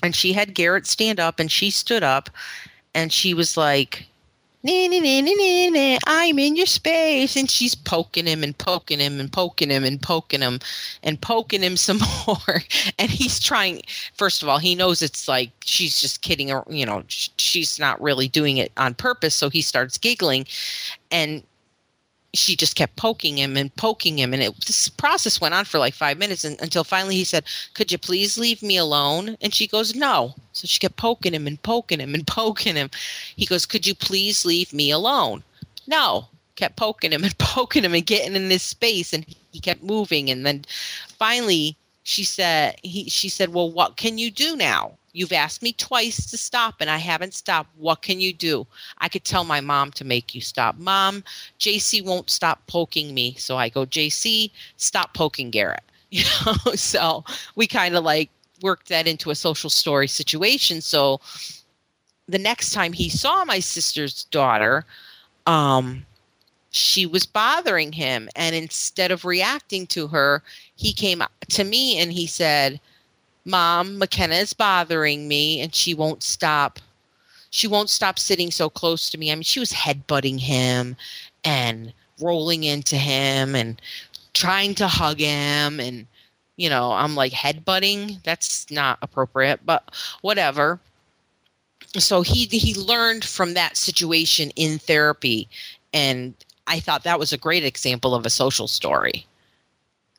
And 0.02 0.16
she 0.16 0.34
had 0.34 0.54
Garrett 0.54 0.86
stand 0.88 1.20
up 1.20 1.40
and 1.40 1.52
she 1.52 1.70
stood 1.70 2.04
up 2.04 2.30
and 2.94 3.12
she 3.12 3.34
was 3.34 3.58
like, 3.58 4.08
nah, 4.64 4.88
nah, 4.88 5.00
nah, 5.00 5.22
nah, 5.22 5.70
nah, 5.70 6.00
I'm 6.08 6.40
in 6.40 6.56
your 6.56 6.66
space. 6.66 7.36
And 7.36 7.50
she's 7.50 7.76
poking 7.76 8.26
him 8.28 8.44
and 8.44 8.58
poking 8.58 9.00
him 9.00 9.20
and 9.20 9.32
poking 9.32 9.70
him 9.70 9.84
and 9.84 10.02
poking 10.02 10.42
him 10.42 10.60
and 11.04 11.22
poking 11.22 11.62
him 11.62 11.78
some 11.78 12.00
more. 12.28 12.62
And 13.00 13.12
he's 13.12 13.40
trying, 13.40 13.82
first 14.16 14.44
of 14.44 14.50
all, 14.50 14.60
he 14.60 14.76
knows 14.76 15.02
it's 15.02 15.28
like 15.28 15.52
she's 15.64 16.00
just 16.00 16.22
kidding, 16.22 16.52
or, 16.52 16.64
you 16.70 16.86
know, 16.86 17.04
she's 17.08 17.80
not 17.80 18.02
really 18.02 18.28
doing 18.28 18.58
it 18.58 18.72
on 18.78 18.94
purpose. 18.94 19.36
So 19.36 19.50
he 19.50 19.62
starts 19.62 19.98
giggling. 19.98 20.46
And 21.12 21.44
she 22.34 22.56
just 22.56 22.76
kept 22.76 22.96
poking 22.96 23.38
him 23.38 23.56
and 23.56 23.76
poking 23.76 24.18
him 24.18 24.34
and 24.34 24.42
it 24.42 24.56
this 24.66 24.90
process 24.90 25.40
went 25.40 25.54
on 25.54 25.66
for 25.66 25.78
like 25.78 25.94
five 25.94 26.18
minutes 26.18 26.44
and, 26.44 26.60
until 26.62 26.84
finally 26.84 27.16
he 27.16 27.24
said 27.24 27.46
could 27.76 27.92
you 27.92 27.98
please 27.98 28.38
leave 28.38 28.64
me 28.64 28.76
alone? 28.76 29.38
And 29.42 29.54
she 29.54 29.68
goes 29.68 29.96
no. 29.96 30.34
So 30.52 30.68
she 30.68 30.80
kept 30.80 30.98
poking 30.98 31.34
him 31.34 31.46
and 31.46 31.62
poking 31.62 32.00
him 32.00 32.16
and 32.16 32.26
poking 32.40 32.76
him. 32.76 32.90
He 33.36 33.46
goes 33.46 33.66
could 33.66 33.86
you 33.86 33.94
please 33.94 34.46
leave 34.46 34.74
me 34.74 34.90
alone? 34.90 35.44
No. 35.86 36.28
Kept 36.56 36.76
poking 36.76 37.14
him 37.14 37.24
and 37.24 37.38
poking 37.38 37.84
him 37.84 37.94
and 37.94 38.06
getting 38.06 38.36
in 38.36 38.50
this 38.50 38.64
space 38.64 39.14
and 39.14 39.26
he 39.52 39.60
kept 39.60 39.84
moving 39.84 40.32
and 40.32 40.46
then 40.46 40.66
finally 41.20 41.78
she 42.02 42.24
said 42.24 42.76
he 42.82 43.08
she 43.10 43.30
said 43.30 43.54
well 43.54 43.72
what 43.72 43.96
can 43.96 44.18
you 44.18 44.32
do 44.32 44.56
now 44.56 44.92
You've 45.14 45.32
asked 45.32 45.62
me 45.62 45.74
twice 45.74 46.30
to 46.32 46.38
stop 46.38 46.76
and 46.80 46.90
I 46.90 46.98
haven't 46.98 47.36
stopped. 47.36 47.70
What 47.78 48.02
can 48.02 48.20
you 48.20 48.34
do? 48.34 48.66
I 48.98 49.08
could 49.08 49.24
tell 49.24 49.44
my 49.44 49.62
mom 49.62 49.92
to 49.92 50.04
make 50.04 50.34
you 50.34 50.42
stop. 50.42 50.78
Mom, 50.80 51.24
JC 51.60 52.04
won't 52.04 52.30
stop 52.30 52.66
poking 52.68 53.14
me. 53.14 53.36
So 53.36 53.56
I 53.56 53.70
go, 53.70 53.86
JC, 53.86 54.52
stop 54.78 55.14
poking 55.14 55.50
Garrett. 55.50 55.84
You 56.14 56.24
know, 56.46 56.76
so 56.76 57.24
we 57.56 57.66
kind 57.66 57.96
of 57.96 58.04
like 58.04 58.30
worked 58.62 58.88
that 58.90 59.08
into 59.08 59.32
a 59.32 59.36
social 59.36 59.72
story 59.72 60.08
situation. 60.08 60.80
So 60.80 61.20
the 62.28 62.38
next 62.38 62.70
time 62.70 62.94
he 62.94 63.10
saw 63.10 63.44
my 63.46 63.60
sister's 63.60 64.26
daughter, 64.26 64.86
um, 65.48 66.06
she 66.70 67.08
was 67.08 67.26
bothering 67.26 67.92
him. 67.92 68.30
And 68.36 68.56
instead 68.56 69.10
of 69.12 69.26
reacting 69.26 69.88
to 69.88 70.08
her, 70.08 70.44
he 70.76 70.94
came 70.94 71.24
to 71.50 71.64
me 71.64 71.98
and 72.00 72.14
he 72.14 72.28
said, 72.28 72.80
Mom, 73.46 73.98
McKenna 73.98 74.36
is 74.36 74.54
bothering 74.54 75.28
me 75.28 75.62
and 75.62 75.74
she 75.74 75.94
won't 75.94 76.24
stop. 76.24 76.80
She 77.50 77.68
won't 77.68 77.90
stop 77.90 78.18
sitting 78.18 78.52
so 78.52 78.70
close 78.70 79.10
to 79.10 79.18
me. 79.18 79.32
I 79.32 79.36
mean, 79.36 79.44
she 79.44 79.60
was 79.60 79.72
headbutting 79.72 80.40
him 80.40 80.96
and 81.44 81.94
rolling 82.20 82.64
into 82.64 82.96
him 82.96 83.56
and 83.56 83.82
trying 84.34 84.76
to 84.76 84.88
hug 84.88 85.20
him. 85.20 85.80
And, 85.80 86.08
you 86.56 86.70
know, 86.70 86.92
I'm 86.94 87.16
like, 87.16 87.34
headbutting? 87.34 88.24
That's 88.24 88.70
not 88.72 88.98
appropriate, 89.02 89.60
but 89.66 89.92
whatever. 90.22 90.80
So 91.98 92.22
he 92.24 92.46
he 92.46 92.74
learned 92.74 93.24
from 93.24 93.54
that 93.54 93.78
situation 93.78 94.52
in 94.56 94.80
therapy 94.80 95.48
and 95.94 96.34
I 96.66 96.80
thought 96.80 97.04
that 97.04 97.20
was 97.20 97.34
a 97.34 97.38
great 97.38 97.64
example 97.64 98.16
of 98.16 98.26
a 98.26 98.30
social 98.30 98.68
story. 98.68 99.26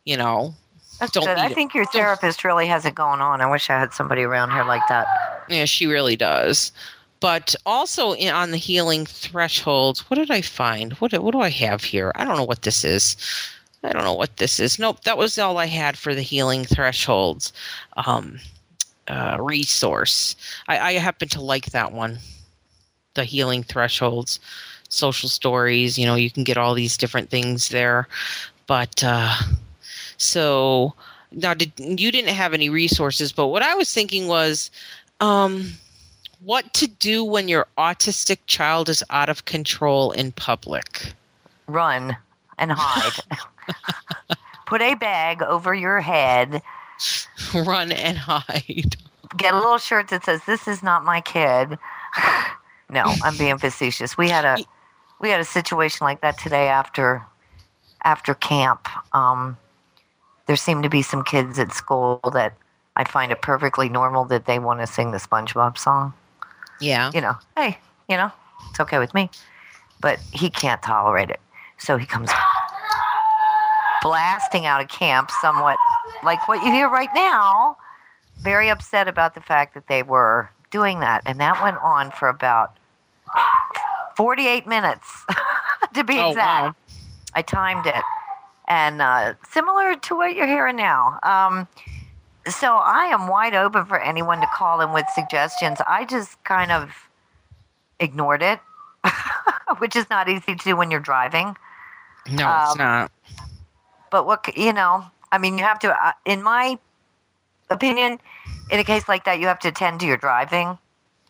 You 0.04 0.16
know, 0.16 0.54
that's 0.98 1.12
don't 1.12 1.24
good. 1.24 1.38
I 1.38 1.48
think 1.48 1.74
your 1.74 1.86
therapist 1.86 2.44
really 2.44 2.66
has 2.66 2.84
it 2.84 2.94
going 2.94 3.20
on. 3.20 3.40
I 3.40 3.50
wish 3.50 3.70
I 3.70 3.78
had 3.78 3.92
somebody 3.92 4.22
around 4.22 4.50
here 4.50 4.64
like 4.64 4.86
that. 4.88 5.06
Yeah, 5.48 5.64
she 5.64 5.86
really 5.86 6.16
does. 6.16 6.72
But 7.20 7.54
also 7.64 8.12
in, 8.14 8.34
on 8.34 8.50
the 8.50 8.56
healing 8.56 9.06
thresholds, 9.06 10.08
what 10.10 10.16
did 10.16 10.30
I 10.30 10.42
find? 10.42 10.92
What 10.94 11.12
what 11.22 11.32
do 11.32 11.40
I 11.40 11.50
have 11.50 11.82
here? 11.82 12.12
I 12.14 12.24
don't 12.24 12.36
know 12.36 12.44
what 12.44 12.62
this 12.62 12.84
is. 12.84 13.16
I 13.82 13.92
don't 13.92 14.04
know 14.04 14.14
what 14.14 14.36
this 14.38 14.58
is. 14.58 14.78
Nope, 14.78 15.02
that 15.04 15.18
was 15.18 15.38
all 15.38 15.58
I 15.58 15.66
had 15.66 15.98
for 15.98 16.14
the 16.14 16.22
healing 16.22 16.64
thresholds 16.64 17.52
um, 17.96 18.40
uh, 19.08 19.36
resource. 19.40 20.36
I, 20.68 20.78
I 20.78 20.92
happen 20.94 21.28
to 21.30 21.40
like 21.40 21.66
that 21.66 21.92
one, 21.92 22.18
the 23.14 23.24
healing 23.24 23.62
thresholds, 23.62 24.40
social 24.88 25.28
stories. 25.28 25.98
You 25.98 26.06
know, 26.06 26.14
you 26.14 26.30
can 26.30 26.44
get 26.44 26.56
all 26.56 26.74
these 26.74 26.96
different 26.96 27.30
things 27.30 27.68
there, 27.68 28.08
but. 28.66 29.02
Uh, 29.04 29.34
so 30.16 30.94
now, 31.36 31.54
did 31.54 31.72
you 31.78 32.10
didn't 32.12 32.34
have 32.34 32.54
any 32.54 32.68
resources, 32.68 33.32
but 33.32 33.48
what 33.48 33.62
I 33.62 33.74
was 33.74 33.92
thinking 33.92 34.28
was, 34.28 34.70
um, 35.20 35.72
what 36.40 36.72
to 36.74 36.86
do 36.86 37.24
when 37.24 37.48
your 37.48 37.66
autistic 37.78 38.38
child 38.46 38.88
is 38.88 39.02
out 39.10 39.28
of 39.28 39.44
control 39.44 40.12
in 40.12 40.32
public? 40.32 41.12
Run 41.66 42.16
and 42.58 42.72
hide. 42.72 43.20
Put 44.66 44.80
a 44.80 44.94
bag 44.94 45.42
over 45.42 45.74
your 45.74 46.00
head. 46.00 46.62
Run 47.54 47.92
and 47.92 48.18
hide. 48.18 48.96
Get 49.36 49.54
a 49.54 49.58
little 49.58 49.78
shirt 49.78 50.08
that 50.08 50.24
says 50.24 50.40
"This 50.46 50.68
is 50.68 50.82
not 50.82 51.04
my 51.04 51.20
kid." 51.20 51.78
no, 52.90 53.04
I'm 53.22 53.36
being 53.36 53.58
facetious. 53.58 54.16
We 54.16 54.28
had 54.28 54.44
a 54.44 54.58
we 55.20 55.30
had 55.30 55.40
a 55.40 55.44
situation 55.44 56.04
like 56.04 56.20
that 56.20 56.38
today 56.38 56.68
after 56.68 57.26
after 58.04 58.34
camp. 58.34 58.86
Um, 59.14 59.56
there 60.46 60.56
seem 60.56 60.82
to 60.82 60.88
be 60.88 61.02
some 61.02 61.24
kids 61.24 61.58
at 61.58 61.72
school 61.72 62.20
that 62.32 62.54
I 62.96 63.04
find 63.04 63.32
it 63.32 63.42
perfectly 63.42 63.88
normal 63.88 64.24
that 64.26 64.46
they 64.46 64.58
want 64.58 64.80
to 64.80 64.86
sing 64.86 65.10
the 65.10 65.18
SpongeBob 65.18 65.78
song. 65.78 66.12
Yeah. 66.80 67.10
You 67.14 67.20
know, 67.20 67.36
hey, 67.56 67.78
you 68.08 68.16
know, 68.16 68.30
it's 68.70 68.80
okay 68.80 68.98
with 68.98 69.14
me. 69.14 69.30
But 70.00 70.18
he 70.32 70.50
can't 70.50 70.82
tolerate 70.82 71.30
it. 71.30 71.40
So 71.78 71.96
he 71.96 72.06
comes 72.06 72.30
blasting 74.02 74.66
out 74.66 74.82
of 74.82 74.88
camp, 74.88 75.30
somewhat 75.40 75.78
like 76.22 76.46
what 76.46 76.62
you 76.62 76.70
hear 76.70 76.88
right 76.88 77.08
now, 77.14 77.76
very 78.42 78.68
upset 78.68 79.08
about 79.08 79.34
the 79.34 79.40
fact 79.40 79.74
that 79.74 79.86
they 79.88 80.02
were 80.02 80.50
doing 80.70 81.00
that. 81.00 81.22
And 81.24 81.40
that 81.40 81.62
went 81.62 81.78
on 81.78 82.10
for 82.10 82.28
about 82.28 82.76
48 84.16 84.66
minutes, 84.66 85.24
to 85.94 86.04
be 86.04 86.18
oh, 86.18 86.30
exact. 86.30 86.62
Wow. 86.62 86.74
I 87.34 87.42
timed 87.42 87.86
it 87.86 88.04
and 88.66 89.02
uh, 89.02 89.34
similar 89.50 89.96
to 89.96 90.16
what 90.16 90.34
you're 90.34 90.46
hearing 90.46 90.76
now. 90.76 91.18
Um, 91.22 91.68
so 92.48 92.76
I 92.76 93.06
am 93.06 93.28
wide 93.28 93.54
open 93.54 93.84
for 93.86 94.00
anyone 94.00 94.40
to 94.40 94.46
call 94.54 94.80
in 94.80 94.92
with 94.92 95.06
suggestions. 95.14 95.78
I 95.86 96.04
just 96.04 96.42
kind 96.44 96.70
of 96.70 97.08
ignored 98.00 98.42
it, 98.42 98.60
which 99.78 99.96
is 99.96 100.08
not 100.10 100.28
easy 100.28 100.54
to 100.54 100.64
do 100.64 100.76
when 100.76 100.90
you're 100.90 101.00
driving. 101.00 101.56
No, 102.30 102.46
um, 102.46 102.66
it's 102.66 102.78
not. 102.78 103.12
But 104.10 104.26
what 104.26 104.56
you 104.56 104.72
know, 104.72 105.04
I 105.32 105.38
mean, 105.38 105.58
you 105.58 105.64
have 105.64 105.78
to. 105.80 105.92
Uh, 105.92 106.12
in 106.24 106.42
my 106.42 106.78
opinion, 107.70 108.18
in 108.70 108.78
a 108.78 108.84
case 108.84 109.08
like 109.08 109.24
that, 109.24 109.40
you 109.40 109.46
have 109.46 109.58
to 109.60 109.68
attend 109.68 110.00
to 110.00 110.06
your 110.06 110.16
driving. 110.16 110.78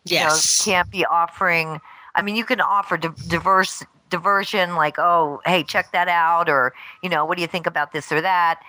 Yes, 0.05 0.65
you 0.65 0.71
know, 0.71 0.77
can't 0.77 0.91
be 0.91 1.05
offering. 1.05 1.81
I 2.13 2.21
mean, 2.21 2.35
you 2.35 2.45
can 2.45 2.61
offer 2.61 2.97
diverse 2.97 3.83
diversion 4.15 4.75
like 4.75 4.97
oh 4.97 5.41
hey 5.45 5.63
check 5.63 5.91
that 5.91 6.07
out 6.07 6.47
or 6.49 6.73
you 7.03 7.09
know 7.09 7.25
what 7.25 7.37
do 7.37 7.41
you 7.41 7.47
think 7.47 7.67
about 7.67 7.91
this 7.91 8.11
or 8.11 8.21
that 8.21 8.59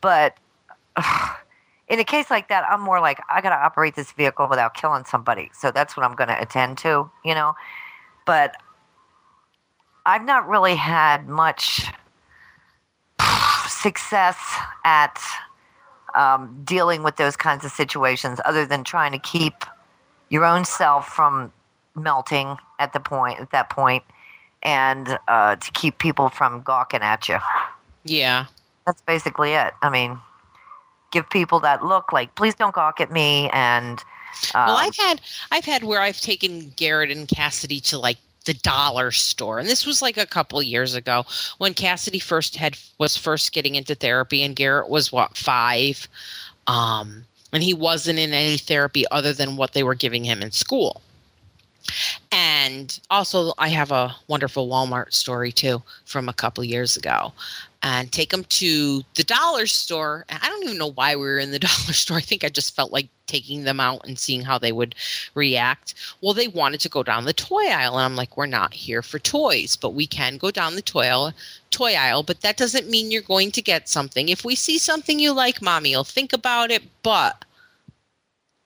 but 0.00 0.36
in 1.88 2.00
a 2.00 2.04
case 2.04 2.30
like 2.30 2.48
that, 2.48 2.64
I'm 2.68 2.80
more 2.80 3.00
like 3.00 3.20
I 3.30 3.40
got 3.40 3.50
to 3.50 3.56
operate 3.56 3.94
this 3.94 4.12
vehicle 4.12 4.48
without 4.48 4.74
killing 4.74 5.04
somebody. 5.04 5.50
So 5.54 5.70
that's 5.70 5.96
what 5.96 6.04
I'm 6.04 6.16
going 6.16 6.28
to 6.28 6.40
attend 6.40 6.78
to, 6.78 7.10
you 7.24 7.34
know. 7.34 7.54
But 8.24 8.56
I've 10.04 10.24
not 10.24 10.48
really 10.48 10.76
had 10.76 11.28
much 11.28 11.86
success 13.68 14.36
at 14.84 15.20
um, 16.14 16.62
dealing 16.64 17.02
with 17.02 17.16
those 17.16 17.36
kinds 17.36 17.64
of 17.64 17.70
situations, 17.70 18.40
other 18.44 18.66
than 18.66 18.84
trying 18.84 19.12
to 19.12 19.18
keep 19.18 19.64
your 20.28 20.44
own 20.44 20.64
self 20.64 21.08
from 21.08 21.52
melting 21.94 22.56
at 22.78 22.92
the 22.92 23.00
point 23.00 23.38
at 23.38 23.50
that 23.52 23.70
point, 23.70 24.02
and 24.66 25.16
uh, 25.28 25.56
to 25.56 25.70
keep 25.70 25.98
people 25.98 26.28
from 26.28 26.60
gawking 26.62 27.00
at 27.00 27.28
you. 27.28 27.38
Yeah. 28.04 28.46
That's 28.84 29.00
basically 29.02 29.54
it. 29.54 29.72
I 29.80 29.88
mean, 29.88 30.18
give 31.12 31.30
people 31.30 31.60
that 31.60 31.84
look 31.84 32.12
like, 32.12 32.34
please 32.34 32.54
don't 32.54 32.74
gawk 32.74 33.00
at 33.00 33.10
me, 33.10 33.48
and. 33.50 34.02
Um, 34.54 34.66
well, 34.66 34.76
I've 34.76 34.96
had 34.96 35.22
I've 35.50 35.64
had 35.64 35.84
where 35.84 36.02
I've 36.02 36.20
taken 36.20 36.70
Garrett 36.76 37.10
and 37.10 37.26
Cassidy 37.26 37.80
to 37.80 37.98
like 37.98 38.18
the 38.44 38.54
dollar 38.54 39.10
store 39.10 39.58
and 39.58 39.68
this 39.68 39.84
was 39.84 40.00
like 40.00 40.16
a 40.16 40.26
couple 40.26 40.62
years 40.62 40.94
ago 40.94 41.24
when 41.58 41.74
cassidy 41.74 42.20
first 42.20 42.54
had 42.54 42.78
was 42.98 43.16
first 43.16 43.50
getting 43.50 43.74
into 43.74 43.92
therapy 43.92 44.40
and 44.44 44.54
garrett 44.54 44.88
was 44.88 45.10
what 45.10 45.36
five 45.36 46.06
um, 46.68 47.24
and 47.52 47.64
he 47.64 47.74
wasn't 47.74 48.16
in 48.16 48.32
any 48.32 48.56
therapy 48.56 49.04
other 49.10 49.32
than 49.32 49.56
what 49.56 49.72
they 49.72 49.82
were 49.82 49.96
giving 49.96 50.22
him 50.22 50.42
in 50.42 50.52
school 50.52 51.02
and 52.32 53.00
also 53.10 53.52
i 53.58 53.68
have 53.68 53.90
a 53.90 54.14
wonderful 54.28 54.68
walmart 54.68 55.12
story 55.12 55.52
too 55.52 55.82
from 56.04 56.28
a 56.28 56.32
couple 56.32 56.62
years 56.64 56.96
ago 56.96 57.32
and 57.86 58.10
take 58.10 58.30
them 58.30 58.42
to 58.44 59.04
the 59.14 59.22
dollar 59.22 59.64
store. 59.64 60.24
I 60.28 60.48
don't 60.48 60.64
even 60.64 60.76
know 60.76 60.90
why 60.90 61.14
we 61.14 61.22
were 61.22 61.38
in 61.38 61.52
the 61.52 61.58
dollar 61.60 61.92
store. 61.92 62.16
I 62.16 62.20
think 62.20 62.42
I 62.42 62.48
just 62.48 62.74
felt 62.74 62.90
like 62.90 63.08
taking 63.28 63.62
them 63.62 63.78
out 63.78 64.04
and 64.04 64.18
seeing 64.18 64.42
how 64.42 64.58
they 64.58 64.72
would 64.72 64.96
react. 65.34 65.94
Well, 66.20 66.34
they 66.34 66.48
wanted 66.48 66.80
to 66.80 66.88
go 66.88 67.04
down 67.04 67.26
the 67.26 67.32
toy 67.32 67.68
aisle, 67.68 67.96
and 67.96 68.04
I'm 68.04 68.16
like, 68.16 68.36
we're 68.36 68.46
not 68.46 68.74
here 68.74 69.02
for 69.02 69.20
toys, 69.20 69.76
but 69.76 69.94
we 69.94 70.04
can 70.04 70.36
go 70.36 70.50
down 70.50 70.74
the 70.74 70.82
toy 70.82 71.06
aisle. 71.06 71.32
Toy 71.70 71.94
aisle, 71.94 72.24
but 72.24 72.40
that 72.40 72.56
doesn't 72.56 72.90
mean 72.90 73.12
you're 73.12 73.22
going 73.22 73.52
to 73.52 73.62
get 73.62 73.88
something. 73.88 74.28
If 74.28 74.44
we 74.44 74.56
see 74.56 74.78
something 74.78 75.20
you 75.20 75.32
like, 75.32 75.62
mommy, 75.62 75.90
you'll 75.90 76.04
think 76.04 76.32
about 76.32 76.72
it, 76.72 76.82
but 77.04 77.44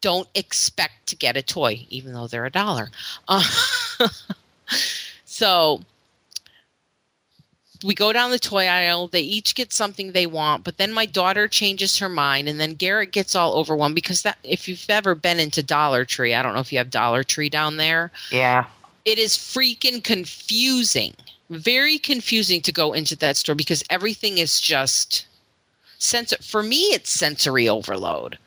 don't 0.01 0.29
expect 0.35 1.07
to 1.09 1.17
get 1.17 1.37
a 1.37 1.43
toy, 1.43 1.87
even 1.91 2.13
though 2.13 2.27
they're 2.27 2.47
a 2.47 2.51
dollar. 2.51 2.91
Uh, 3.29 3.45
so 5.25 5.81
we 7.85 7.95
go 7.95 8.13
down 8.13 8.31
the 8.31 8.39
toy 8.39 8.67
aisle. 8.67 9.09
They 9.09 9.21
each 9.21 9.55
get 9.55 9.73
something 9.73 10.13
they 10.13 10.27
want, 10.27 10.65
but 10.65 10.77
then 10.77 10.93
my 10.93 11.07
daughter 11.07 11.49
changes 11.49 11.99
her 11.99 12.09
mind, 12.09 12.49
and 12.49 12.61
then 12.61 12.75
Garrett 12.75 13.13
gets 13.13 13.35
all 13.35 13.55
overwhelmed 13.55 13.95
because 13.95 14.23
that. 14.23 14.39
If 14.43 14.69
you've 14.69 14.85
ever 14.89 15.15
been 15.15 15.41
into 15.41 15.63
Dollar 15.63 16.05
Tree, 16.05 16.35
I 16.35 16.43
don't 16.43 16.55
know 16.55 16.61
if 16.61 16.73
you 16.73 16.79
have 16.79 16.91
Dollar 16.91 17.25
Tree 17.25 17.49
down 17.49 17.77
there. 17.77 18.11
Yeah, 18.31 18.67
it 19.05 19.19
is 19.19 19.37
freaking 19.37 20.03
confusing. 20.03 21.15
Very 21.49 21.99
confusing 21.99 22.61
to 22.63 22.73
go 22.73 22.93
into 22.93 23.17
that 23.17 23.37
store 23.37 23.57
because 23.57 23.83
everything 23.91 24.39
is 24.39 24.61
just 24.61 25.27
sensor. 25.99 26.37
For 26.41 26.63
me, 26.63 26.83
it's 26.93 27.11
sensory 27.11 27.69
overload. 27.69 28.39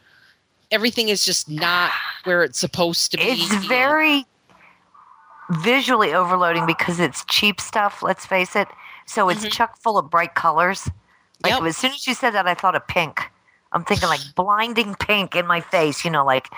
Everything 0.74 1.10
is 1.10 1.24
just 1.24 1.50
not 1.50 1.92
where 2.26 2.44
it's 2.44 2.60
supposed 2.60 3.12
to 3.12 3.18
be. 3.18 3.24
It's 3.24 3.66
very 3.66 4.26
visually 5.62 6.14
overloading 6.14 6.66
because 6.66 7.00
it's 7.00 7.24
cheap 7.26 7.62
stuff. 7.62 8.02
Let's 8.04 8.26
face 8.26 8.56
it 8.56 8.68
so 9.06 9.30
it's 9.30 9.42
mm-hmm. 9.42 9.50
chock 9.50 9.78
full 9.82 9.98
of 9.98 10.10
bright 10.10 10.36
colors. 10.36 10.90
Like 11.44 11.54
yep. 11.54 11.64
as 11.64 11.78
soon 11.78 11.92
as 11.92 12.08
you 12.08 12.14
said 12.14 12.32
that, 12.32 12.48
I 12.48 12.54
thought 12.54 12.76
of 12.76 12.88
pink. 12.88 13.22
I'm 13.72 13.84
thinking 13.84 14.10
like 14.10 14.22
blinding 14.36 14.96
pink 14.96 15.36
in 15.36 15.46
my 15.46 15.62
face. 15.62 16.06
You 16.06 16.12
know, 16.12 16.26
like 16.26 16.50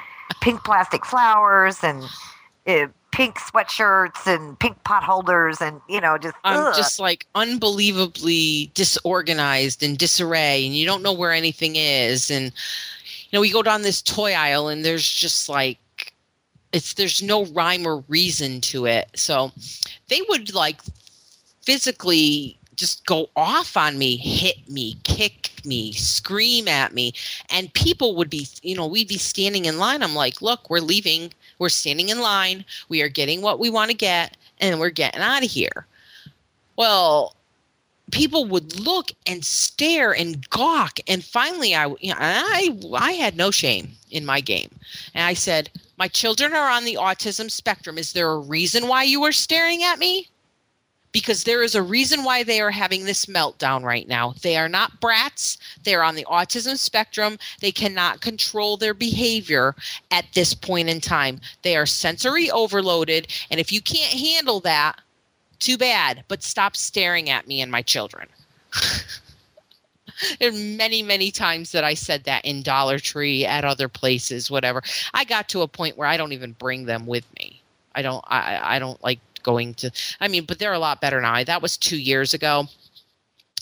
pink 0.41 0.63
plastic 0.63 1.06
flowers 1.06 1.84
and 1.84 2.04
uh, 2.67 2.88
pink 3.12 3.38
sweatshirts 3.39 4.28
and 4.28 4.60
pink 4.60 4.84
pot 4.84 5.04
holders 5.04 5.62
and 5.62 5.80
you 5.88 6.01
know 6.01 6.17
just 6.17 6.36
I'm 6.43 6.67
ugh. 6.67 6.75
just 6.75 6.99
like 6.99 7.25
unbelievably 7.36 8.71
disorganized 8.73 9.82
and 9.82 9.97
disarray 9.97 10.65
and 10.65 10.75
you 10.75 10.86
don't 10.86 11.01
know 11.01 11.13
where 11.13 11.32
anything 11.32 11.78
is 11.78 12.30
and 12.30 12.51
know 13.35 13.41
we 13.41 13.51
go 13.51 13.63
down 13.63 13.81
this 13.81 14.01
toy 14.01 14.33
aisle 14.33 14.67
and 14.67 14.83
there's 14.83 15.07
just 15.07 15.47
like 15.49 15.77
it's 16.73 16.93
there's 16.95 17.21
no 17.21 17.45
rhyme 17.45 17.85
or 17.85 18.03
reason 18.07 18.61
to 18.61 18.85
it 18.85 19.09
so 19.15 19.51
they 20.09 20.21
would 20.29 20.53
like 20.53 20.81
physically 21.63 22.57
just 22.75 23.05
go 23.05 23.29
off 23.35 23.77
on 23.77 23.97
me, 23.97 24.17
hit 24.17 24.69
me, 24.69 24.95
kick 25.03 25.51
me, 25.65 25.91
scream 25.93 26.67
at 26.67 26.93
me. 26.93 27.13
And 27.49 27.73
people 27.73 28.15
would 28.15 28.29
be, 28.29 28.47
you 28.61 28.75
know, 28.75 28.87
we'd 28.87 29.07
be 29.07 29.17
standing 29.17 29.65
in 29.65 29.77
line. 29.77 30.03
I'm 30.03 30.15
like, 30.15 30.41
look, 30.41 30.69
we're 30.69 30.79
leaving. 30.79 31.33
We're 31.59 31.69
standing 31.69 32.09
in 32.09 32.19
line. 32.19 32.65
We 32.89 33.01
are 33.01 33.09
getting 33.09 33.41
what 33.41 33.59
we 33.59 33.69
want 33.69 33.91
to 33.91 33.97
get 33.97 34.37
and 34.59 34.79
we're 34.79 34.89
getting 34.89 35.21
out 35.21 35.43
of 35.43 35.49
here. 35.49 35.87
Well, 36.75 37.35
people 38.11 38.45
would 38.45 38.79
look 38.79 39.11
and 39.25 39.43
stare 39.43 40.13
and 40.13 40.47
gawk. 40.49 40.99
And 41.07 41.23
finally, 41.23 41.75
I, 41.75 41.87
you 41.99 42.11
know, 42.11 42.17
I, 42.19 42.77
I 42.93 43.11
had 43.13 43.35
no 43.35 43.51
shame 43.51 43.91
in 44.11 44.25
my 44.25 44.41
game. 44.41 44.69
And 45.13 45.25
I 45.25 45.33
said, 45.33 45.69
my 45.97 46.07
children 46.07 46.53
are 46.53 46.69
on 46.69 46.85
the 46.85 46.95
autism 46.95 47.49
spectrum. 47.49 47.97
Is 47.97 48.13
there 48.13 48.31
a 48.31 48.39
reason 48.39 48.87
why 48.87 49.03
you 49.03 49.23
are 49.23 49.31
staring 49.31 49.83
at 49.83 49.99
me? 49.99 50.29
because 51.15 51.45
there 51.45 51.63
is 51.63 51.75
a 51.75 51.81
reason 51.81 52.25
why 52.25 52.43
they 52.43 52.59
are 52.59 52.71
having 52.71 53.05
this 53.05 53.27
meltdown 53.27 53.83
right 53.83 54.05
now. 54.05 54.33
They 54.41 54.57
are 54.57 54.67
not 54.67 54.99
brats. 54.99 55.57
They're 55.81 56.03
on 56.03 56.15
the 56.15 56.25
autism 56.25 56.77
spectrum. 56.77 57.37
They 57.61 57.71
cannot 57.71 58.19
control 58.19 58.75
their 58.75 58.93
behavior 58.93 59.75
at 60.11 60.25
this 60.33 60.53
point 60.53 60.89
in 60.89 60.99
time. 60.99 61.39
They 61.61 61.77
are 61.77 61.85
sensory 61.85 62.51
overloaded. 62.51 63.29
And 63.49 63.61
if 63.61 63.71
you 63.71 63.79
can't 63.79 64.11
handle 64.11 64.59
that, 64.59 64.99
too 65.65 65.78
bad, 65.78 66.23
but 66.28 66.43
stop 66.43 66.75
staring 66.75 67.30
at 67.30 67.47
me 67.47 67.62
and 67.62 67.71
my 67.71 67.82
children. 67.82 68.28
there 70.39 70.49
are 70.49 70.54
many, 70.54 71.01
many 71.01 71.32
times 71.32 71.71
that 71.71 71.84
I 71.84 71.93
said 71.95 72.23
that 72.25 72.45
in 72.45 72.62
Dollar 72.62 72.99
Tree, 72.99 73.45
at 73.45 73.65
other 73.65 73.89
places, 73.89 74.51
whatever. 74.51 74.84
I 75.13 75.23
got 75.23 75.49
to 75.49 75.62
a 75.62 75.67
point 75.67 75.97
where 75.97 76.08
I 76.08 76.17
don't 76.17 76.34
even 76.34 76.51
bring 76.54 76.86
them 76.86 77.06
with 77.08 77.25
me. 77.39 77.62
I 77.95 78.01
don't. 78.01 78.23
I. 78.28 78.75
I 78.75 78.80
don't 78.80 79.01
like 79.04 79.19
going 79.45 79.75
to 79.75 79.91
i 80.19 80.28
mean 80.28 80.43
but 80.43 80.58
they're 80.58 80.73
a 80.73 80.80
lot 80.80 80.99
better 80.99 81.21
now 81.21 81.32
I, 81.32 81.43
that 81.43 81.62
was 81.62 81.78
two 81.78 81.99
years 81.99 82.34
ago 82.34 82.65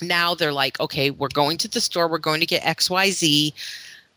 now 0.02 0.34
they're 0.34 0.54
like 0.54 0.80
okay 0.80 1.12
we're 1.12 1.28
going 1.28 1.58
to 1.58 1.68
the 1.68 1.82
store 1.82 2.08
we're 2.08 2.20
going 2.20 2.40
to 2.40 2.46
get 2.46 2.64
xyz 2.64 3.52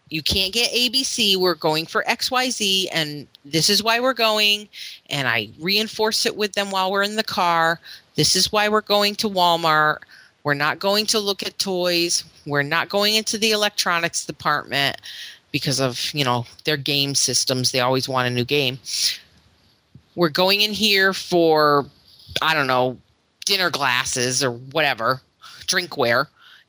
you 0.08 0.22
can't 0.22 0.52
get 0.52 0.70
abc 0.72 1.36
we're 1.36 1.54
going 1.54 1.84
for 1.84 2.04
xyz 2.08 2.86
and 2.92 3.26
this 3.44 3.68
is 3.68 3.82
why 3.82 3.98
we're 3.98 4.14
going 4.14 4.68
and 5.10 5.26
i 5.26 5.48
reinforce 5.58 6.24
it 6.26 6.36
with 6.36 6.52
them 6.52 6.70
while 6.70 6.90
we're 6.90 7.02
in 7.02 7.16
the 7.16 7.24
car. 7.24 7.80
This 8.16 8.34
is 8.34 8.50
why 8.50 8.68
we're 8.68 8.80
going 8.80 9.14
to 9.16 9.28
walmart. 9.28 9.98
We're 10.44 10.54
not 10.54 10.78
going 10.78 11.06
to 11.06 11.18
look 11.18 11.42
at 11.42 11.58
toys. 11.58 12.24
We're 12.46 12.62
not 12.62 12.88
going 12.88 13.14
into 13.14 13.36
the 13.38 13.50
electronics 13.50 14.24
department 14.24 15.00
because 15.52 15.80
of 15.80 16.12
you 16.14 16.24
know 16.24 16.46
their 16.64 16.76
game 16.76 17.14
systems. 17.14 17.72
They 17.72 17.80
always 17.80 18.08
want 18.08 18.28
a 18.28 18.30
new 18.30 18.44
game. 18.44 18.78
We're 20.14 20.28
going 20.28 20.62
in 20.62 20.72
here 20.72 21.12
for 21.12 21.86
I 22.42 22.54
don't 22.54 22.66
know 22.66 22.96
dinner 23.44 23.70
glasses 23.70 24.42
or 24.42 24.52
whatever 24.52 25.20
drinkware, 25.66 26.26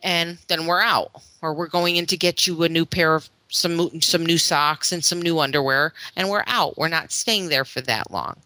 and 0.07 0.37
then 0.47 0.65
we're 0.65 0.81
out. 0.81 1.11
Or 1.41 1.53
we're 1.53 1.67
going 1.67 1.97
in 1.97 2.05
to 2.07 2.17
get 2.17 2.47
you 2.47 2.63
a 2.63 2.69
new 2.69 2.85
pair 2.85 3.13
of 3.13 3.29
some 3.49 4.01
some 4.01 4.25
new 4.25 4.37
socks 4.37 4.91
and 4.91 5.03
some 5.03 5.21
new 5.21 5.39
underwear, 5.39 5.93
and 6.15 6.29
we're 6.29 6.45
out. 6.47 6.77
We're 6.77 6.87
not 6.87 7.11
staying 7.11 7.49
there 7.49 7.65
for 7.65 7.81
that 7.81 8.09
long. 8.09 8.37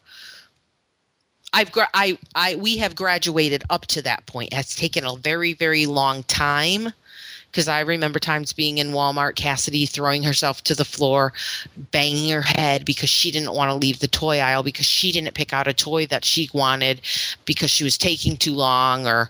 I've 1.54 1.71
I 1.93 2.17
I 2.36 2.56
we 2.56 2.78
have 2.78 2.95
graduated 2.95 3.63
up 3.69 3.86
to 3.88 4.02
that 4.02 4.26
point. 4.26 4.50
It's 4.52 4.76
taken 4.76 5.06
a 5.06 5.15
very 5.15 5.54
very 5.54 5.86
long 5.86 6.24
time 6.24 6.93
because 7.52 7.67
I 7.67 7.82
remember 7.82 8.17
times 8.17 8.54
being 8.54 8.78
in 8.78 8.91
Walmart, 8.91 9.36
Cassidy 9.36 9.86
throwing 9.86 10.24
herself 10.24 10.63
to 10.63 10.74
the 10.74 10.86
floor, 10.86 11.34
banging 11.91 12.32
her 12.32 12.41
head 12.41 12.86
because 12.86 13.10
she 13.10 13.30
didn't 13.30 13.54
want 13.54 13.69
to 13.69 13.76
leave 13.76 14.00
the 14.00 14.08
toy 14.08 14.39
aisle 14.39 14.63
because 14.63 14.86
she 14.86 15.12
didn't 15.12 15.36
pick 15.36 15.54
out 15.54 15.67
a 15.67 15.74
toy 15.74 16.08
that 16.08 16.26
she 16.26 16.50
wanted 16.54 17.02
because 17.45 17.69
she 17.69 17.84
was 17.84 17.97
taking 17.97 18.38
too 18.38 18.54
long 18.54 19.06
or 19.06 19.30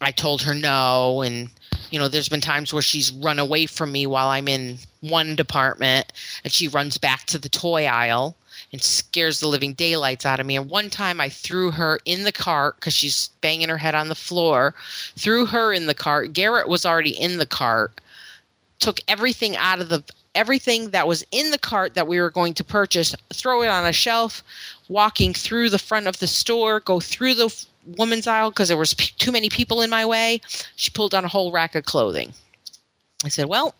I 0.00 0.10
told 0.12 0.42
her 0.42 0.54
no 0.54 1.22
and 1.22 1.50
you 1.90 1.98
know 1.98 2.08
there's 2.08 2.28
been 2.28 2.40
times 2.40 2.72
where 2.72 2.82
she's 2.82 3.12
run 3.12 3.38
away 3.38 3.66
from 3.66 3.92
me 3.92 4.06
while 4.06 4.28
I'm 4.28 4.48
in 4.48 4.78
one 5.00 5.34
department 5.34 6.12
and 6.44 6.52
she 6.52 6.68
runs 6.68 6.98
back 6.98 7.24
to 7.26 7.38
the 7.38 7.48
toy 7.48 7.86
aisle 7.86 8.36
and 8.72 8.82
scares 8.82 9.40
the 9.40 9.48
living 9.48 9.72
daylights 9.72 10.26
out 10.26 10.40
of 10.40 10.46
me. 10.46 10.56
And 10.56 10.68
one 10.68 10.90
time 10.90 11.20
I 11.20 11.28
threw 11.28 11.70
her 11.70 11.98
in 12.04 12.24
the 12.24 12.32
cart 12.32 12.76
because 12.76 12.94
she's 12.94 13.28
banging 13.40 13.68
her 13.68 13.78
head 13.78 13.94
on 13.94 14.08
the 14.08 14.14
floor, 14.14 14.74
threw 15.16 15.46
her 15.46 15.72
in 15.72 15.86
the 15.86 15.94
cart. 15.94 16.32
Garrett 16.32 16.68
was 16.68 16.84
already 16.84 17.18
in 17.18 17.38
the 17.38 17.46
cart, 17.46 18.00
took 18.78 19.00
everything 19.08 19.56
out 19.56 19.80
of 19.80 19.88
the 19.88 20.02
everything 20.34 20.90
that 20.90 21.08
was 21.08 21.24
in 21.32 21.50
the 21.50 21.58
cart 21.58 21.94
that 21.94 22.06
we 22.06 22.20
were 22.20 22.30
going 22.30 22.54
to 22.54 22.62
purchase, 22.62 23.14
throw 23.32 23.62
it 23.62 23.68
on 23.68 23.84
a 23.86 23.92
shelf, 23.92 24.44
walking 24.88 25.34
through 25.34 25.68
the 25.68 25.78
front 25.78 26.06
of 26.06 26.18
the 26.20 26.26
store, 26.26 26.78
go 26.80 27.00
through 27.00 27.34
the 27.34 27.66
woman's 27.96 28.26
aisle 28.26 28.50
because 28.50 28.68
there 28.68 28.76
was 28.76 28.94
p- 28.94 29.12
too 29.18 29.32
many 29.32 29.48
people 29.48 29.80
in 29.82 29.90
my 29.90 30.04
way. 30.04 30.40
She 30.76 30.90
pulled 30.90 31.14
on 31.14 31.24
a 31.24 31.28
whole 31.28 31.52
rack 31.52 31.74
of 31.74 31.84
clothing. 31.84 32.32
I 33.24 33.28
said, 33.28 33.46
"Well, 33.46 33.74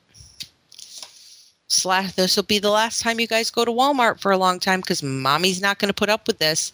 slash, 1.69 2.13
this 2.15 2.37
will 2.37 2.43
be 2.43 2.59
the 2.59 2.71
last 2.71 3.01
time 3.01 3.21
you 3.21 3.27
guys 3.27 3.51
go 3.51 3.65
to 3.65 3.71
Walmart 3.71 4.21
for 4.21 4.33
a 4.33 4.39
long 4.39 4.59
time 4.59 4.81
because 4.81 5.03
mommy's 5.03 5.61
not 5.61 5.79
going 5.79 5.89
to 5.89 5.95
put 5.95 6.09
up 6.09 6.27
with 6.27 6.39
this. 6.39 6.73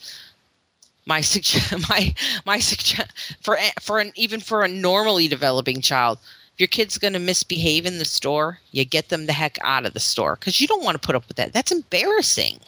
My 1.06 1.20
suggest 1.20 1.72
my 1.90 2.14
my 2.46 2.58
suggest 2.58 3.10
for 3.42 3.58
for 3.80 3.98
an 3.98 4.12
even 4.14 4.40
for 4.40 4.62
a 4.62 4.68
normally 4.68 5.28
developing 5.28 5.80
child, 5.80 6.18
if 6.54 6.60
your 6.60 6.68
kid's 6.68 6.98
going 6.98 7.12
to 7.12 7.18
misbehave 7.18 7.84
in 7.84 7.98
the 7.98 8.04
store, 8.04 8.60
you 8.70 8.84
get 8.84 9.08
them 9.08 9.26
the 9.26 9.32
heck 9.32 9.58
out 9.62 9.84
of 9.84 9.92
the 9.92 10.00
store 10.00 10.36
because 10.36 10.60
you 10.60 10.66
don't 10.66 10.84
want 10.84 11.00
to 11.00 11.06
put 11.06 11.16
up 11.16 11.26
with 11.28 11.36
that. 11.36 11.52
That's 11.52 11.72
embarrassing. 11.72 12.60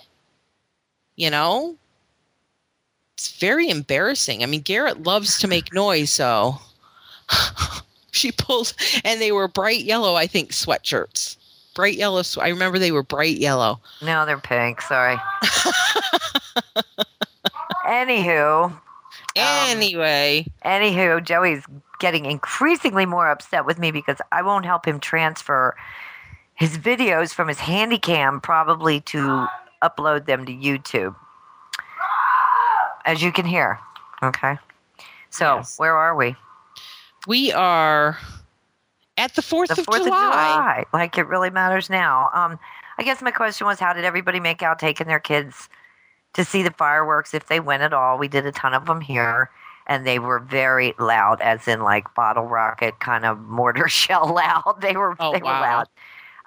You 1.17 1.31
know, 1.31 1.77
it's 3.17 3.39
very 3.39 3.71
embarrassing. 3.71 4.43
I 4.43 4.47
mean, 4.47 4.61
Garrett 4.61 5.05
loves 5.05 5.39
to 5.39 5.49
make 5.49 5.73
noise, 5.73 6.11
so 6.11 6.61
she 8.13 8.31
pulled, 8.31 8.75
and 9.05 9.23
they 9.23 9.33
were 9.33 9.49
bright 9.49 9.85
yellow, 9.85 10.17
I 10.17 10.27
think, 10.27 10.51
sweatshirts. 10.51 11.39
Bright 11.75 11.95
yellow. 11.97 12.21
sw- 12.23 12.39
I 12.39 12.49
remember 12.49 12.79
they 12.79 12.93
were 12.93 13.03
bright 13.03 13.39
yellow. 13.39 13.81
No, 14.03 14.27
they're 14.27 14.37
pink. 14.39 14.83
Sorry. 14.83 15.17
Anywho, 17.87 18.65
um, 18.73 18.79
Anyway, 19.37 20.47
anywho, 20.65 21.25
Joey's 21.25 21.63
getting 22.01 22.27
increasingly 22.27 23.07
more 23.07 23.31
upset 23.31 23.65
with 23.65 23.79
me 23.79 23.91
because 23.91 24.19
I 24.33 24.43
won't 24.43 24.67
help 24.67 24.87
him 24.87 25.01
transfer 25.01 25.75
his 26.55 26.77
videos 26.77 27.33
from 27.33 27.49
his 27.49 27.61
handy 27.61 27.99
cam 27.99 28.41
probably 28.41 29.01
to 29.03 29.47
upload 29.83 30.27
them 30.27 30.45
to 30.47 30.53
YouTube. 30.53 31.15
As 33.07 33.23
you 33.23 33.33
can 33.33 33.47
hear. 33.47 33.79
Okay. 34.23 34.59
So 35.31 35.57
Yes. 35.57 35.79
where 35.79 35.97
are 35.97 36.15
we? 36.17 36.35
we 37.27 37.53
are 37.53 38.19
at 39.17 39.35
the 39.35 39.43
4th, 39.43 39.69
The 39.69 39.81
of, 39.81 39.85
Fourth 39.85 40.05
July. 40.05 40.17
of 40.17 40.23
July. 40.33 40.85
Like 40.93 41.19
it 41.19 41.27
really 41.27 41.51
matters 41.51 41.89
now. 41.91 42.31
Um, 42.35 42.59
I 42.99 43.03
guess 43.03 43.21
my 43.23 43.31
question 43.33 43.67
was, 43.67 43.81
how 43.81 43.93
did 43.93 44.05
everybody 44.05 44.39
make 44.41 44.63
out 44.63 44.79
taking 44.79 45.07
their 45.07 45.19
kids 45.21 45.69
to 46.35 46.45
see 46.45 46.63
the 46.63 46.71
fireworks 46.73 47.35
if 47.35 47.47
they 47.49 47.61
went 47.61 47.83
at 47.83 47.93
all? 47.93 48.19
We 48.19 48.29
did 48.29 48.47
a 48.47 48.53
ton 48.53 48.75
of 48.75 48.87
them 48.87 49.01
here, 49.01 49.51
and 49.87 50.07
they 50.07 50.19
were 50.19 50.39
very 50.39 50.95
loud, 50.99 51.41
as 51.41 51.67
in 51.69 51.81
like 51.83 52.13
bottle 52.15 52.47
rocket 52.47 52.99
kind 53.01 53.25
of 53.25 53.39
mortar 53.49 53.89
shell 53.89 54.33
loud. 54.35 54.79
They 54.81 54.97
were 54.97 55.17
Oh, 55.19 55.33
they 55.33 55.43
wow. 55.43 55.53
were 55.53 55.61
loud. 55.61 55.89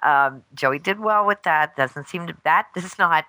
Um, 0.02 0.42
Joey 0.54 0.78
did 0.78 1.00
well 1.00 1.26
with 1.26 1.42
that. 1.42 1.76
Doesn't 1.76 2.08
seem 2.08 2.26
to 2.26 2.36
that 2.44 2.68
is 2.74 2.98
not. 2.98 3.26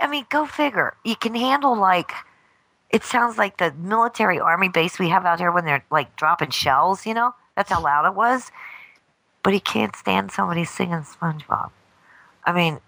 I 0.00 0.06
mean, 0.06 0.24
go 0.30 0.46
figure. 0.46 0.94
You 1.04 1.16
can 1.16 1.34
handle 1.34 1.76
like. 1.76 2.12
It 2.92 3.02
sounds 3.04 3.38
like 3.38 3.56
the 3.58 3.72
military 3.78 4.38
army 4.38 4.68
base 4.68 4.98
we 4.98 5.08
have 5.08 5.24
out 5.24 5.38
here 5.40 5.50
when 5.50 5.64
they're 5.64 5.84
like 5.90 6.14
dropping 6.16 6.50
shells. 6.50 7.06
You 7.06 7.14
know, 7.14 7.34
that's 7.56 7.70
how 7.70 7.82
loud 7.82 8.06
it 8.06 8.14
was 8.14 8.50
but 9.42 9.52
he 9.52 9.60
can't 9.60 9.96
stand 9.96 10.30
somebody 10.30 10.64
singing 10.64 11.00
SpongeBob. 11.00 11.70
I 12.44 12.52
mean, 12.52 12.78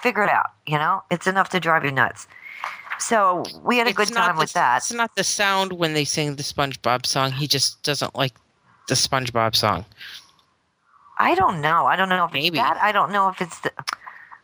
figure 0.00 0.22
it 0.22 0.30
out. 0.30 0.50
You 0.66 0.78
know, 0.78 1.02
it's 1.10 1.26
enough 1.26 1.48
to 1.50 1.60
drive 1.60 1.84
you 1.84 1.90
nuts. 1.90 2.28
So 2.98 3.42
we 3.62 3.78
had 3.78 3.86
a 3.86 3.90
It's 3.90 3.96
good 3.96 4.12
time 4.12 4.36
the- 4.36 4.40
with 4.40 4.52
that. 4.52 4.78
It's 4.78 4.92
not 4.92 5.14
the 5.16 5.24
sound 5.24 5.72
when 5.72 5.94
they 5.94 6.04
sing 6.04 6.36
the 6.36 6.42
SpongeBob 6.42 7.04
song. 7.06 7.32
He 7.32 7.46
just 7.46 7.82
doesn't 7.82 8.14
like 8.14 8.34
the 8.88 8.94
SpongeBob 8.94 9.56
song. 9.56 9.84
I 11.18 11.34
don't 11.34 11.60
know. 11.60 11.86
I 11.86 11.96
don't 11.96 12.08
know 12.08 12.26
if 12.26 12.32
Maybe. 12.32 12.58
it's 12.58 12.68
that. 12.68 12.78
I 12.80 12.92
don't 12.92 13.10
know 13.10 13.28
if 13.28 13.40
it's 13.40 13.58
the. 13.60 13.72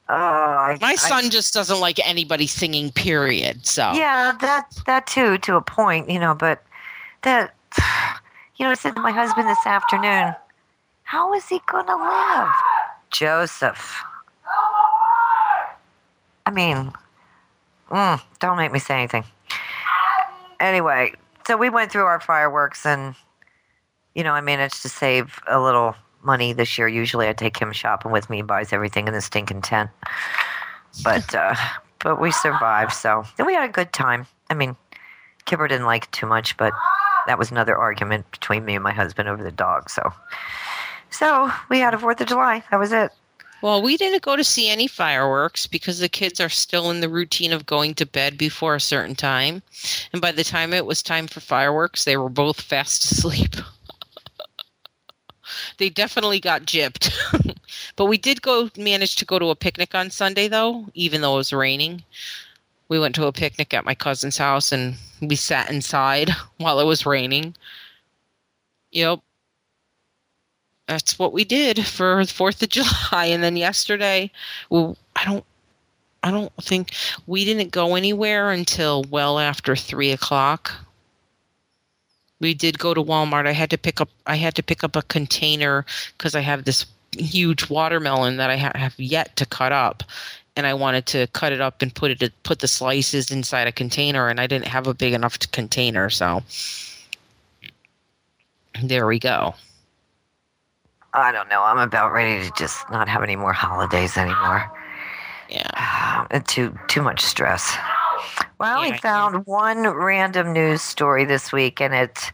Uh, 0.09 0.13
I, 0.13 0.79
My 0.81 0.91
I- 0.91 0.97
son 0.97 1.31
just 1.31 1.55
doesn't 1.55 1.81
like 1.81 1.99
anybody 2.07 2.47
singing, 2.47 2.91
period. 2.91 3.67
So, 3.67 3.93
yeah, 3.93 4.33
that 4.41 4.67
that 4.87 5.07
too, 5.07 5.39
to 5.39 5.57
a 5.57 5.63
point, 5.63 6.11
you 6.11 6.19
know. 6.19 6.35
But 6.35 6.63
that, 7.23 7.55
you 8.57 8.65
know, 8.65 8.71
I 8.71 8.75
said 8.75 8.95
to 8.97 9.01
my 9.01 9.13
husband 9.13 9.49
this 9.49 9.65
afternoon, 9.67 10.35
how 11.05 11.33
is 11.35 11.49
he 11.49 11.61
going 11.71 11.87
to 11.87 11.97
live, 11.97 12.53
Joseph? 13.11 14.03
I 16.45 16.51
mean, 16.51 16.93
mm, 17.91 18.21
don't 18.41 18.57
make 18.57 18.73
me 18.73 18.79
say 18.79 18.99
anything. 18.99 19.25
Anyway, 20.61 21.13
so 21.47 21.57
we 21.57 21.71
went 21.71 21.91
through 21.93 22.05
our 22.05 22.21
fireworks, 22.21 22.85
and 22.85 23.15
you 24.15 24.25
know, 24.25 24.33
I 24.33 24.41
managed 24.41 24.83
to 24.83 24.89
save 24.89 25.41
a 25.49 25.61
little 25.61 25.95
money 26.25 26.53
this 26.53 26.79
year. 26.79 26.89
Usually, 26.89 27.29
I 27.29 27.33
take 27.33 27.59
him 27.59 27.73
shopping 27.73 28.13
with 28.13 28.29
me. 28.31 28.39
He 28.39 28.43
buys 28.43 28.73
everything 28.73 29.07
in 29.09 29.15
the 29.15 29.21
stinking 29.21 29.63
tent, 29.63 29.91
but 31.05 31.35
uh, 31.35 31.55
but 32.01 32.21
we 32.21 32.31
survived. 32.31 32.93
So 32.93 33.25
then 33.37 33.47
we 33.47 33.55
had 33.55 33.69
a 33.69 33.73
good 33.73 33.93
time. 33.93 34.27
I 34.51 34.55
mean, 34.55 34.77
Kipper 35.45 35.69
didn't 35.69 35.87
like 35.87 36.05
it 36.05 36.13
too 36.13 36.27
much, 36.27 36.57
but 36.57 36.73
that 37.27 37.39
was 37.39 37.51
another 37.51 37.77
argument 37.77 38.31
between 38.31 38.65
me 38.65 38.75
and 38.75 38.83
my 38.83 38.93
husband 38.93 39.29
over 39.29 39.43
the 39.43 39.53
dog. 39.53 39.89
So 39.91 40.13
so 41.13 41.53
we 41.69 41.79
had 41.79 41.95
a 41.95 41.99
Fourth 41.99 42.21
of 42.21 42.27
July. 42.27 42.65
That 42.71 42.81
was 42.81 42.93
it. 42.93 43.13
well, 43.61 43.83
we 43.83 43.97
didn't 43.97 44.23
go 44.23 44.35
to 44.35 44.43
see 44.43 44.69
any 44.69 44.87
fireworks 44.87 45.67
because 45.67 45.99
the 45.99 46.09
kids 46.09 46.41
are 46.41 46.49
still 46.49 46.91
in 46.91 47.01
the 47.01 47.09
routine 47.09 47.53
of 47.53 47.67
going 47.67 47.95
to 47.95 48.07
bed 48.07 48.39
before 48.39 48.75
a 48.75 48.81
certain 48.81 49.15
time. 49.15 49.63
And 50.13 50.21
by 50.23 50.33
the 50.33 50.43
time 50.43 50.73
it 50.73 50.87
was 50.87 51.03
time 51.03 51.27
for 51.27 51.41
fireworks, 51.41 52.05
they 52.05 52.17
were 52.17 52.31
both 52.31 52.61
fast 52.61 53.05
asleep. 53.13 53.55
They 55.79 55.89
definitely 55.89 56.41
got 56.41 56.63
gypped. 56.63 57.13
but 57.97 58.07
we 58.07 58.19
did 58.19 58.43
go 58.43 58.71
manage 58.77 59.17
to 59.17 59.25
go 59.25 59.39
to 59.39 59.51
a 59.51 59.57
picnic 59.57 59.95
on 59.95 60.11
Sunday 60.11 60.49
though, 60.49 60.87
even 60.95 61.21
though 61.21 61.35
it 61.35 61.39
was 61.39 61.53
raining. 61.53 62.03
We 62.89 62.99
went 62.99 63.15
to 63.15 63.27
a 63.27 63.33
picnic 63.33 63.73
at 63.73 63.85
my 63.85 63.95
cousin's 63.95 64.37
house 64.37 64.73
and 64.73 64.97
we 65.21 65.37
sat 65.37 65.71
inside 65.71 66.31
while 66.59 66.81
it 66.81 66.85
was 66.85 67.07
raining. 67.07 67.55
Yep. 68.91 69.21
That's 70.89 71.19
what 71.19 71.33
we 71.33 71.45
did 71.45 71.87
for 71.87 72.25
the 72.25 72.33
4th 72.33 72.63
of 72.63 72.69
July 73.11 73.27
and 73.27 73.43
then 73.43 73.57
yesterday, 73.57 74.31
well, 74.69 74.97
I 75.17 75.25
don't 75.25 75.45
I 76.25 76.31
don't 76.31 76.53
think 76.63 76.93
we 77.27 77.45
didn't 77.45 77.73
go 77.73 77.97
anywhere 77.97 78.53
until 78.53 79.03
well 79.11 79.41
after 79.41 79.75
three 79.75 80.13
o'clock. 80.13 80.73
We 82.43 82.55
did 82.55 82.81
go 82.81 82.93
to 82.93 83.03
Walmart. 83.03 83.47
I 83.47 83.53
had 83.53 83.71
to 83.71 83.79
pick 83.79 84.01
up 84.01 84.11
I 84.27 84.35
had 84.35 84.57
to 84.57 84.63
pick 84.65 84.83
up 84.83 84.97
a 84.97 85.03
container 85.03 85.87
because 86.19 86.35
I 86.35 86.41
have 86.41 86.65
this 86.65 86.85
huge 87.17 87.71
watermelon 87.71 88.37
that 88.39 88.51
I 88.51 88.57
ha- 88.57 88.73
have 88.75 88.99
yet 88.99 89.37
to 89.37 89.47
cut 89.47 89.71
up, 89.71 90.03
and 90.57 90.67
I 90.67 90.75
wanted 90.75 91.07
to 91.07 91.29
cut 91.29 91.53
it 91.53 91.61
up 91.61 91.83
and 91.83 91.95
put 91.95 92.11
it 92.11 92.33
put 92.43 92.59
the 92.59 92.67
slices 92.67 93.31
inside 93.31 93.69
a 93.69 93.73
container, 93.73 94.29
and 94.29 94.41
I 94.41 94.49
didn't 94.49 94.67
have 94.67 94.89
a 94.89 94.95
big 94.95 95.13
enough 95.13 95.39
container, 95.53 96.11
so 96.11 96.43
there 98.83 99.07
we 99.07 99.21
go. 99.21 99.55
I 101.15 101.31
don't 101.31 101.49
know. 101.49 101.63
I'm 101.63 101.79
about 101.79 102.13
ready 102.13 102.45
to 102.45 102.53
just 102.59 102.91
not 102.91 103.09
have 103.09 103.23
any 103.23 103.37
more 103.37 103.53
holidays 103.53 104.17
anymore. 104.17 104.69
Yeah. 105.49 106.27
Too 106.49 106.77
too 106.89 107.03
much 107.03 107.21
stress. 107.21 107.77
Well, 108.59 108.79
I 108.79 108.97
found 108.99 109.47
one 109.47 109.87
random 109.89 110.53
news 110.53 110.83
story 110.83 111.25
this 111.25 111.53
week, 111.53 111.81
and 111.81 111.95
it's 111.95 112.33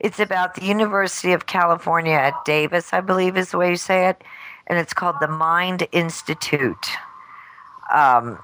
it's 0.00 0.20
about 0.20 0.54
the 0.54 0.64
University 0.64 1.32
of 1.32 1.46
California 1.46 2.14
at 2.14 2.44
Davis, 2.44 2.92
I 2.92 3.00
believe 3.00 3.36
is 3.36 3.50
the 3.50 3.58
way 3.58 3.70
you 3.70 3.76
say 3.76 4.08
it, 4.08 4.22
and 4.66 4.78
it's 4.78 4.94
called 4.94 5.16
the 5.20 5.28
Mind 5.28 5.86
Institute. 5.92 6.88
Um, 7.92 8.38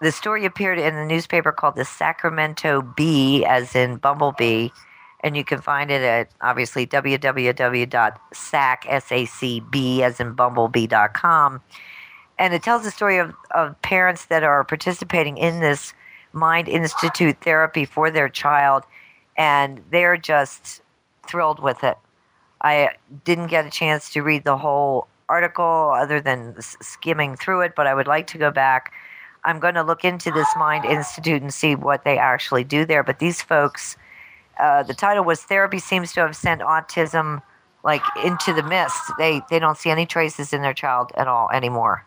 the 0.00 0.10
story 0.10 0.44
appeared 0.44 0.78
in 0.78 0.94
the 0.94 1.04
newspaper 1.04 1.52
called 1.52 1.76
the 1.76 1.84
Sacramento 1.84 2.82
Bee, 2.82 3.44
as 3.44 3.76
in 3.76 3.96
Bumblebee, 3.96 4.70
and 5.20 5.36
you 5.36 5.44
can 5.44 5.60
find 5.60 5.90
it 5.90 6.02
at 6.02 6.30
obviously 6.40 6.86
www.sac 6.86 8.06
s-a-c-b 8.88 10.02
as 10.02 10.20
in 10.20 10.32
bumblebee.com 10.34 11.60
and 12.38 12.54
it 12.54 12.62
tells 12.62 12.84
the 12.84 12.90
story 12.90 13.18
of, 13.18 13.34
of 13.50 13.80
parents 13.82 14.26
that 14.26 14.42
are 14.42 14.64
participating 14.64 15.36
in 15.36 15.60
this 15.60 15.92
mind 16.38 16.68
institute 16.68 17.36
therapy 17.42 17.84
for 17.84 18.10
their 18.10 18.28
child 18.28 18.84
and 19.36 19.82
they're 19.90 20.16
just 20.16 20.82
thrilled 21.26 21.60
with 21.60 21.84
it. 21.84 21.96
I 22.62 22.90
didn't 23.24 23.48
get 23.48 23.66
a 23.66 23.70
chance 23.70 24.10
to 24.10 24.22
read 24.22 24.44
the 24.44 24.56
whole 24.56 25.06
article 25.28 25.92
other 25.94 26.20
than 26.20 26.54
skimming 26.60 27.36
through 27.36 27.60
it 27.60 27.74
but 27.76 27.86
i 27.86 27.92
would 27.92 28.06
like 28.06 28.26
to 28.28 28.38
go 28.38 28.50
back. 28.50 28.92
I'm 29.44 29.60
going 29.60 29.74
to 29.74 29.82
look 29.82 30.04
into 30.04 30.30
this 30.30 30.48
mind 30.56 30.84
institute 30.84 31.40
and 31.42 31.54
see 31.54 31.74
what 31.74 32.04
they 32.04 32.18
actually 32.18 32.64
do 32.64 32.84
there 32.84 33.02
but 33.02 33.18
these 33.18 33.42
folks 33.42 33.96
uh, 34.58 34.82
the 34.82 34.94
title 34.94 35.24
was 35.24 35.42
therapy 35.42 35.78
seems 35.78 36.12
to 36.14 36.20
have 36.20 36.34
sent 36.34 36.60
autism 36.62 37.42
like 37.84 38.02
into 38.24 38.52
the 38.52 38.62
mist. 38.62 38.98
They 39.18 39.40
they 39.50 39.58
don't 39.58 39.78
see 39.78 39.90
any 39.90 40.06
traces 40.06 40.52
in 40.52 40.62
their 40.62 40.74
child 40.74 41.12
at 41.16 41.28
all 41.28 41.48
anymore. 41.50 42.04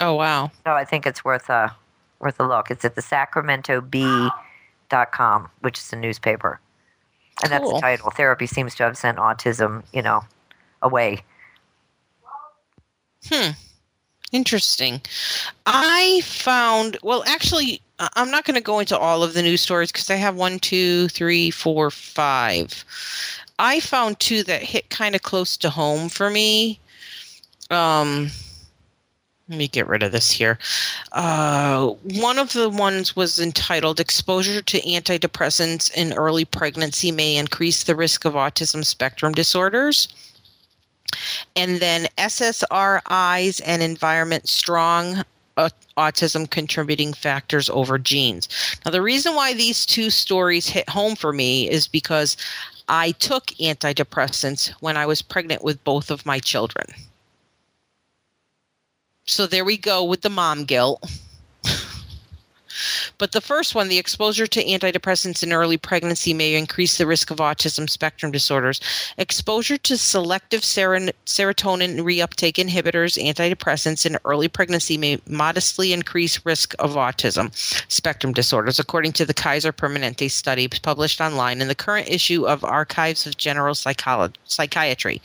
Oh 0.00 0.14
wow. 0.14 0.50
so 0.64 0.72
I 0.72 0.84
think 0.84 1.06
it's 1.06 1.24
worth 1.24 1.50
a 1.50 1.74
worth 2.22 2.40
a 2.40 2.46
look. 2.46 2.70
It's 2.70 2.84
at 2.84 2.94
the 2.94 3.02
Sacramento 3.02 3.82
Bee 3.82 4.30
dot 4.88 5.12
com, 5.12 5.50
which 5.60 5.78
is 5.78 5.92
a 5.92 5.96
newspaper. 5.96 6.60
And 7.42 7.52
that's 7.52 7.70
the 7.70 7.80
title. 7.80 8.10
Therapy 8.10 8.46
seems 8.46 8.74
to 8.76 8.84
have 8.84 8.96
sent 8.96 9.18
autism, 9.18 9.82
you 9.92 10.02
know, 10.02 10.22
away. 10.80 11.24
Hmm. 13.28 13.50
Interesting. 14.32 15.00
I 15.66 16.22
found, 16.24 16.96
well, 17.02 17.22
actually, 17.26 17.82
I'm 17.98 18.30
not 18.30 18.44
going 18.44 18.54
to 18.54 18.62
go 18.62 18.78
into 18.78 18.96
all 18.96 19.22
of 19.22 19.34
the 19.34 19.42
news 19.42 19.60
stories 19.60 19.92
because 19.92 20.08
I 20.08 20.14
have 20.16 20.36
one, 20.36 20.58
two, 20.58 21.08
three, 21.08 21.50
four, 21.50 21.90
five. 21.90 22.84
I 23.58 23.80
found 23.80 24.20
two 24.20 24.42
that 24.44 24.62
hit 24.62 24.88
kind 24.88 25.14
of 25.14 25.22
close 25.22 25.56
to 25.58 25.70
home 25.70 26.08
for 26.08 26.30
me. 26.30 26.80
Um, 27.70 28.30
let 29.52 29.58
me 29.58 29.68
get 29.68 29.86
rid 29.86 30.02
of 30.02 30.12
this 30.12 30.30
here. 30.30 30.58
Uh, 31.12 31.88
one 32.14 32.38
of 32.38 32.54
the 32.54 32.70
ones 32.70 33.14
was 33.14 33.38
entitled 33.38 34.00
Exposure 34.00 34.62
to 34.62 34.80
Antidepressants 34.80 35.92
in 35.92 36.14
Early 36.14 36.46
Pregnancy 36.46 37.12
May 37.12 37.36
Increase 37.36 37.84
the 37.84 37.94
Risk 37.94 38.24
of 38.24 38.32
Autism 38.32 38.82
Spectrum 38.82 39.34
Disorders. 39.34 40.08
And 41.54 41.80
then 41.80 42.08
SSRIs 42.16 43.60
and 43.66 43.82
Environment 43.82 44.48
Strong 44.48 45.22
uh, 45.58 45.68
Autism 45.98 46.48
Contributing 46.48 47.12
Factors 47.12 47.68
over 47.68 47.98
Genes. 47.98 48.48
Now, 48.86 48.90
the 48.90 49.02
reason 49.02 49.34
why 49.34 49.52
these 49.52 49.84
two 49.84 50.08
stories 50.08 50.66
hit 50.66 50.88
home 50.88 51.14
for 51.14 51.34
me 51.34 51.68
is 51.68 51.86
because 51.86 52.38
I 52.88 53.10
took 53.12 53.48
antidepressants 53.60 54.70
when 54.80 54.96
I 54.96 55.04
was 55.04 55.20
pregnant 55.20 55.62
with 55.62 55.84
both 55.84 56.10
of 56.10 56.24
my 56.24 56.38
children. 56.38 56.86
So 59.26 59.46
there 59.46 59.64
we 59.64 59.76
go 59.76 60.04
with 60.04 60.22
the 60.22 60.30
mom 60.30 60.64
guilt. 60.64 61.02
But 63.18 63.32
the 63.32 63.40
first 63.40 63.74
one, 63.74 63.88
the 63.88 63.98
exposure 63.98 64.46
to 64.46 64.64
antidepressants 64.64 65.42
in 65.42 65.52
early 65.52 65.76
pregnancy 65.76 66.34
may 66.34 66.54
increase 66.54 66.98
the 66.98 67.06
risk 67.06 67.30
of 67.30 67.38
autism 67.38 67.88
spectrum 67.88 68.32
disorders. 68.32 68.80
Exposure 69.18 69.78
to 69.78 69.96
selective 69.96 70.62
serotonin 70.62 71.12
reuptake 72.00 72.54
inhibitors, 72.54 73.22
antidepressants 73.22 74.06
in 74.06 74.18
early 74.24 74.48
pregnancy 74.48 74.96
may 74.96 75.20
modestly 75.26 75.92
increase 75.92 76.44
risk 76.44 76.74
of 76.78 76.92
autism 76.92 77.52
spectrum 77.90 78.32
disorders, 78.32 78.78
according 78.78 79.12
to 79.12 79.24
the 79.24 79.34
Kaiser 79.34 79.72
Permanente 79.72 80.30
study 80.30 80.68
published 80.68 81.20
online 81.20 81.60
in 81.60 81.68
the 81.68 81.74
current 81.74 82.08
issue 82.08 82.46
of 82.46 82.64
Archives 82.64 83.26
of 83.26 83.36
General 83.36 83.74
Psycholo- 83.74 84.34
Psychiatry. 84.44 85.20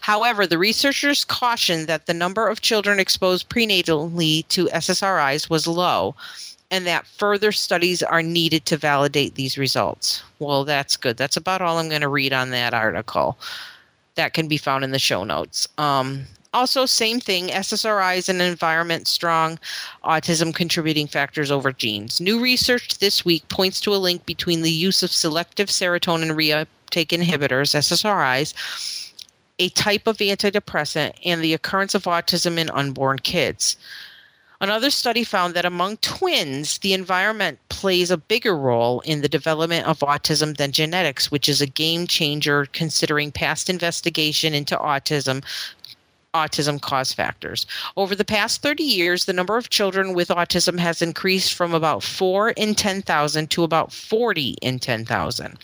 However, 0.00 0.46
the 0.46 0.58
researchers 0.58 1.24
cautioned 1.24 1.86
that 1.86 2.06
the 2.06 2.14
number 2.14 2.48
of 2.48 2.60
children 2.60 3.00
exposed 3.00 3.48
prenatally 3.48 4.46
to 4.48 4.66
SSRIs 4.66 5.50
was 5.50 5.66
low 5.66 6.14
and 6.72 6.86
that 6.86 7.06
further 7.06 7.52
studies 7.52 8.02
are 8.02 8.22
needed 8.22 8.64
to 8.64 8.78
validate 8.78 9.34
these 9.34 9.58
results. 9.58 10.22
Well, 10.38 10.64
that's 10.64 10.96
good. 10.96 11.18
That's 11.18 11.36
about 11.36 11.60
all 11.60 11.78
I'm 11.78 11.90
going 11.90 12.00
to 12.00 12.08
read 12.08 12.32
on 12.32 12.50
that 12.50 12.72
article. 12.72 13.38
That 14.14 14.32
can 14.32 14.48
be 14.48 14.56
found 14.56 14.82
in 14.82 14.90
the 14.90 14.98
show 14.98 15.22
notes. 15.22 15.68
Um, 15.76 16.24
also, 16.54 16.86
same 16.86 17.20
thing 17.20 17.48
SSRIs 17.48 18.28
and 18.30 18.40
environment 18.40 19.06
strong 19.06 19.58
autism 20.02 20.54
contributing 20.54 21.06
factors 21.06 21.50
over 21.50 21.72
genes. 21.72 22.20
New 22.20 22.40
research 22.40 22.98
this 22.98 23.22
week 23.22 23.46
points 23.48 23.78
to 23.82 23.94
a 23.94 23.96
link 23.96 24.24
between 24.24 24.62
the 24.62 24.70
use 24.70 25.02
of 25.02 25.12
selective 25.12 25.68
serotonin 25.68 26.30
reuptake 26.32 27.08
inhibitors, 27.08 27.74
SSRIs, 27.74 29.12
a 29.58 29.68
type 29.70 30.06
of 30.06 30.16
antidepressant, 30.16 31.12
and 31.24 31.42
the 31.42 31.52
occurrence 31.52 31.94
of 31.94 32.04
autism 32.04 32.56
in 32.56 32.70
unborn 32.70 33.18
kids. 33.18 33.76
Another 34.62 34.90
study 34.90 35.24
found 35.24 35.54
that 35.54 35.64
among 35.64 35.96
twins, 35.96 36.78
the 36.78 36.92
environment 36.92 37.58
plays 37.68 38.12
a 38.12 38.16
bigger 38.16 38.56
role 38.56 39.00
in 39.00 39.20
the 39.20 39.28
development 39.28 39.88
of 39.88 39.98
autism 39.98 40.56
than 40.56 40.70
genetics, 40.70 41.32
which 41.32 41.48
is 41.48 41.60
a 41.60 41.66
game 41.66 42.06
changer 42.06 42.66
considering 42.66 43.32
past 43.32 43.68
investigation 43.68 44.54
into 44.54 44.76
autism 44.76 45.42
autism 46.32 46.80
cause 46.80 47.12
factors. 47.12 47.66
Over 47.96 48.14
the 48.14 48.24
past 48.24 48.62
30 48.62 48.82
years, 48.84 49.24
the 49.26 49.34
number 49.34 49.58
of 49.58 49.68
children 49.68 50.14
with 50.14 50.28
autism 50.28 50.78
has 50.78 51.02
increased 51.02 51.52
from 51.52 51.74
about 51.74 52.02
4 52.02 52.50
in 52.50 52.74
10,000 52.74 53.50
to 53.50 53.64
about 53.64 53.92
40 53.92 54.56
in 54.62 54.78
10,000. 54.78 55.58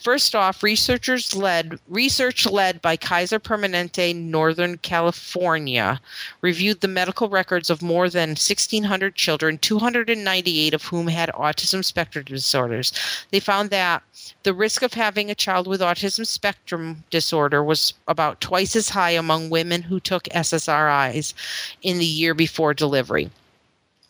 First 0.00 0.36
off, 0.36 0.62
researchers 0.62 1.34
led 1.34 1.80
research 1.88 2.46
led 2.46 2.80
by 2.80 2.96
Kaiser 2.96 3.40
Permanente 3.40 4.14
Northern 4.14 4.78
California 4.78 6.00
reviewed 6.40 6.80
the 6.80 6.88
medical 6.88 7.28
records 7.28 7.68
of 7.68 7.82
more 7.82 8.08
than 8.08 8.30
1600 8.30 9.16
children, 9.16 9.58
298 9.58 10.72
of 10.72 10.84
whom 10.84 11.08
had 11.08 11.30
autism 11.30 11.84
spectrum 11.84 12.24
disorders. 12.24 12.92
They 13.32 13.40
found 13.40 13.70
that 13.70 14.04
the 14.44 14.54
risk 14.54 14.82
of 14.82 14.94
having 14.94 15.30
a 15.30 15.34
child 15.34 15.66
with 15.66 15.80
autism 15.80 16.24
spectrum 16.24 17.02
disorder 17.10 17.64
was 17.64 17.92
about 18.06 18.40
twice 18.40 18.76
as 18.76 18.90
high 18.90 19.10
among 19.10 19.50
women 19.50 19.82
who 19.82 19.98
took 19.98 20.24
SSRIs 20.24 21.34
in 21.82 21.98
the 21.98 22.06
year 22.06 22.34
before 22.34 22.72
delivery 22.72 23.30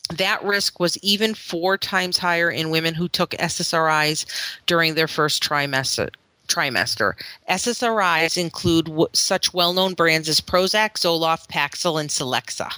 that 0.09 0.43
risk 0.43 0.81
was 0.81 0.99
even 0.99 1.35
four 1.35 1.77
times 1.77 2.19
higher 2.19 2.51
in 2.51 2.71
women 2.71 2.95
who 2.95 3.09
took 3.09 3.31
SSRIs 3.33 4.25
during 4.67 4.95
their 4.95 5.09
first 5.09 5.43
trimester. 5.43 6.11
Trimester. 6.49 7.13
SSRIs 7.51 8.39
include 8.39 8.87
w- 8.87 9.09
such 9.13 9.53
well-known 9.53 9.95
brands 9.95 10.29
as 10.29 10.41
Prozac, 10.41 10.95
Zoloft, 10.95 11.49
Paxil, 11.49 12.01
and 12.01 12.09
Celexa. 12.09 12.73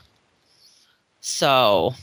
So, 1.21 1.95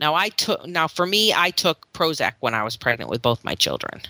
now 0.00 0.14
I 0.14 0.30
took 0.30 0.66
now 0.66 0.88
for 0.88 1.06
me, 1.06 1.32
I 1.32 1.50
took 1.50 1.86
Prozac 1.92 2.32
when 2.40 2.54
I 2.54 2.64
was 2.64 2.76
pregnant 2.76 3.10
with 3.10 3.22
both 3.22 3.44
my 3.44 3.54
children. 3.54 4.00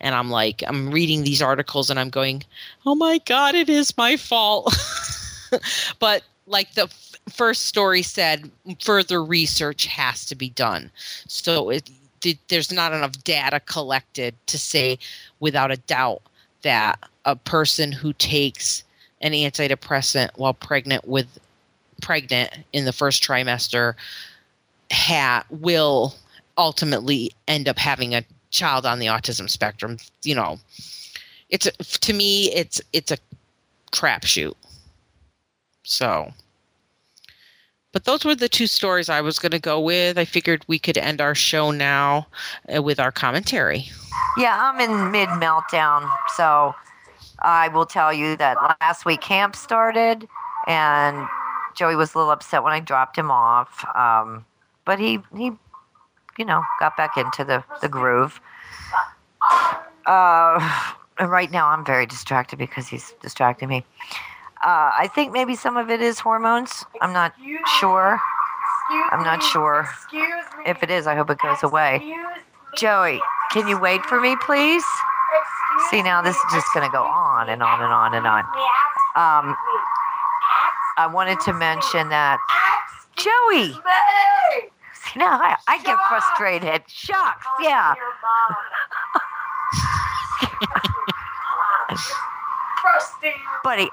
And 0.00 0.14
I'm 0.14 0.30
like, 0.30 0.62
I'm 0.66 0.90
reading 0.90 1.22
these 1.22 1.40
articles 1.40 1.88
and 1.88 1.98
I'm 1.98 2.10
going, 2.10 2.42
oh 2.84 2.94
my 2.94 3.18
God, 3.18 3.54
it 3.54 3.68
is 3.68 3.96
my 3.96 4.16
fault. 4.16 4.76
but 5.98 6.22
like 6.46 6.74
the 6.74 6.92
first 7.28 7.66
story 7.66 8.02
said, 8.02 8.50
further 8.82 9.24
research 9.24 9.86
has 9.86 10.24
to 10.26 10.34
be 10.34 10.50
done. 10.50 10.90
So 11.28 11.70
it, 11.70 11.88
there's 12.48 12.72
not 12.72 12.92
enough 12.92 13.22
data 13.24 13.60
collected 13.60 14.34
to 14.46 14.58
say 14.58 14.98
without 15.40 15.70
a 15.70 15.76
doubt 15.76 16.22
that 16.62 16.98
a 17.24 17.36
person 17.36 17.92
who 17.92 18.12
takes 18.14 18.84
an 19.20 19.32
antidepressant 19.32 20.30
while 20.36 20.54
pregnant 20.54 21.06
with 21.06 21.26
pregnant 22.00 22.50
in 22.72 22.84
the 22.84 22.92
first 22.92 23.22
trimester 23.22 23.94
ha- 24.92 25.44
will 25.50 26.14
ultimately 26.58 27.32
end 27.46 27.68
up 27.68 27.78
having 27.78 28.14
a 28.14 28.24
child 28.50 28.84
on 28.84 28.98
the 28.98 29.06
autism 29.06 29.48
spectrum 29.48 29.96
you 30.24 30.34
know. 30.34 30.58
It's 31.48 31.66
to 31.98 32.12
me 32.12 32.52
it's 32.52 32.80
it's 32.92 33.12
a 33.12 33.18
crapshoot. 33.92 34.54
So, 35.84 36.32
but 37.92 38.04
those 38.04 38.24
were 38.24 38.34
the 38.34 38.48
two 38.48 38.66
stories 38.66 39.08
I 39.08 39.20
was 39.20 39.38
going 39.38 39.52
to 39.52 39.58
go 39.58 39.80
with. 39.80 40.18
I 40.18 40.24
figured 40.24 40.64
we 40.66 40.78
could 40.78 40.98
end 40.98 41.20
our 41.20 41.34
show 41.34 41.70
now 41.70 42.26
uh, 42.74 42.82
with 42.82 42.98
our 42.98 43.12
commentary. 43.12 43.90
Yeah, 44.36 44.56
I'm 44.58 44.80
in 44.80 45.10
mid 45.10 45.28
meltdown. 45.28 46.10
So 46.36 46.74
I 47.40 47.68
will 47.68 47.86
tell 47.86 48.12
you 48.12 48.36
that 48.36 48.56
last 48.80 49.04
week 49.04 49.20
camp 49.20 49.54
started 49.54 50.26
and 50.66 51.28
Joey 51.74 51.96
was 51.96 52.14
a 52.14 52.18
little 52.18 52.32
upset 52.32 52.62
when 52.62 52.72
I 52.72 52.80
dropped 52.80 53.16
him 53.16 53.30
off. 53.30 53.84
Um, 53.94 54.44
but 54.84 54.98
he, 54.98 55.18
he, 55.36 55.52
you 56.38 56.44
know, 56.44 56.62
got 56.80 56.96
back 56.96 57.16
into 57.16 57.44
the, 57.44 57.62
the 57.80 57.88
groove. 57.88 58.40
Uh, 60.06 60.92
and 61.18 61.30
right 61.30 61.50
now 61.50 61.68
I'm 61.68 61.84
very 61.84 62.06
distracted 62.06 62.58
because 62.58 62.88
he's 62.88 63.12
distracting 63.20 63.68
me. 63.68 63.84
Uh, 64.62 64.94
I 64.96 65.10
think 65.12 65.32
maybe 65.32 65.56
some 65.56 65.76
of 65.76 65.90
it 65.90 66.00
is 66.00 66.20
hormones. 66.20 66.84
I'm 67.00 67.12
not 67.12 67.34
sure. 67.80 68.20
I'm 69.10 69.24
not 69.24 69.42
sure. 69.42 69.88
If 70.64 70.82
it 70.84 70.90
is, 70.90 71.08
I 71.08 71.16
hope 71.16 71.30
it 71.30 71.38
goes 71.38 71.62
away. 71.64 72.14
Joey, 72.76 73.20
can 73.50 73.66
you 73.66 73.78
wait 73.78 74.04
for 74.06 74.20
me, 74.20 74.36
please? 74.40 74.84
See, 75.90 76.02
now 76.02 76.22
this 76.22 76.36
is 76.36 76.42
just 76.52 76.66
going 76.74 76.86
to 76.86 76.92
go 76.92 77.02
on 77.02 77.48
and 77.48 77.60
on 77.62 77.82
and 77.82 77.92
on 77.92 78.14
and 78.14 78.26
on. 78.26 78.44
Um, 79.14 79.56
I 80.96 81.10
wanted 81.12 81.40
to 81.40 81.52
mention 81.52 82.08
that 82.10 82.38
Joey. 83.16 83.72
See, 84.94 85.18
now 85.18 85.40
I, 85.40 85.56
I 85.66 85.82
get 85.82 85.98
frustrated. 86.08 86.82
Shucks, 86.86 87.46
yeah. 87.60 87.94
Buddy, 93.64 93.90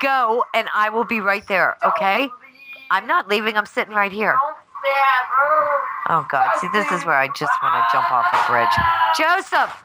go 0.00 0.44
and 0.54 0.68
I 0.74 0.88
will 0.90 1.04
be 1.04 1.20
right 1.20 1.46
there, 1.48 1.76
okay? 1.84 2.28
I'm 2.90 3.06
not 3.06 3.28
leaving. 3.28 3.56
I'm 3.56 3.66
sitting 3.66 3.94
right 3.94 4.12
here. 4.12 4.36
Oh, 6.08 6.26
God. 6.30 6.50
See, 6.60 6.68
this 6.72 6.90
is 6.92 7.04
where 7.04 7.16
I 7.16 7.28
just 7.28 7.52
want 7.62 7.74
to 7.74 7.92
jump 7.92 8.10
off 8.10 8.26
a 8.32 8.50
bridge. 8.50 8.68
Joseph! 9.18 9.84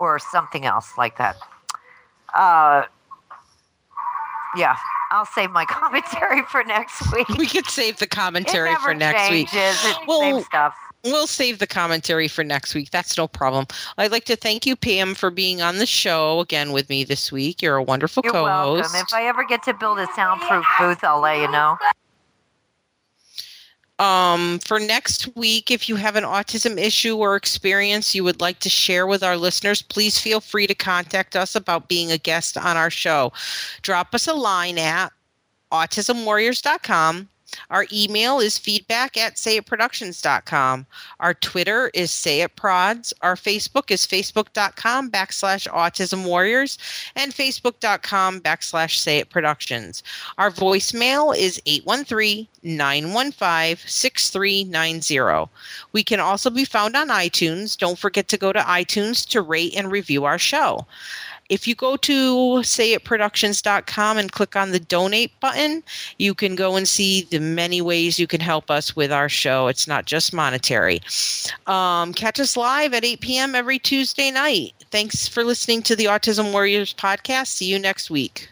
Or 0.00 0.18
something 0.18 0.64
else 0.66 0.92
like 0.98 1.18
that. 1.18 1.36
Uh, 2.34 2.84
yeah, 4.56 4.76
I'll 5.10 5.26
save 5.26 5.50
my 5.50 5.64
commentary 5.68 6.42
for 6.42 6.64
next 6.64 7.12
week. 7.12 7.28
We 7.28 7.46
could 7.46 7.66
save 7.66 7.98
the 7.98 8.06
commentary 8.08 8.74
for 8.76 8.94
next 8.94 9.30
week. 9.30 9.48
changes. 9.48 9.84
It's 9.84 9.98
the 9.98 10.04
Well, 10.08 10.20
same 10.20 10.42
stuff. 10.42 10.74
We'll 11.04 11.26
save 11.26 11.58
the 11.58 11.66
commentary 11.66 12.28
for 12.28 12.42
next 12.42 12.74
week. 12.74 12.90
That's 12.90 13.18
no 13.18 13.28
problem. 13.28 13.66
I'd 13.98 14.10
like 14.10 14.24
to 14.24 14.36
thank 14.36 14.64
you, 14.64 14.74
Pam, 14.74 15.14
for 15.14 15.30
being 15.30 15.60
on 15.60 15.76
the 15.76 15.84
show 15.84 16.40
again 16.40 16.72
with 16.72 16.88
me 16.88 17.04
this 17.04 17.30
week. 17.30 17.60
You're 17.60 17.76
a 17.76 17.82
wonderful 17.82 18.22
You're 18.24 18.32
co-host. 18.32 18.94
welcome. 18.94 19.06
If 19.06 19.12
I 19.12 19.26
ever 19.26 19.44
get 19.44 19.62
to 19.64 19.74
build 19.74 19.98
a 19.98 20.06
soundproof 20.14 20.64
booth, 20.78 21.04
I'll 21.04 21.20
let 21.20 21.40
you 21.40 21.50
know. 21.50 21.76
Um, 23.98 24.58
for 24.60 24.80
next 24.80 25.28
week, 25.36 25.70
if 25.70 25.88
you 25.88 25.96
have 25.96 26.16
an 26.16 26.24
autism 26.24 26.78
issue 26.78 27.16
or 27.16 27.36
experience 27.36 28.14
you 28.14 28.24
would 28.24 28.40
like 28.40 28.58
to 28.60 28.70
share 28.70 29.06
with 29.06 29.22
our 29.22 29.36
listeners, 29.36 29.82
please 29.82 30.18
feel 30.18 30.40
free 30.40 30.66
to 30.66 30.74
contact 30.74 31.36
us 31.36 31.54
about 31.54 31.88
being 31.88 32.10
a 32.10 32.18
guest 32.18 32.56
on 32.56 32.76
our 32.76 32.90
show. 32.90 33.30
Drop 33.82 34.14
us 34.14 34.26
a 34.26 34.34
line 34.34 34.78
at 34.78 35.12
autismwarriors.com 35.70 37.28
our 37.70 37.86
email 37.92 38.38
is 38.38 38.58
feedback 38.58 39.16
at 39.16 39.34
sayitproductions.com. 39.36 40.86
Our 41.20 41.34
Twitter 41.34 41.90
is 41.94 42.10
sayitprods. 42.10 43.12
Our 43.22 43.36
Facebook 43.36 43.90
is 43.90 44.06
facebook.com 44.06 45.10
backslash 45.10 45.68
autism 45.68 46.24
warriors 46.24 46.78
and 47.16 47.32
facebook.com 47.32 48.40
backslash 48.40 48.98
sayitproductions. 48.98 50.02
Our 50.38 50.50
voicemail 50.50 51.36
is 51.36 51.60
813 51.66 52.48
915 52.62 53.76
6390. 53.86 55.50
We 55.92 56.02
can 56.02 56.20
also 56.20 56.50
be 56.50 56.64
found 56.64 56.96
on 56.96 57.08
iTunes. 57.08 57.76
Don't 57.76 57.98
forget 57.98 58.28
to 58.28 58.38
go 58.38 58.52
to 58.52 58.60
iTunes 58.60 59.26
to 59.28 59.42
rate 59.42 59.74
and 59.76 59.90
review 59.90 60.24
our 60.24 60.38
show. 60.38 60.86
If 61.48 61.68
you 61.68 61.74
go 61.74 61.96
to 61.96 62.34
sayitproductions.com 62.62 64.18
and 64.18 64.32
click 64.32 64.56
on 64.56 64.70
the 64.72 64.80
donate 64.80 65.38
button, 65.40 65.82
you 66.18 66.34
can 66.34 66.54
go 66.54 66.76
and 66.76 66.88
see 66.88 67.22
the 67.30 67.38
many 67.38 67.80
ways 67.80 68.18
you 68.18 68.26
can 68.26 68.40
help 68.40 68.70
us 68.70 68.96
with 68.96 69.12
our 69.12 69.28
show. 69.28 69.68
It's 69.68 69.86
not 69.86 70.06
just 70.06 70.32
monetary. 70.32 71.00
Um, 71.66 72.14
catch 72.14 72.40
us 72.40 72.56
live 72.56 72.94
at 72.94 73.04
8 73.04 73.20
p.m. 73.20 73.54
every 73.54 73.78
Tuesday 73.78 74.30
night. 74.30 74.72
Thanks 74.90 75.28
for 75.28 75.44
listening 75.44 75.82
to 75.82 75.96
the 75.96 76.06
Autism 76.06 76.52
Warriors 76.52 76.94
podcast. 76.94 77.48
See 77.48 77.66
you 77.66 77.78
next 77.78 78.10
week. 78.10 78.48